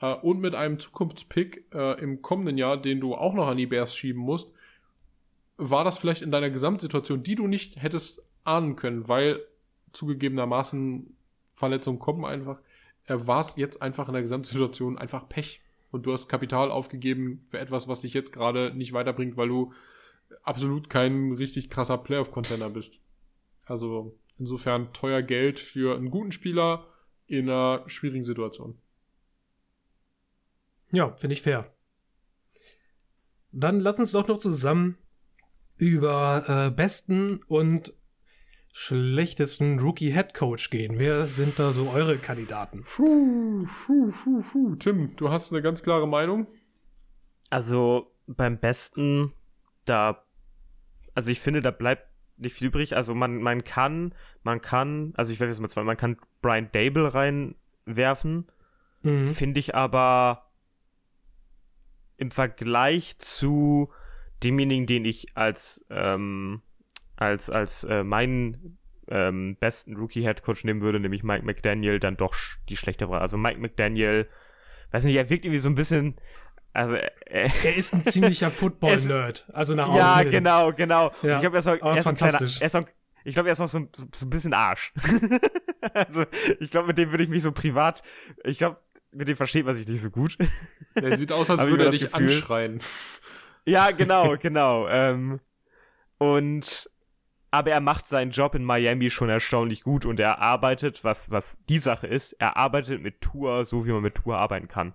[0.00, 3.66] äh, und mit einem Zukunftspick äh, im kommenden Jahr, den du auch noch an die
[3.66, 4.52] Bears schieben musst,
[5.58, 9.40] war das vielleicht in deiner Gesamtsituation, die du nicht hättest ahnen können, weil
[9.92, 11.16] zugegebenermaßen
[11.52, 12.58] Verletzungen kommen einfach,
[13.06, 15.62] äh, war es jetzt einfach in der Gesamtsituation einfach Pech.
[15.96, 19.72] Und du hast Kapital aufgegeben für etwas, was dich jetzt gerade nicht weiterbringt, weil du
[20.42, 23.00] absolut kein richtig krasser Playoff-Contender bist.
[23.64, 26.86] Also, Insofern teuer Geld für einen guten Spieler
[27.26, 28.78] in einer schwierigen Situation.
[30.92, 31.74] Ja, finde ich fair.
[33.52, 34.98] Dann lass uns doch noch zusammen
[35.78, 37.94] über äh, besten und
[38.78, 40.98] schlechtesten Rookie Head Coach gehen.
[40.98, 42.82] Wer sind da so eure Kandidaten?
[42.84, 44.76] Puh, puh, puh, puh.
[44.76, 46.46] Tim, du hast eine ganz klare Meinung.
[47.48, 49.32] Also beim besten,
[49.86, 50.22] da,
[51.14, 52.06] also ich finde, da bleibt
[52.36, 52.94] nicht viel übrig.
[52.94, 56.68] Also man, man kann, man kann, also ich werde jetzt mal zwei, man kann Brian
[56.70, 58.46] Dable reinwerfen,
[59.02, 59.34] Mhm.
[59.34, 60.50] finde ich aber
[62.18, 63.90] im Vergleich zu
[64.42, 66.60] demjenigen, den ich als, ähm,
[67.16, 72.34] als, als äh, meinen ähm, besten Rookie-Head-Coach nehmen würde, nämlich Mike McDaniel, dann doch
[72.68, 73.10] die schlechtere.
[73.10, 73.20] Wahl.
[73.20, 74.28] Also Mike McDaniel,
[74.90, 76.16] weiß nicht, er wirkt irgendwie so ein bisschen,
[76.72, 77.08] also äh,
[77.64, 79.48] Er ist ein ziemlicher Football-Nerd.
[79.52, 80.22] Also nach ja, außen.
[80.22, 80.30] hin.
[80.32, 81.12] genau, genau.
[81.22, 82.60] Ja, ich glaube, er ist, auch- er ist ein kleiner, fantastisch.
[82.60, 82.84] er ist auch,
[83.24, 84.92] ich glaube, er ist auch so, so, so ein bisschen Arsch.
[85.94, 86.24] also,
[86.60, 88.02] ich glaube, mit dem würde ich mich so privat,
[88.44, 88.78] ich glaube,
[89.12, 90.36] mit dem versteht man sich nicht so gut.
[91.00, 92.22] Der sieht aus, als würde er dich Gefühl.
[92.28, 92.80] anschreien.
[93.64, 94.86] ja, genau, genau.
[94.88, 95.40] Ähm,
[96.18, 96.88] und,
[97.56, 101.58] aber er macht seinen Job in Miami schon erstaunlich gut und er arbeitet, was, was
[101.70, 104.92] die Sache ist, er arbeitet mit Tour, so wie man mit Tour arbeiten kann.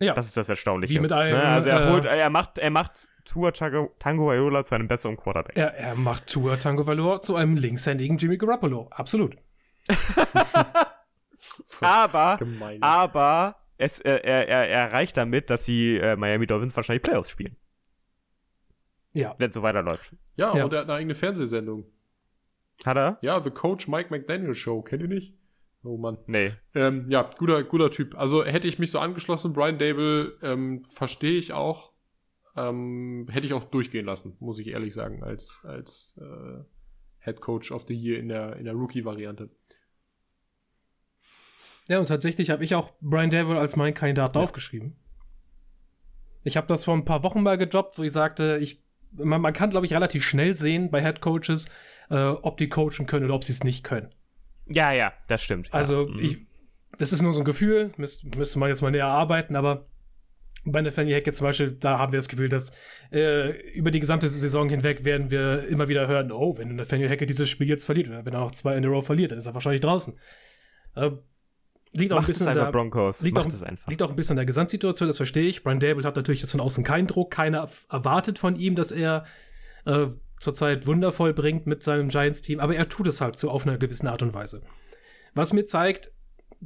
[0.00, 0.14] Ja.
[0.14, 0.94] Das ist das Erstaunliche.
[0.94, 1.42] Wie mit einem, Ne?
[1.42, 5.18] Also er äh, holt, er macht, er macht Tour Tango, Tango Viola zu einem besseren
[5.18, 5.56] Quarterback.
[5.56, 8.88] Er, er macht Tour Tango Valor zu einem linkshändigen Jimmy Garoppolo.
[8.90, 9.36] Absolut.
[11.80, 12.82] Aber, Gemein.
[12.82, 17.30] aber es, äh, er, er, er erreicht damit, dass die äh, Miami Dolphins wahrscheinlich Playoffs
[17.30, 17.56] spielen,
[19.14, 19.34] Ja.
[19.38, 20.12] wenn es so weiterläuft.
[20.36, 20.64] ja, ja.
[20.64, 21.86] und er hat eine eigene Fernsehsendung.
[22.84, 23.18] Hat er?
[23.22, 24.82] Ja, The Coach Mike McDaniel Show.
[24.82, 25.38] Kennt ihr nicht?
[25.84, 26.18] Oh Mann.
[26.26, 26.52] Nee.
[26.74, 28.18] Ähm, ja, guter, guter Typ.
[28.18, 31.92] Also hätte ich mich so angeschlossen, Brian Dable, ähm, verstehe ich auch.
[32.56, 36.62] Ähm, hätte ich auch durchgehen lassen, muss ich ehrlich sagen, als, als äh,
[37.18, 39.50] Head Coach of the Year in der, in der Rookie-Variante.
[41.88, 44.96] Ja, und tatsächlich habe ich auch Brian Dable als meinen Kandidaten aufgeschrieben.
[46.44, 48.83] Ich habe das vor ein paar Wochen mal gedroppt, wo ich sagte, ich,
[49.16, 51.70] man, man kann, glaube ich, relativ schnell sehen bei Head Coaches,
[52.10, 54.14] äh, ob die coachen können oder ob sie es nicht können.
[54.66, 55.72] Ja, ja, das stimmt.
[55.72, 56.14] Also, ja.
[56.14, 56.20] Mhm.
[56.20, 56.38] ich,
[56.98, 59.86] das ist nur so ein Gefühl, müsste müsste man jetzt mal näher arbeiten, aber
[60.64, 62.72] bei Nathaniel Hackett zum Beispiel, da haben wir das Gefühl, dass
[63.12, 67.28] äh, über die gesamte Saison hinweg werden wir immer wieder hören, oh, wenn Nathaniel Hackett
[67.28, 69.46] dieses Spiel jetzt verliert, oder wenn er noch zwei in a row verliert, dann ist
[69.46, 70.18] er wahrscheinlich draußen.
[70.96, 71.10] Äh,
[71.94, 73.22] liegt auch ein Macht es bisschen einfach da, Broncos.
[73.22, 73.88] liegt Macht auch, es einfach.
[73.88, 75.62] liegt auch ein bisschen an der Gesamtsituation, das verstehe ich.
[75.62, 79.24] Brian Dable hat natürlich jetzt von außen keinen Druck, keiner erwartet von ihm, dass er
[79.84, 80.06] äh,
[80.40, 84.10] zurzeit wundervoll bringt mit seinem Giants-Team, aber er tut es halt so auf eine gewisse
[84.10, 84.62] Art und Weise.
[85.34, 86.12] Was mir zeigt,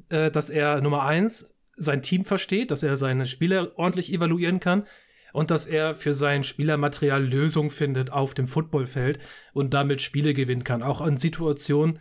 [0.09, 4.87] äh, dass er Nummer eins sein Team versteht, dass er seine Spieler ordentlich evaluieren kann
[5.33, 9.21] und dass er für sein Spielermaterial Lösungen findet auf dem Footballfeld
[9.53, 12.01] und damit Spiele gewinnen kann, auch in Situationen,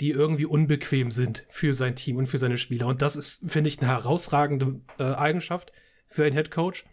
[0.00, 2.86] die irgendwie unbequem sind für sein Team und für seine Spieler.
[2.86, 5.72] Und das ist, finde ich, eine herausragende äh, Eigenschaft
[6.08, 6.84] für einen Head Coach.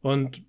[0.00, 0.42] Und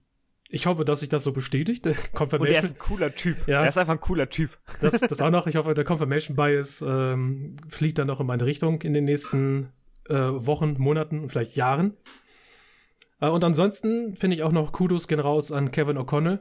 [0.50, 1.86] ich hoffe, dass sich das so bestätigt.
[1.86, 3.48] Der Und er ist Confirmation, ein cooler Typ.
[3.48, 3.64] Ja.
[3.64, 4.58] Er ist einfach ein cooler Typ.
[4.80, 5.48] das, das auch noch.
[5.48, 9.72] Ich hoffe, der Confirmation Bias ähm, fliegt dann noch in meine Richtung in den nächsten
[10.08, 11.98] äh, Wochen, Monaten und vielleicht Jahren.
[13.22, 16.40] Äh, und ansonsten finde ich auch noch Kudos gehen raus an Kevin O'Connell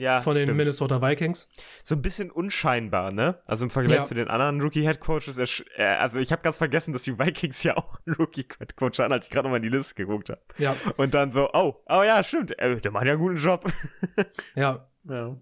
[0.00, 0.56] Ja, von den stimmt.
[0.56, 1.48] Minnesota Vikings.
[1.82, 3.38] so ein bisschen unscheinbar, ne?
[3.46, 4.04] Also im Vergleich Ja.
[4.04, 5.38] zu den anderen Rookie-Head-Coaches,
[5.76, 9.30] also ich habe ganz vergessen, dass die Vikings ja auch einen Rookie-Head-Coach haben, als ich
[9.30, 10.40] gerade nochmal in die Liste geguckt habe.
[10.58, 13.70] Ja, Und dann so, oh, oh ja, stimmt, äh, der macht ja einen guten Job.
[14.54, 14.88] ja.
[15.04, 15.36] Ja.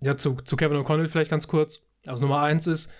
[0.00, 1.80] Ja, zu, zu Kevin O'Connell vielleicht ganz kurz.
[2.06, 2.92] Also Nummer eins ist,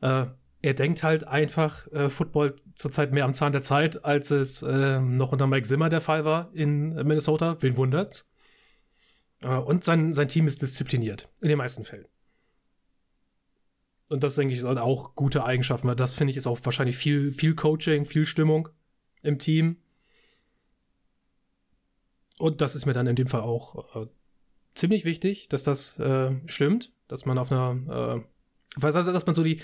[0.00, 0.26] äh,
[0.60, 5.00] er denkt halt einfach äh, Football zurzeit mehr am Zahn der Zeit, als es äh,
[5.00, 7.56] noch unter Mike Zimmer der Fall war in Minnesota.
[7.60, 8.30] Wen wundert's?
[9.42, 12.06] Äh, und sein, sein Team ist diszipliniert, in den meisten Fällen.
[14.08, 16.58] Und das, denke ich, ist halt auch gute Eigenschaften, weil das, finde ich, ist auch
[16.62, 18.68] wahrscheinlich viel, viel Coaching, viel Stimmung
[19.22, 19.76] im Team.
[22.38, 24.06] Und das ist mir dann in dem Fall auch äh,
[24.74, 28.24] ziemlich wichtig, dass das äh, stimmt, dass man auf einer,
[28.76, 29.60] äh, dass man so die,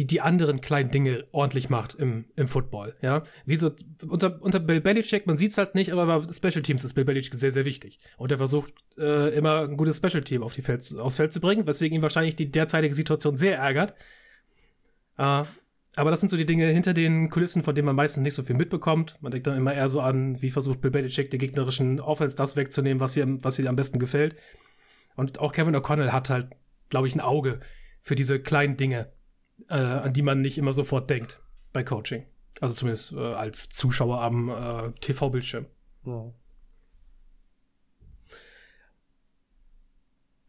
[0.00, 3.22] die, die anderen kleinen Dinge ordentlich macht im, im Football, ja.
[3.44, 3.70] Wie so,
[4.08, 7.04] unter, unter Bill Belichick, man sieht es halt nicht, aber bei Special Teams ist Bill
[7.04, 7.98] Belichick sehr, sehr wichtig.
[8.16, 11.40] Und er versucht äh, immer ein gutes Special Team auf die Feld, aufs Feld zu
[11.40, 13.94] bringen, weswegen ihn wahrscheinlich die derzeitige Situation sehr ärgert.
[15.18, 15.44] Äh,
[15.96, 18.42] aber das sind so die Dinge hinter den Kulissen, von denen man meistens nicht so
[18.42, 19.18] viel mitbekommt.
[19.20, 22.56] Man denkt dann immer eher so an, wie versucht Bill Belichick der gegnerischen Offense das
[22.56, 24.36] wegzunehmen, was ihr, was ihr am besten gefällt.
[25.16, 26.48] Und auch Kevin O'Connell hat halt,
[26.88, 27.60] glaube ich, ein Auge
[28.00, 29.12] für diese kleinen Dinge,
[29.68, 31.40] äh, an die man nicht immer sofort denkt
[31.72, 32.24] bei Coaching.
[32.60, 35.66] Also zumindest äh, als Zuschauer am äh, TV-Bildschirm.
[36.04, 36.32] ja.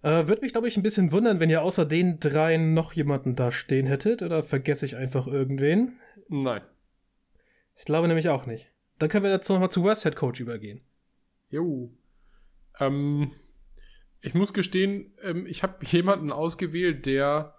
[0.04, 3.36] Äh, Würde mich, glaube ich, ein bisschen wundern, wenn ihr außer den dreien noch jemanden
[3.36, 4.24] da stehen hättet.
[4.24, 6.00] Oder vergesse ich einfach irgendwen?
[6.28, 6.62] Nein.
[7.76, 8.68] Ich glaube nämlich auch nicht.
[8.98, 10.82] Dann können wir jetzt nochmal zu Worst Head Coach übergehen.
[11.50, 11.92] Jo.
[12.80, 13.32] Ähm,
[14.22, 17.56] ich muss gestehen, ähm, ich habe jemanden ausgewählt, der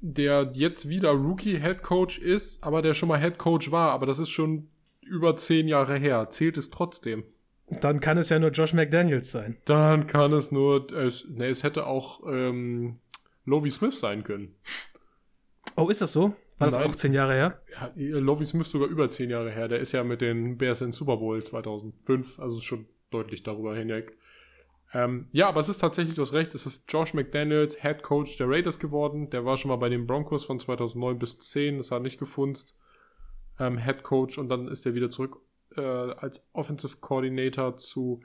[0.00, 4.06] der jetzt wieder Rookie Head Coach ist, aber der schon mal Head Coach war, aber
[4.06, 4.68] das ist schon
[5.02, 6.28] über zehn Jahre her.
[6.30, 7.24] Zählt es trotzdem?
[7.80, 9.58] Dann kann es ja nur Josh McDaniels sein.
[9.64, 12.98] Dann kann es nur, es, ne, es hätte auch ähm,
[13.44, 14.54] Lovie Smith sein können.
[15.76, 16.34] Oh, ist das so?
[16.58, 16.88] War das Nein.
[16.88, 17.62] auch zehn Jahre her?
[17.72, 19.68] Ja, Lovie Smith sogar über zehn Jahre her.
[19.68, 24.16] Der ist ja mit den Bears in Super Bowl 2005, also schon deutlich darüber hinweg.
[24.92, 28.36] Ähm, ja, aber es ist tatsächlich, du hast recht, es ist Josh McDaniels, Head Coach
[28.38, 29.30] der Raiders geworden.
[29.30, 32.76] Der war schon mal bei den Broncos von 2009 bis 10, das hat nicht gefunzt.
[33.58, 35.38] Ähm, Head Coach und dann ist er wieder zurück
[35.76, 38.22] äh, als Offensive Coordinator zu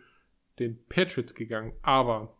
[0.57, 1.73] den Patriots gegangen.
[1.83, 2.35] Aber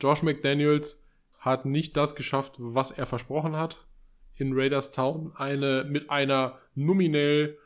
[0.00, 1.00] Josh McDaniels
[1.38, 3.86] hat nicht das geschafft, was er versprochen hat
[4.34, 5.32] in Raiders Town.
[5.36, 7.58] Eine mit einer nominell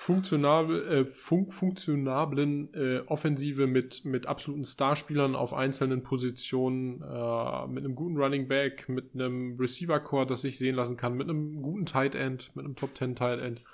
[0.00, 7.84] funktionabel, äh, fun funktionablen äh, Offensive mit, mit absoluten Starspielern auf einzelnen Positionen, äh, mit
[7.84, 11.62] einem guten Running Back, mit einem Receiver Core, das sich sehen lassen kann, mit einem
[11.62, 13.64] guten Tight End, mit einem Top 10 Tight End,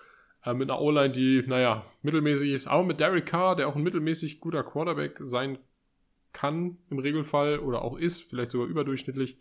[0.47, 3.83] äh, mit einer O-Line, die, naja, mittelmäßig ist, aber mit Derek Carr, der auch ein
[3.83, 5.59] mittelmäßig guter Quarterback sein
[6.33, 9.37] kann im Regelfall oder auch ist, vielleicht sogar überdurchschnittlich,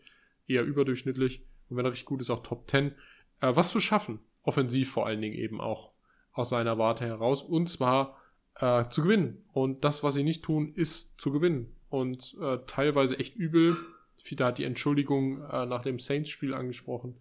[0.47, 2.91] eher überdurchschnittlich und wenn er richtig gut ist, auch Top 10, äh,
[3.39, 5.92] was zu schaffen, offensiv vor allen Dingen eben auch
[6.33, 8.17] aus seiner Warte heraus und zwar
[8.55, 9.43] äh, zu gewinnen.
[9.53, 11.75] Und das, was sie nicht tun, ist zu gewinnen.
[11.89, 13.77] Und äh, teilweise echt übel.
[14.17, 17.17] Fida hat die Entschuldigung äh, nach dem Saints-Spiel angesprochen.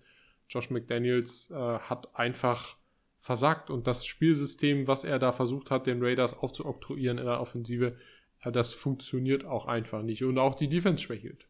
[0.49, 2.77] Josh McDaniels äh, hat einfach
[3.21, 7.97] versagt und das Spielsystem, was er da versucht hat, den Raiders aufzuoktroyieren in der Offensive,
[8.43, 10.25] äh, das funktioniert auch einfach nicht.
[10.25, 11.49] Und auch die Defense schwächelt.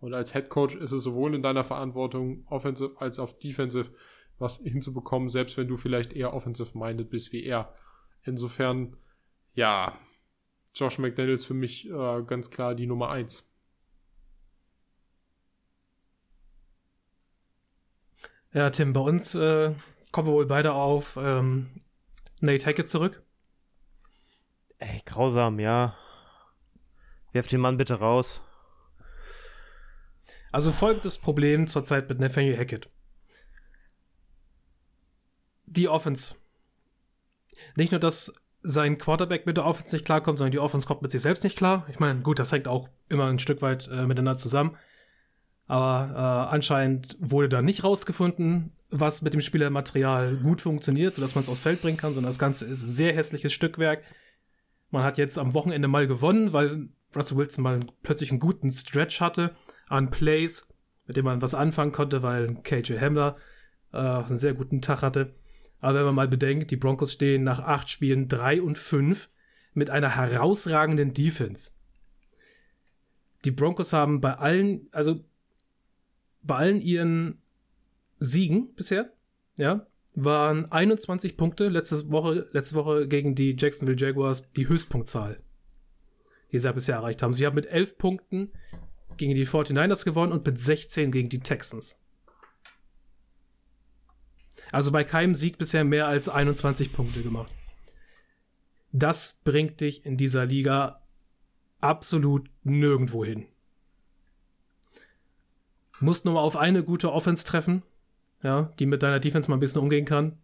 [0.00, 3.90] Und als Head Coach ist es sowohl in deiner Verantwortung, offensive als auch defensive,
[4.38, 7.74] was hinzubekommen, selbst wenn du vielleicht eher offensive-minded bist wie er.
[8.24, 8.96] Insofern,
[9.54, 9.98] ja,
[10.74, 13.48] Josh McDaniels für mich äh, ganz klar die Nummer eins.
[18.52, 19.74] Ja, Tim, bei uns äh,
[20.10, 21.82] kommen wir wohl beide auf ähm,
[22.40, 23.22] Nate Hackett zurück.
[24.78, 25.96] Ey, grausam, ja.
[27.32, 28.42] Werft den Mann bitte raus.
[30.50, 32.90] Also folgendes Problem zurzeit mit Nathaniel Hackett.
[35.74, 36.34] Die Offense.
[37.76, 41.10] Nicht nur, dass sein Quarterback mit der Offense nicht klarkommt, sondern die Offense kommt mit
[41.10, 41.86] sich selbst nicht klar.
[41.90, 44.76] Ich meine, gut, das hängt auch immer ein Stück weit äh, miteinander zusammen.
[45.66, 51.42] Aber äh, anscheinend wurde da nicht rausgefunden, was mit dem Spielermaterial gut funktioniert, sodass man
[51.42, 54.02] es aufs Feld bringen kann, sondern das Ganze ist ein sehr hässliches Stückwerk.
[54.90, 59.20] Man hat jetzt am Wochenende mal gewonnen, weil Russell Wilson mal plötzlich einen guten Stretch
[59.20, 59.56] hatte
[59.88, 60.68] an Plays,
[61.06, 63.36] mit dem man was anfangen konnte, weil KJ Hamler
[63.92, 65.34] äh, einen sehr guten Tag hatte.
[65.82, 69.28] Aber wenn man mal bedenkt, die Broncos stehen nach acht Spielen 3 und 5
[69.74, 71.72] mit einer herausragenden Defense.
[73.44, 75.24] Die Broncos haben bei allen, also
[76.42, 77.42] bei allen ihren
[78.20, 79.12] Siegen bisher,
[79.56, 85.40] ja, waren 21 Punkte letzte Woche, letzte Woche gegen die Jacksonville Jaguars die Höchstpunktzahl,
[86.52, 87.32] die sie bisher erreicht haben.
[87.32, 88.52] Sie haben mit 11 Punkten
[89.16, 91.96] gegen die 49ers gewonnen und mit 16 gegen die Texans.
[94.72, 97.52] Also bei keinem Sieg bisher mehr als 21 Punkte gemacht.
[98.90, 101.02] Das bringt dich in dieser Liga
[101.80, 103.46] absolut nirgendwo hin.
[106.00, 107.82] Musst nur mal auf eine gute Offense treffen,
[108.42, 110.38] ja, die mit deiner Defense mal ein bisschen umgehen kann.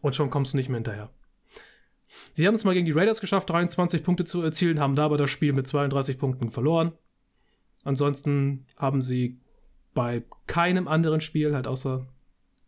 [0.00, 1.10] Und schon kommst du nicht mehr hinterher.
[2.32, 5.16] Sie haben es mal gegen die Raiders geschafft, 23 Punkte zu erzielen, haben da aber
[5.16, 6.92] das Spiel mit 32 Punkten verloren.
[7.82, 9.40] Ansonsten haben sie
[9.94, 12.06] bei keinem anderen Spiel, halt außer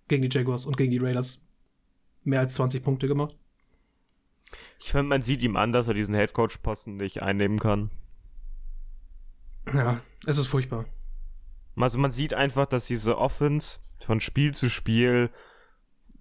[0.09, 1.47] gegen die Jaguars und gegen die Raiders,
[2.24, 3.37] mehr als 20 Punkte gemacht.
[4.78, 7.91] Ich finde, man sieht ihm an, dass er diesen Headcoach-Posten nicht einnehmen kann.
[9.74, 10.87] Ja, es ist furchtbar.
[11.77, 15.31] Also man sieht einfach, dass diese Offense von Spiel zu Spiel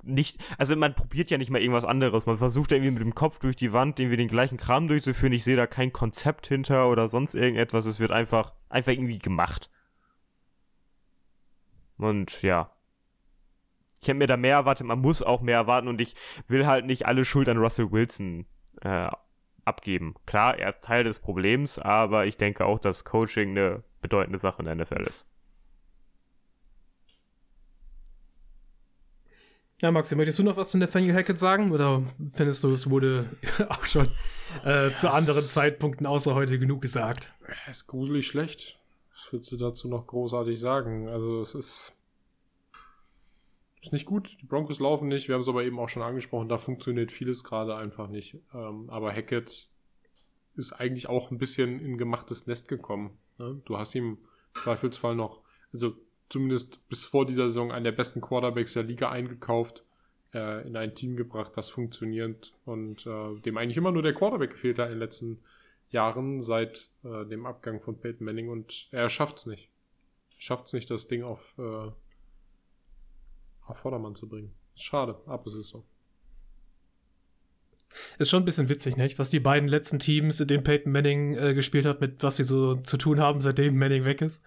[0.03, 2.25] nicht, also man probiert ja nicht mal irgendwas anderes.
[2.25, 5.33] Man versucht irgendwie mit dem Kopf durch die Wand irgendwie den gleichen Kram durchzuführen.
[5.33, 7.85] Ich sehe da kein Konzept hinter oder sonst irgendetwas.
[7.85, 9.71] Es wird einfach, einfach irgendwie gemacht.
[11.97, 12.74] Und ja.
[14.05, 16.13] Ich hätte mir da mehr erwartet, man muss auch mehr erwarten und ich
[16.47, 18.45] will halt nicht alle Schuld an Russell Wilson
[18.81, 19.09] äh,
[19.65, 20.13] abgeben.
[20.27, 24.61] Klar, er ist Teil des Problems, aber ich denke auch, dass Coaching eine bedeutende Sache
[24.61, 25.25] in der NFL ist.
[29.81, 31.71] Ja, Maxi, möchtest du noch was zu Nathaniel Hackett sagen?
[31.71, 32.03] Oder
[32.33, 33.27] findest du, es wurde
[33.69, 34.07] auch schon
[34.65, 37.33] äh, zu anderen Zeitpunkten außer heute genug gesagt?
[37.47, 38.77] Er ist gruselig schlecht.
[39.15, 41.09] Was willst du dazu noch großartig sagen?
[41.09, 41.97] Also es ist,
[43.85, 44.37] ist nicht gut.
[44.41, 45.27] Die Broncos laufen nicht.
[45.27, 46.49] Wir haben es aber eben auch schon angesprochen.
[46.49, 48.37] Da funktioniert vieles gerade einfach nicht.
[48.53, 49.69] Ähm, aber Hackett
[50.55, 53.17] ist eigentlich auch ein bisschen in gemachtes Nest gekommen.
[53.37, 53.61] Ne?
[53.65, 54.17] Du hast ihm im
[54.53, 55.41] Zweifelsfall noch,
[55.73, 55.95] also
[56.29, 59.83] zumindest bis vor dieser Saison einen der besten Quarterbacks der Liga eingekauft,
[60.33, 64.51] äh, in ein Team gebracht, das funktioniert und äh, dem eigentlich immer nur der Quarterback
[64.51, 65.43] gefehlt hat in den letzten
[65.89, 69.69] Jahren seit äh, dem Abgang von Peyton Manning und er schafft es nicht.
[70.37, 71.91] Schafft es nicht, das Ding auf, äh,
[73.65, 74.53] auf Vordermann zu bringen.
[74.75, 75.85] Ist schade, aber es ist so.
[78.17, 79.19] Ist schon ein bisschen witzig, nicht?
[79.19, 82.43] Was die beiden letzten Teams, in denen Peyton Manning äh, gespielt hat, mit was sie
[82.43, 84.43] so zu tun haben, seitdem Manning weg ist.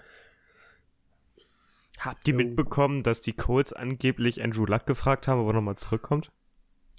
[1.98, 6.30] Habt ihr mitbekommen, dass die Colts angeblich Andrew Luck gefragt haben, ob er nochmal zurückkommt?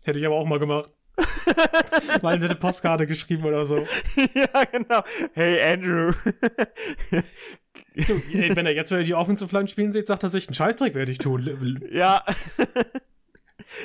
[0.03, 0.91] Hätte ich aber auch mal gemacht.
[2.21, 3.77] mal eine Postkarte geschrieben oder so.
[4.33, 5.03] ja, genau.
[5.33, 6.13] Hey, Andrew.
[8.07, 10.93] Du, wenn er jetzt wieder die Offensive Line spielen sieht, sagt er sich, einen Scheißdreck
[10.93, 11.83] werde ich tun.
[11.91, 12.23] ja.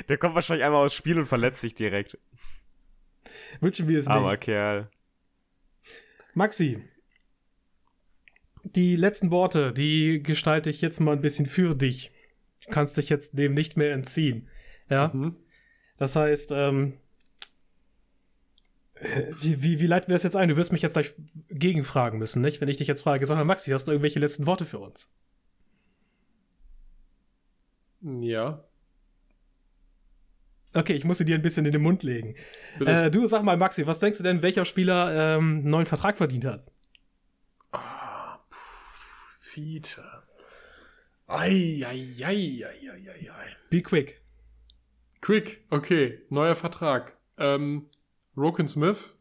[0.09, 2.17] Der kommt wahrscheinlich einmal aus Spiel und verletzt sich direkt.
[3.59, 4.15] Wünschen wir es nicht.
[4.15, 4.89] Aber Kerl.
[6.33, 6.81] Maxi,
[8.65, 12.11] die letzten Worte, die gestalte ich jetzt mal ein bisschen für dich.
[12.65, 14.49] Du kannst dich jetzt dem nicht mehr entziehen.
[14.89, 15.11] Ja.
[15.13, 15.35] Mhm.
[15.97, 16.97] Das heißt, ähm,
[19.41, 20.49] wie, wie, wie leiten wir das jetzt ein?
[20.49, 21.13] Du wirst mich jetzt gleich
[21.49, 22.61] gegenfragen müssen, nicht?
[22.61, 25.11] Wenn ich dich jetzt frage, sag mal, Maxi, hast du irgendwelche letzten Worte für uns?
[28.01, 28.63] Ja.
[30.73, 32.35] Okay, ich muss sie dir ein bisschen in den Mund legen.
[32.85, 36.17] Äh, du sag mal, Maxi, was denkst du denn, welcher Spieler ähm, einen neuen Vertrag
[36.17, 36.69] verdient hat?
[37.71, 40.03] Ah, pff, Fiete.
[41.27, 43.55] Ei, ei, ei, ei, ei, ei, ei.
[43.69, 44.21] Be quick.
[45.21, 47.17] Quick, okay, neuer Vertrag.
[47.37, 47.89] Ähm,
[48.37, 49.15] Roken Smith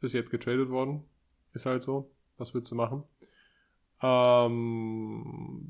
[0.00, 1.04] ist jetzt getradet worden.
[1.54, 2.10] Ist halt so.
[2.38, 3.04] Was willst du machen?
[4.02, 5.62] Ähm,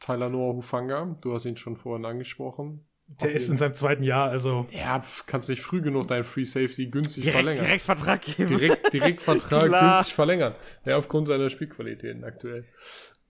[0.00, 2.84] Tyler Noah Hufanga, du hast ihn schon vorhin angesprochen.
[3.06, 4.66] Der ist in seinem zweiten Jahr, also.
[4.70, 7.64] Ja, kannst nicht früh genug deinen Free Safety günstig direkt, verlängern.
[7.64, 8.46] Direkt Vertrag geben.
[8.46, 10.54] Direkt, direkt Vertrag günstig verlängern.
[10.84, 12.64] Ja, aufgrund seiner Spielqualitäten aktuell.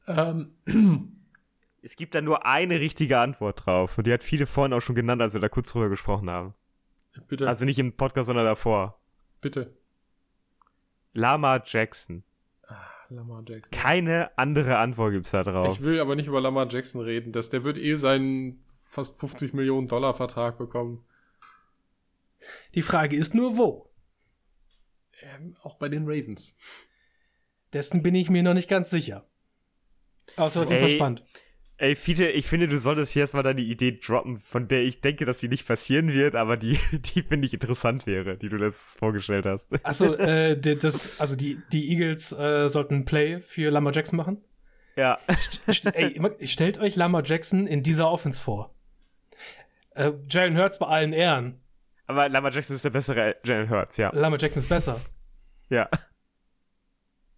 [0.07, 0.53] Ähm.
[1.83, 3.99] Es gibt da nur eine richtige Antwort drauf.
[3.99, 6.55] Und die hat viele vorhin auch schon genannt, als wir da kurz drüber gesprochen haben.
[7.29, 7.49] Bitte.
[7.49, 9.01] Also nicht im Podcast, sondern davor.
[9.41, 9.77] Bitte.
[11.13, 12.25] Lama Jackson.
[12.67, 13.79] Ah, Lamar Jackson.
[13.79, 15.75] Keine andere Antwort gibt's da drauf.
[15.77, 17.33] Ich will aber nicht über Lamar Jackson reden.
[17.33, 21.05] Das, der wird eh seinen fast 50 Millionen Dollar Vertrag bekommen.
[22.75, 23.91] Die Frage ist nur, wo?
[25.23, 26.57] Ähm, auch bei den Ravens.
[27.73, 29.27] Dessen bin ich mir noch nicht ganz sicher.
[30.37, 31.25] Aber es wird auf jeden Fall spannend.
[31.85, 35.27] Ey, Fiete, ich finde, du solltest hier erstmal deine Idee droppen, von der ich denke,
[35.27, 38.97] dass sie nicht passieren wird, aber die, die finde ich interessant wäre, die du letztes
[38.99, 39.71] vorgestellt hast.
[39.85, 44.43] Achso, äh, das, also die, die Eagles äh, sollten ein Play für Lamar Jackson machen?
[44.97, 45.19] Ja.
[45.71, 48.75] St ey, stellt euch Lamar Jackson in dieser Offense vor.
[49.91, 51.61] Äh, Jalen Hurts bei allen Ehren.
[52.07, 54.11] Aber Lamar Jackson ist der bessere Jalen Hurts, ja.
[54.15, 55.03] Lamar Jackson ist besser.
[55.69, 55.91] ja.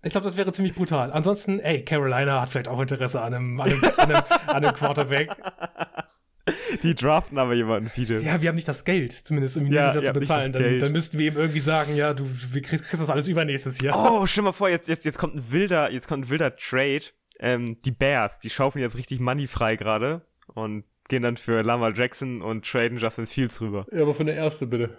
[0.06, 1.12] Ich glaube, das wäre ziemlich brutal.
[1.12, 4.74] Ansonsten, ey, Carolina hat vielleicht auch Interesse an einem, an einem, an einem, an einem
[4.74, 5.30] Quarterback.
[6.84, 8.20] Die draften aber jemanden, viele.
[8.20, 10.52] Ja, wir haben nicht das Geld, zumindest um ihn ja, ja, zu bezahlen.
[10.52, 14.12] Dann, dann, müssten wir ihm irgendwie sagen, ja, du kriegst, kriegst das alles übernächstes Jahr.
[14.12, 17.02] Oh, stell mal vor, jetzt, jetzt, jetzt kommt ein wilder, jetzt kommt ein wilder Trade.
[17.40, 20.22] Ähm, die Bears, die schaufeln jetzt richtig Money frei gerade
[20.54, 23.84] und gehen dann für Lamar Jackson und traden Justin Fields rüber.
[23.90, 24.96] Ja, aber für eine erste bitte.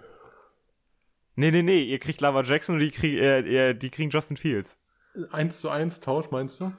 [1.34, 4.78] Nee, nee, nee, ihr kriegt Lamar Jackson und die, krieg, äh, die kriegen Justin Fields.
[5.30, 6.72] 1 zu 1 Tausch, meinst du?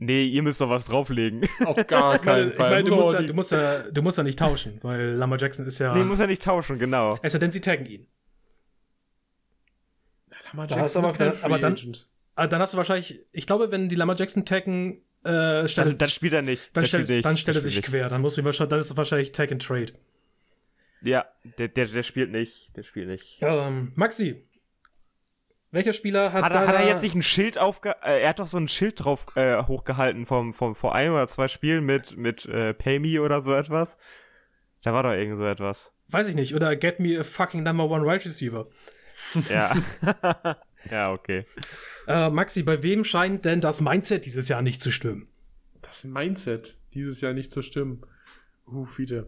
[0.00, 1.46] Nee, ihr müsst doch was drauflegen.
[1.64, 2.66] Auf gar keinen Fall.
[2.66, 5.40] Ich meine, du, musst ja, du, musst ja, du musst ja nicht tauschen, weil Lamar
[5.40, 5.94] Jackson ist ja.
[5.94, 7.18] Nee, muss ja nicht tauschen, genau.
[7.22, 8.06] Es sei denn, sie taggen ihn.
[10.52, 11.76] Lamar Jackson aber, dann, aber dann,
[12.36, 15.98] aber dann hast du wahrscheinlich, ich glaube, wenn die Lamar Jackson taggen, äh, stellt, dann,
[15.98, 16.70] dann spielt er nicht.
[16.76, 17.24] Dann, stell, nicht.
[17.24, 17.86] dann stellt er sich nicht.
[17.86, 18.08] quer.
[18.08, 19.92] Dann, muss ich wahrscheinlich, dann ist es wahrscheinlich Tag and Trade.
[21.02, 21.26] Ja,
[21.58, 22.76] der, der, der spielt nicht.
[22.76, 23.38] Der spielt nicht.
[23.40, 24.47] Ähm, Maxi,
[25.70, 27.90] welcher Spieler hat, hat, er, hat er jetzt nicht ein Schild aufge...
[28.02, 31.26] Äh, er hat doch so ein Schild drauf äh, hochgehalten vom, vom, vor ein oder
[31.28, 33.98] zwei Spielen mit, mit äh, Pay Me oder so etwas.
[34.82, 35.92] Da war doch irgend so etwas.
[36.08, 36.54] Weiß ich nicht.
[36.54, 38.66] Oder Get Me a fucking Number One Wide Receiver.
[39.50, 39.74] Ja.
[40.90, 41.44] ja, okay.
[42.06, 45.28] Äh, Maxi, bei wem scheint denn das Mindset dieses Jahr nicht zu stimmen?
[45.82, 48.02] Das Mindset dieses Jahr nicht zu stimmen.
[48.66, 49.26] Uh, Fiete.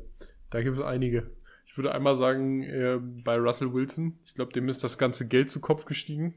[0.51, 1.31] Da gibt es einige.
[1.71, 5.51] Ich würde einmal sagen, äh, bei Russell Wilson, ich glaube, dem ist das ganze Geld
[5.51, 6.35] zu Kopf gestiegen.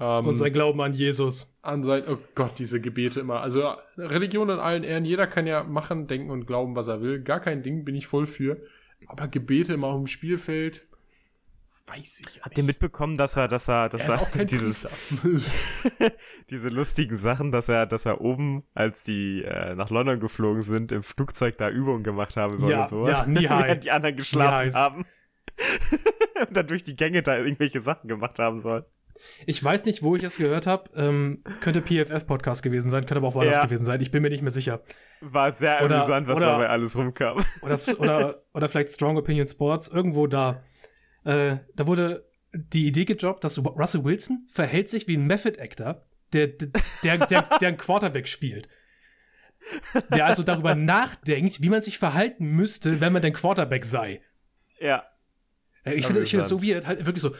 [0.00, 1.54] Ähm, und sein Glauben an Jesus.
[1.60, 3.42] An sein, oh Gott, diese Gebete immer.
[3.42, 7.20] Also Religion in allen Ehren, jeder kann ja machen, denken und glauben, was er will.
[7.20, 8.58] Gar kein Ding, bin ich voll für.
[9.06, 10.86] Aber Gebete immer auf dem Spielfeld,
[11.94, 12.40] Weiß ich.
[12.42, 14.88] Habt ihr mitbekommen, dass er, dass er, dass Er auch kein dieses,
[16.50, 20.92] diese lustigen Sachen, dass er, dass er oben, als die äh, nach London geflogen sind,
[20.92, 24.16] im Flugzeug da Übungen gemacht haben soll Ja, und sowas, ja, nie während die anderen
[24.16, 25.06] geschlafen haben.
[26.48, 28.84] und dann durch die Gänge da irgendwelche Sachen gemacht haben sollen.
[29.46, 30.90] Ich weiß nicht, wo ich es gehört habe.
[30.96, 33.64] Ähm, könnte PFF-Podcast gewesen sein, könnte aber auch woanders Ja.
[33.64, 34.00] gewesen sein.
[34.00, 34.82] Ich bin mir nicht mehr sicher.
[35.20, 37.38] War sehr Oder- amüsant, was oder- dabei alles rumkam.
[37.60, 40.62] Oder, oder, oder vielleicht Strong Opinion Sports, irgendwo da.
[41.24, 46.48] Äh, da wurde die Idee gedroppt, dass Russell Wilson verhält sich wie ein Method-Actor, der,
[46.48, 46.70] der,
[47.02, 48.68] der, der, der einen Quarterback spielt.
[50.10, 54.22] Der also darüber nachdenkt, wie man sich verhalten müsste, wenn man denn Quarterback sei.
[54.80, 55.04] Ja.
[55.84, 57.34] Äh, Ich finde ich finde das so weird, halt wirklich so,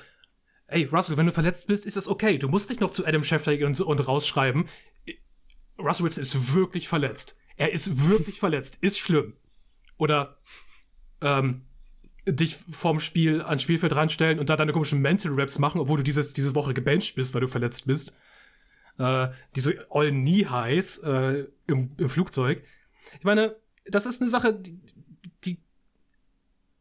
[0.69, 2.39] ey, Russell, wenn du verletzt bist, ist das okay.
[2.39, 4.69] Du musst dich noch zu Adam Schefter und, und rausschreiben.
[5.79, 7.37] Russell Wilson ist wirklich verletzt.
[7.57, 8.79] Er ist wirklich verletzt.
[8.81, 9.35] Ist schlimm.
[9.99, 10.39] Oder
[11.21, 11.67] ähm,
[12.27, 16.05] dich vorm Spiel ans Spielfeld ranstellen und da deine komischen Mental Raps machen, obwohl du
[16.05, 18.17] dieses, diese Woche gebencht bist, weil du verletzt bist.
[18.99, 22.63] Äh, diese All Knee Highs äh, im, im Flugzeug.
[23.19, 24.79] Ich meine, das ist eine Sache, die,
[25.45, 25.63] die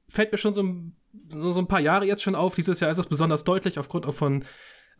[0.07, 0.95] fällt mir schon so ein,
[1.30, 2.53] so ein paar Jahre jetzt schon auf.
[2.55, 4.45] Dieses Jahr ist es besonders deutlich aufgrund auch von,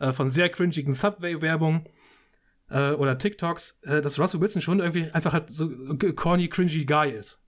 [0.00, 1.86] äh, von sehr cringigen Subway-Werbung
[2.70, 5.70] äh, oder TikToks, äh, dass Russell Wilson schon irgendwie einfach halt so
[6.16, 7.42] corny, cringy Guy ist.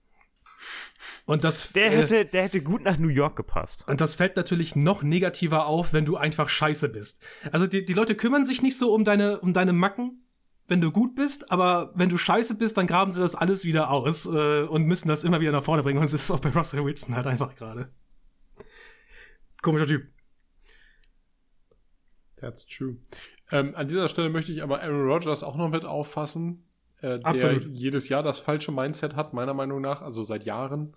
[1.25, 3.87] Und das, Der äh, hätte, der hätte gut nach New York gepasst.
[3.87, 7.23] und das fällt natürlich noch negativer auf, wenn du einfach scheiße bist.
[7.51, 10.21] Also die, die Leute kümmern sich nicht so um deine, um deine Macken,
[10.67, 13.91] wenn du gut bist, aber wenn du scheiße bist, dann graben sie das alles wieder
[13.91, 15.99] aus äh, und müssen das immer wieder nach vorne bringen.
[15.99, 17.91] Und es ist auch bei Russell Wilson halt einfach gerade.
[19.61, 20.07] Komischer Typ.
[22.37, 22.97] That's true.
[23.51, 26.67] Ähm, an dieser Stelle möchte ich aber Aaron Rodgers auch noch mit auffassen,
[27.05, 30.95] äh, der jedes Jahr das falsche Mindset hat, meiner Meinung nach, also seit Jahren.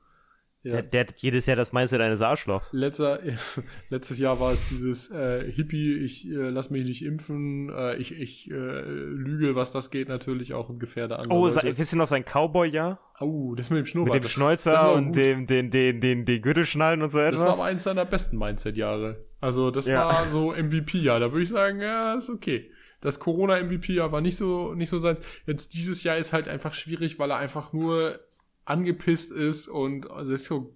[0.64, 0.72] Ja.
[0.72, 2.72] Der, der hat jedes Jahr das Mindset eines Arschlochs.
[2.72, 3.20] Letzter,
[3.90, 8.10] letztes Jahr war es dieses äh, Hippie, ich äh, lass mich nicht impfen, äh, ich,
[8.18, 11.78] ich äh, lüge, was das geht, natürlich auch und gefährde andere Oh, Leute.
[11.78, 12.98] wisst ihr noch sein Cowboy-Jahr?
[13.20, 14.16] Au, das mit dem Schnurrbart.
[14.16, 17.58] Mit dem Schnäuzer und dem, den, den, den, den Gürtelschnallen und so Das war etwas?
[17.60, 19.24] aber eins seiner besten Mindset-Jahre.
[19.40, 20.06] Also, das Ja.
[20.06, 21.20] war so MVP-Jahr.
[21.20, 22.68] Da würde ich sagen, ja, ist okay.
[23.00, 25.20] Das Corona-MVP-Jahr war nicht so, nicht so seins.
[25.46, 28.18] Jetzt dieses Jahr ist halt einfach schwierig, weil er einfach nur
[28.64, 30.74] angepisst ist und also ist so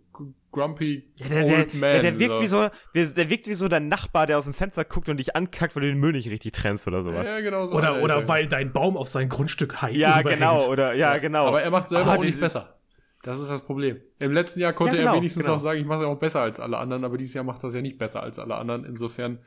[0.50, 1.94] grumpy Ja, der, der, old man.
[1.94, 4.52] ja, der wirkt wie so, wie- der wirkt wie so dein Nachbar, der aus dem
[4.52, 7.32] Fenster guckt und dich ankackt, weil du den Müll nicht richtig trennst oder sowas.
[7.32, 7.74] Ja, genau so.
[7.76, 8.28] Oder, ist oder er.
[8.28, 11.46] weil dein Baum auf sein Grundstück hei- Ja, genau, oder, ja, genau.
[11.46, 12.78] Aber er macht selber Ah, auch nicht besser.
[13.22, 14.00] Das ist das Problem.
[14.20, 15.56] Im letzten Jahr konnte Ja, genau, er wenigstens genau.
[15.56, 17.68] auch sagen, ich mache es auch besser als alle anderen, aber dieses Jahr macht er
[17.68, 18.84] es ja nicht besser als alle anderen.
[18.84, 19.38] Insofern,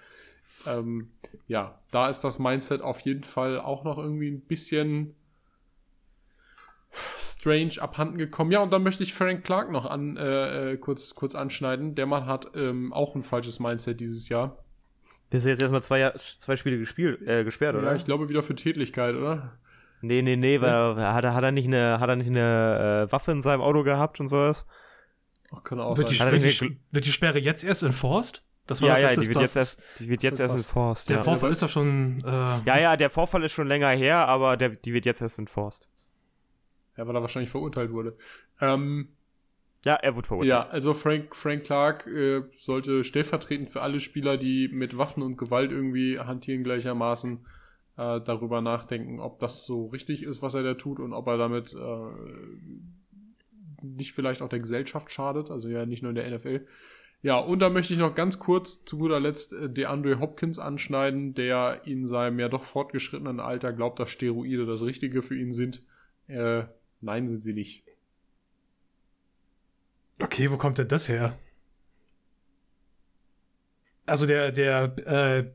[0.68, 1.12] ähm,
[1.48, 5.16] ja, da ist das Mindset auf jeden Fall auch noch irgendwie ein bisschen
[7.18, 8.52] strange abhanden gekommen.
[8.52, 11.96] Ja, und dann möchte ich Frank Clark noch an, äh, äh, kurz, kurz anschneiden.
[11.96, 14.64] Der Mann hat ähm, auch ein falsches Mindset dieses Jahr.
[15.32, 17.88] Der ist jetzt erstmal zwei, zwei Spiele gespielt, äh, gesperrt, oder?
[17.88, 19.58] Ja, ich glaube wieder für Tätlichkeit, oder?
[20.02, 23.12] nee, nee, nee, weil hat, er, hat er nicht eine, hat er nicht eine äh,
[23.12, 24.68] Waffe in seinem Auto gehabt und sowas?
[25.52, 28.44] Ach, kann auch Wird die, wird, die, wird die Sperre jetzt erst enforced?
[28.68, 31.10] Das Ja, ja, das die ist wird, das, jetzt erst, die wird jetzt erst enforced.
[31.10, 31.24] Der ja.
[31.24, 32.24] Vorfall ist ja schon.
[32.26, 35.38] Äh, ja, ja, der Vorfall ist schon länger her, aber der, die wird jetzt erst
[35.38, 35.88] enforced.
[36.98, 38.18] Ja, weil er wahrscheinlich verurteilt wurde.
[38.62, 39.10] Ähm,
[39.86, 40.50] Ja, er wurde verurteilt.
[40.50, 45.38] Ja, also Frank, Frank Clark äh, sollte stellvertretend für alle Spieler, die mit Waffen und
[45.38, 47.46] Gewalt irgendwie hantieren gleichermaßen,
[47.98, 51.38] äh, darüber nachdenken, ob das so richtig ist, was er da tut und ob er
[51.38, 52.10] damit äh,
[53.84, 56.66] nicht vielleicht auch der Gesellschaft schadet, also ja nicht nur in der NFL.
[57.26, 61.34] Ja, und da möchte ich noch ganz kurz zu guter Letzt äh, DeAndre Hopkins anschneiden,
[61.34, 65.82] der in seinem ja doch fortgeschrittenen Alter glaubt, dass Steroide das Richtige für ihn sind.
[66.28, 66.66] Äh,
[67.02, 67.84] nein, sind sie nicht.
[70.22, 71.36] Okay, wo kommt denn das her?
[74.06, 75.46] Also der, der äh,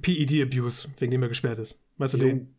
[0.00, 1.78] PED-Abuse, wegen dem er gesperrt ist.
[1.98, 2.28] Weißt du Jo.
[2.28, 2.54] den?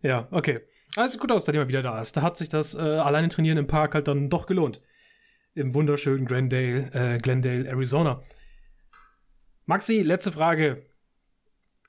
[0.00, 0.60] Ja, okay.
[0.96, 2.16] Also gut aus, seitdem er wieder da ist.
[2.16, 4.80] Da hat sich das äh, alleine trainieren im Park halt dann doch gelohnt.
[5.60, 8.22] Im wunderschönen Glendale, äh, Glendale, Arizona.
[9.66, 10.86] Maxi, letzte Frage.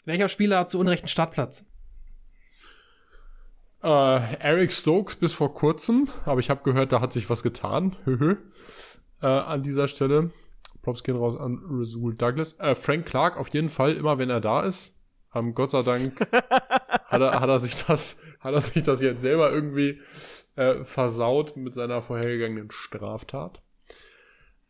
[0.04, 1.72] Welcher Spieler hat zu Unrecht einen Startplatz?
[3.82, 7.96] Äh, Eric Stokes bis vor kurzem, aber ich habe gehört, da hat sich was getan.
[9.24, 10.32] Äh, an dieser Stelle.
[10.82, 12.60] Props gehen raus an Rasul Douglas.
[12.60, 14.96] Äh, Frank Clark auf jeden Fall, immer wenn er da ist.
[15.36, 19.22] Ähm, Gott sei Dank hat, er, hat, er sich das, hat er sich das jetzt
[19.22, 20.02] selber irgendwie
[20.56, 23.62] äh, versaut mit seiner vorhergegangenen Straftat.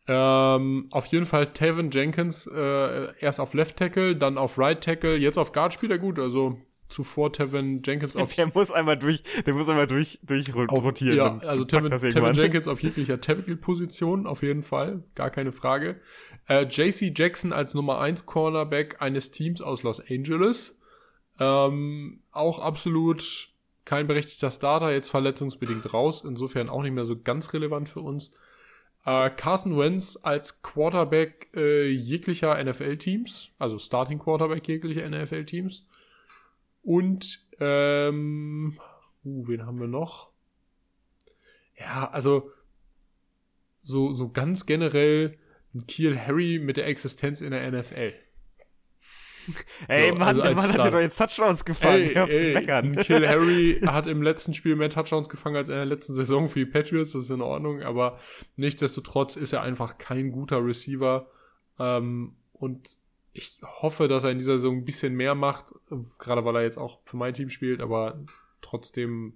[0.08, 5.16] Ähm, auf jeden Fall Tavon Jenkins äh, erst auf Left Tackle, dann auf Right Tackle,
[5.16, 6.18] jetzt auf Guard spielt er gut.
[6.18, 6.58] Also
[6.92, 11.16] zuvor Tevin Jenkins auf Der muss einmal durch, der muss einmal durch, durch Auf, rotieren.
[11.16, 12.34] ja, also Tevin, Tevin.
[12.34, 16.00] Jenkins auf jeglicher Tackle-Position, auf jeden Fall, gar keine Frage.
[16.48, 20.78] Äh, JC Jackson als Nummer 1 Cornerback eines Teams aus Los Angeles.
[21.40, 23.48] Ähm, auch absolut
[23.84, 28.32] kein berechtigter Starter, jetzt verletzungsbedingt raus, insofern auch nicht mehr so ganz relevant für uns.
[29.04, 35.88] Äh, Carson Wentz als Quarterback äh, jeglicher NFL-Teams, also Starting Quarterback jeglicher NFL-Teams.
[36.82, 38.78] Und, ähm,
[39.24, 40.30] uh, wen haben wir noch?
[41.78, 42.50] Ja, also
[43.78, 45.38] so, so ganz generell
[45.74, 48.12] ein Kiel Harry mit der Existenz in der NFL.
[49.88, 50.90] Ey, So, Mann, also der Mann hat dir Starter.
[50.92, 52.10] doch jetzt Touchdowns gefangen.
[52.10, 52.96] Ey, ey, meckern.
[52.96, 56.60] Kill Harry hat im letzten Spiel mehr Touchdowns gefangen als in der letzten Saison für
[56.60, 58.18] die Patriots, das ist in Ordnung, aber
[58.56, 61.28] nichtsdestotrotz ist er einfach kein guter Receiver.
[61.78, 62.96] Ähm, und
[63.32, 65.74] ich hoffe, dass er in dieser Saison ein bisschen mehr macht,
[66.18, 68.22] gerade weil er jetzt auch für mein Team spielt, aber
[68.60, 69.34] trotzdem,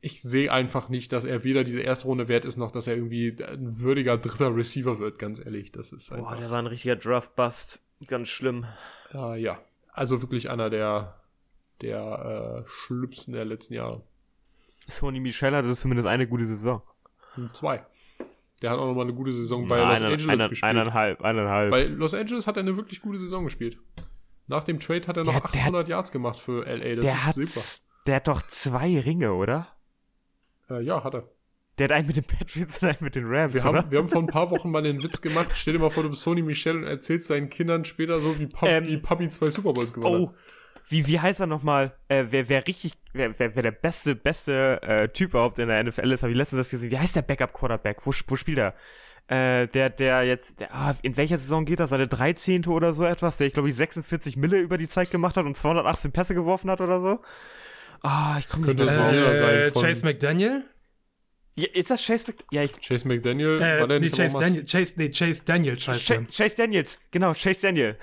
[0.00, 2.96] ich sehe einfach nicht, dass er weder diese erste Runde wert ist, noch dass er
[2.96, 5.70] irgendwie ein würdiger dritter Receiver wird, ganz ehrlich.
[5.72, 6.30] Das ist einfach.
[6.32, 7.80] Boah, der war ein richtiger Draft-Bust.
[8.08, 8.66] Ganz schlimm.
[9.12, 9.58] Äh, ja,
[9.92, 11.20] also wirklich einer der,
[11.80, 14.02] der äh, schlimmsten der letzten Jahre.
[14.88, 16.82] Sony Michel hatte zumindest eine gute Saison.
[17.36, 17.84] Und zwei.
[18.62, 20.70] Der hat auch nochmal eine gute Saison bei Na, Los eine- Angeles eine- gespielt.
[20.70, 21.70] Eineinhalb, eineinhalb.
[21.70, 23.78] Bei Los Angeles hat er eine wirklich gute Saison gespielt.
[24.46, 26.96] Nach dem Trade hat er noch Der- der 800 Yards gemacht für LA.
[26.96, 27.66] Das der, ist hat, super.
[28.06, 29.68] der hat doch zwei Ringe, oder?
[30.70, 31.28] Äh, ja, hat er.
[31.78, 33.78] Der hat einen mit den Patriots und einen mit den Rams, Wir oder?
[33.80, 35.48] haben, wir haben vor ein paar Wochen mal den Witz gemacht.
[35.54, 38.46] Stell dir mal vor, du bist Sony Michel und erzählst deinen Kindern später so, wie,
[38.46, 40.34] Pap Ähm, wie Papi zwei Super Bowls gewonnen oh,
[40.88, 41.92] wie, wie heißt er nochmal?
[42.08, 45.82] Äh, wer, wer richtig, wer, wer, wer der beste, beste äh, Typ überhaupt in der
[45.82, 46.90] NFL ist, habe ich letztens das gesehen.
[46.90, 48.04] Wie heißt der Backup-Quarterback?
[48.04, 48.74] Wo, wo spielt er?
[49.26, 51.88] Äh, der, der jetzt, der, ah, in welcher Saison geht das?
[51.90, 52.66] Seine 13.
[52.66, 55.56] oder so etwas, der ich glaube ich 46 Mille über die Zeit gemacht hat und
[55.56, 57.20] 218 Pässe geworfen hat oder so.
[58.02, 59.36] Ah, ich komme nicht Könnte mehr so drauf.
[59.38, 60.64] sein Äh, von- Chase McDaniel?
[61.56, 62.72] Ja, ist das Chase Mc Ja, ich.
[62.80, 66.36] Chase McDaniel, Äh, war der nee, nicht Chase Daniel, Chase, nee, Chase Daniels heißt Ch.
[66.36, 67.96] Chase Daniels, genau, Chase Daniel.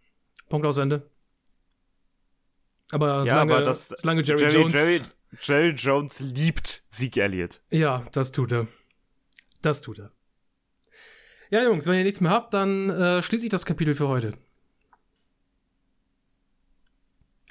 [0.50, 1.10] Punkt aus Ende.
[2.91, 4.74] Aber solange, aber das- solange Jerry, Jerry, Jones.
[4.74, 5.02] Jerry,
[5.40, 7.62] Jerry Jones liebt Zeke Elliott.
[7.70, 8.68] Ja, das tut er.
[9.62, 10.12] Das tut er.
[11.50, 14.34] Ja, Jungs, wenn ihr nichts mehr habt, dann äh, schließe ich das Kapitel für heute.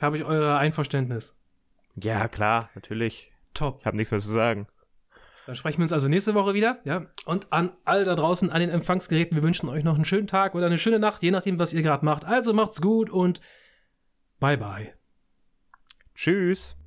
[0.00, 1.36] Habe ich euer Einverständnis?
[1.96, 3.32] Ja, klar, natürlich.
[3.54, 3.80] Top.
[3.80, 4.68] Ich habe nichts mehr zu sagen.
[5.46, 6.78] Dann sprechen wir uns also nächste Woche wieder.
[6.84, 7.06] Ja.
[7.24, 10.54] Und an all da draußen an den Empfangsgeräten, wir wünschen euch noch einen schönen Tag
[10.54, 12.24] oder eine schöne Nacht, je nachdem, was ihr gerade macht.
[12.24, 13.40] Also macht's gut und
[14.38, 14.92] bye bye.
[16.14, 16.77] Tschüss.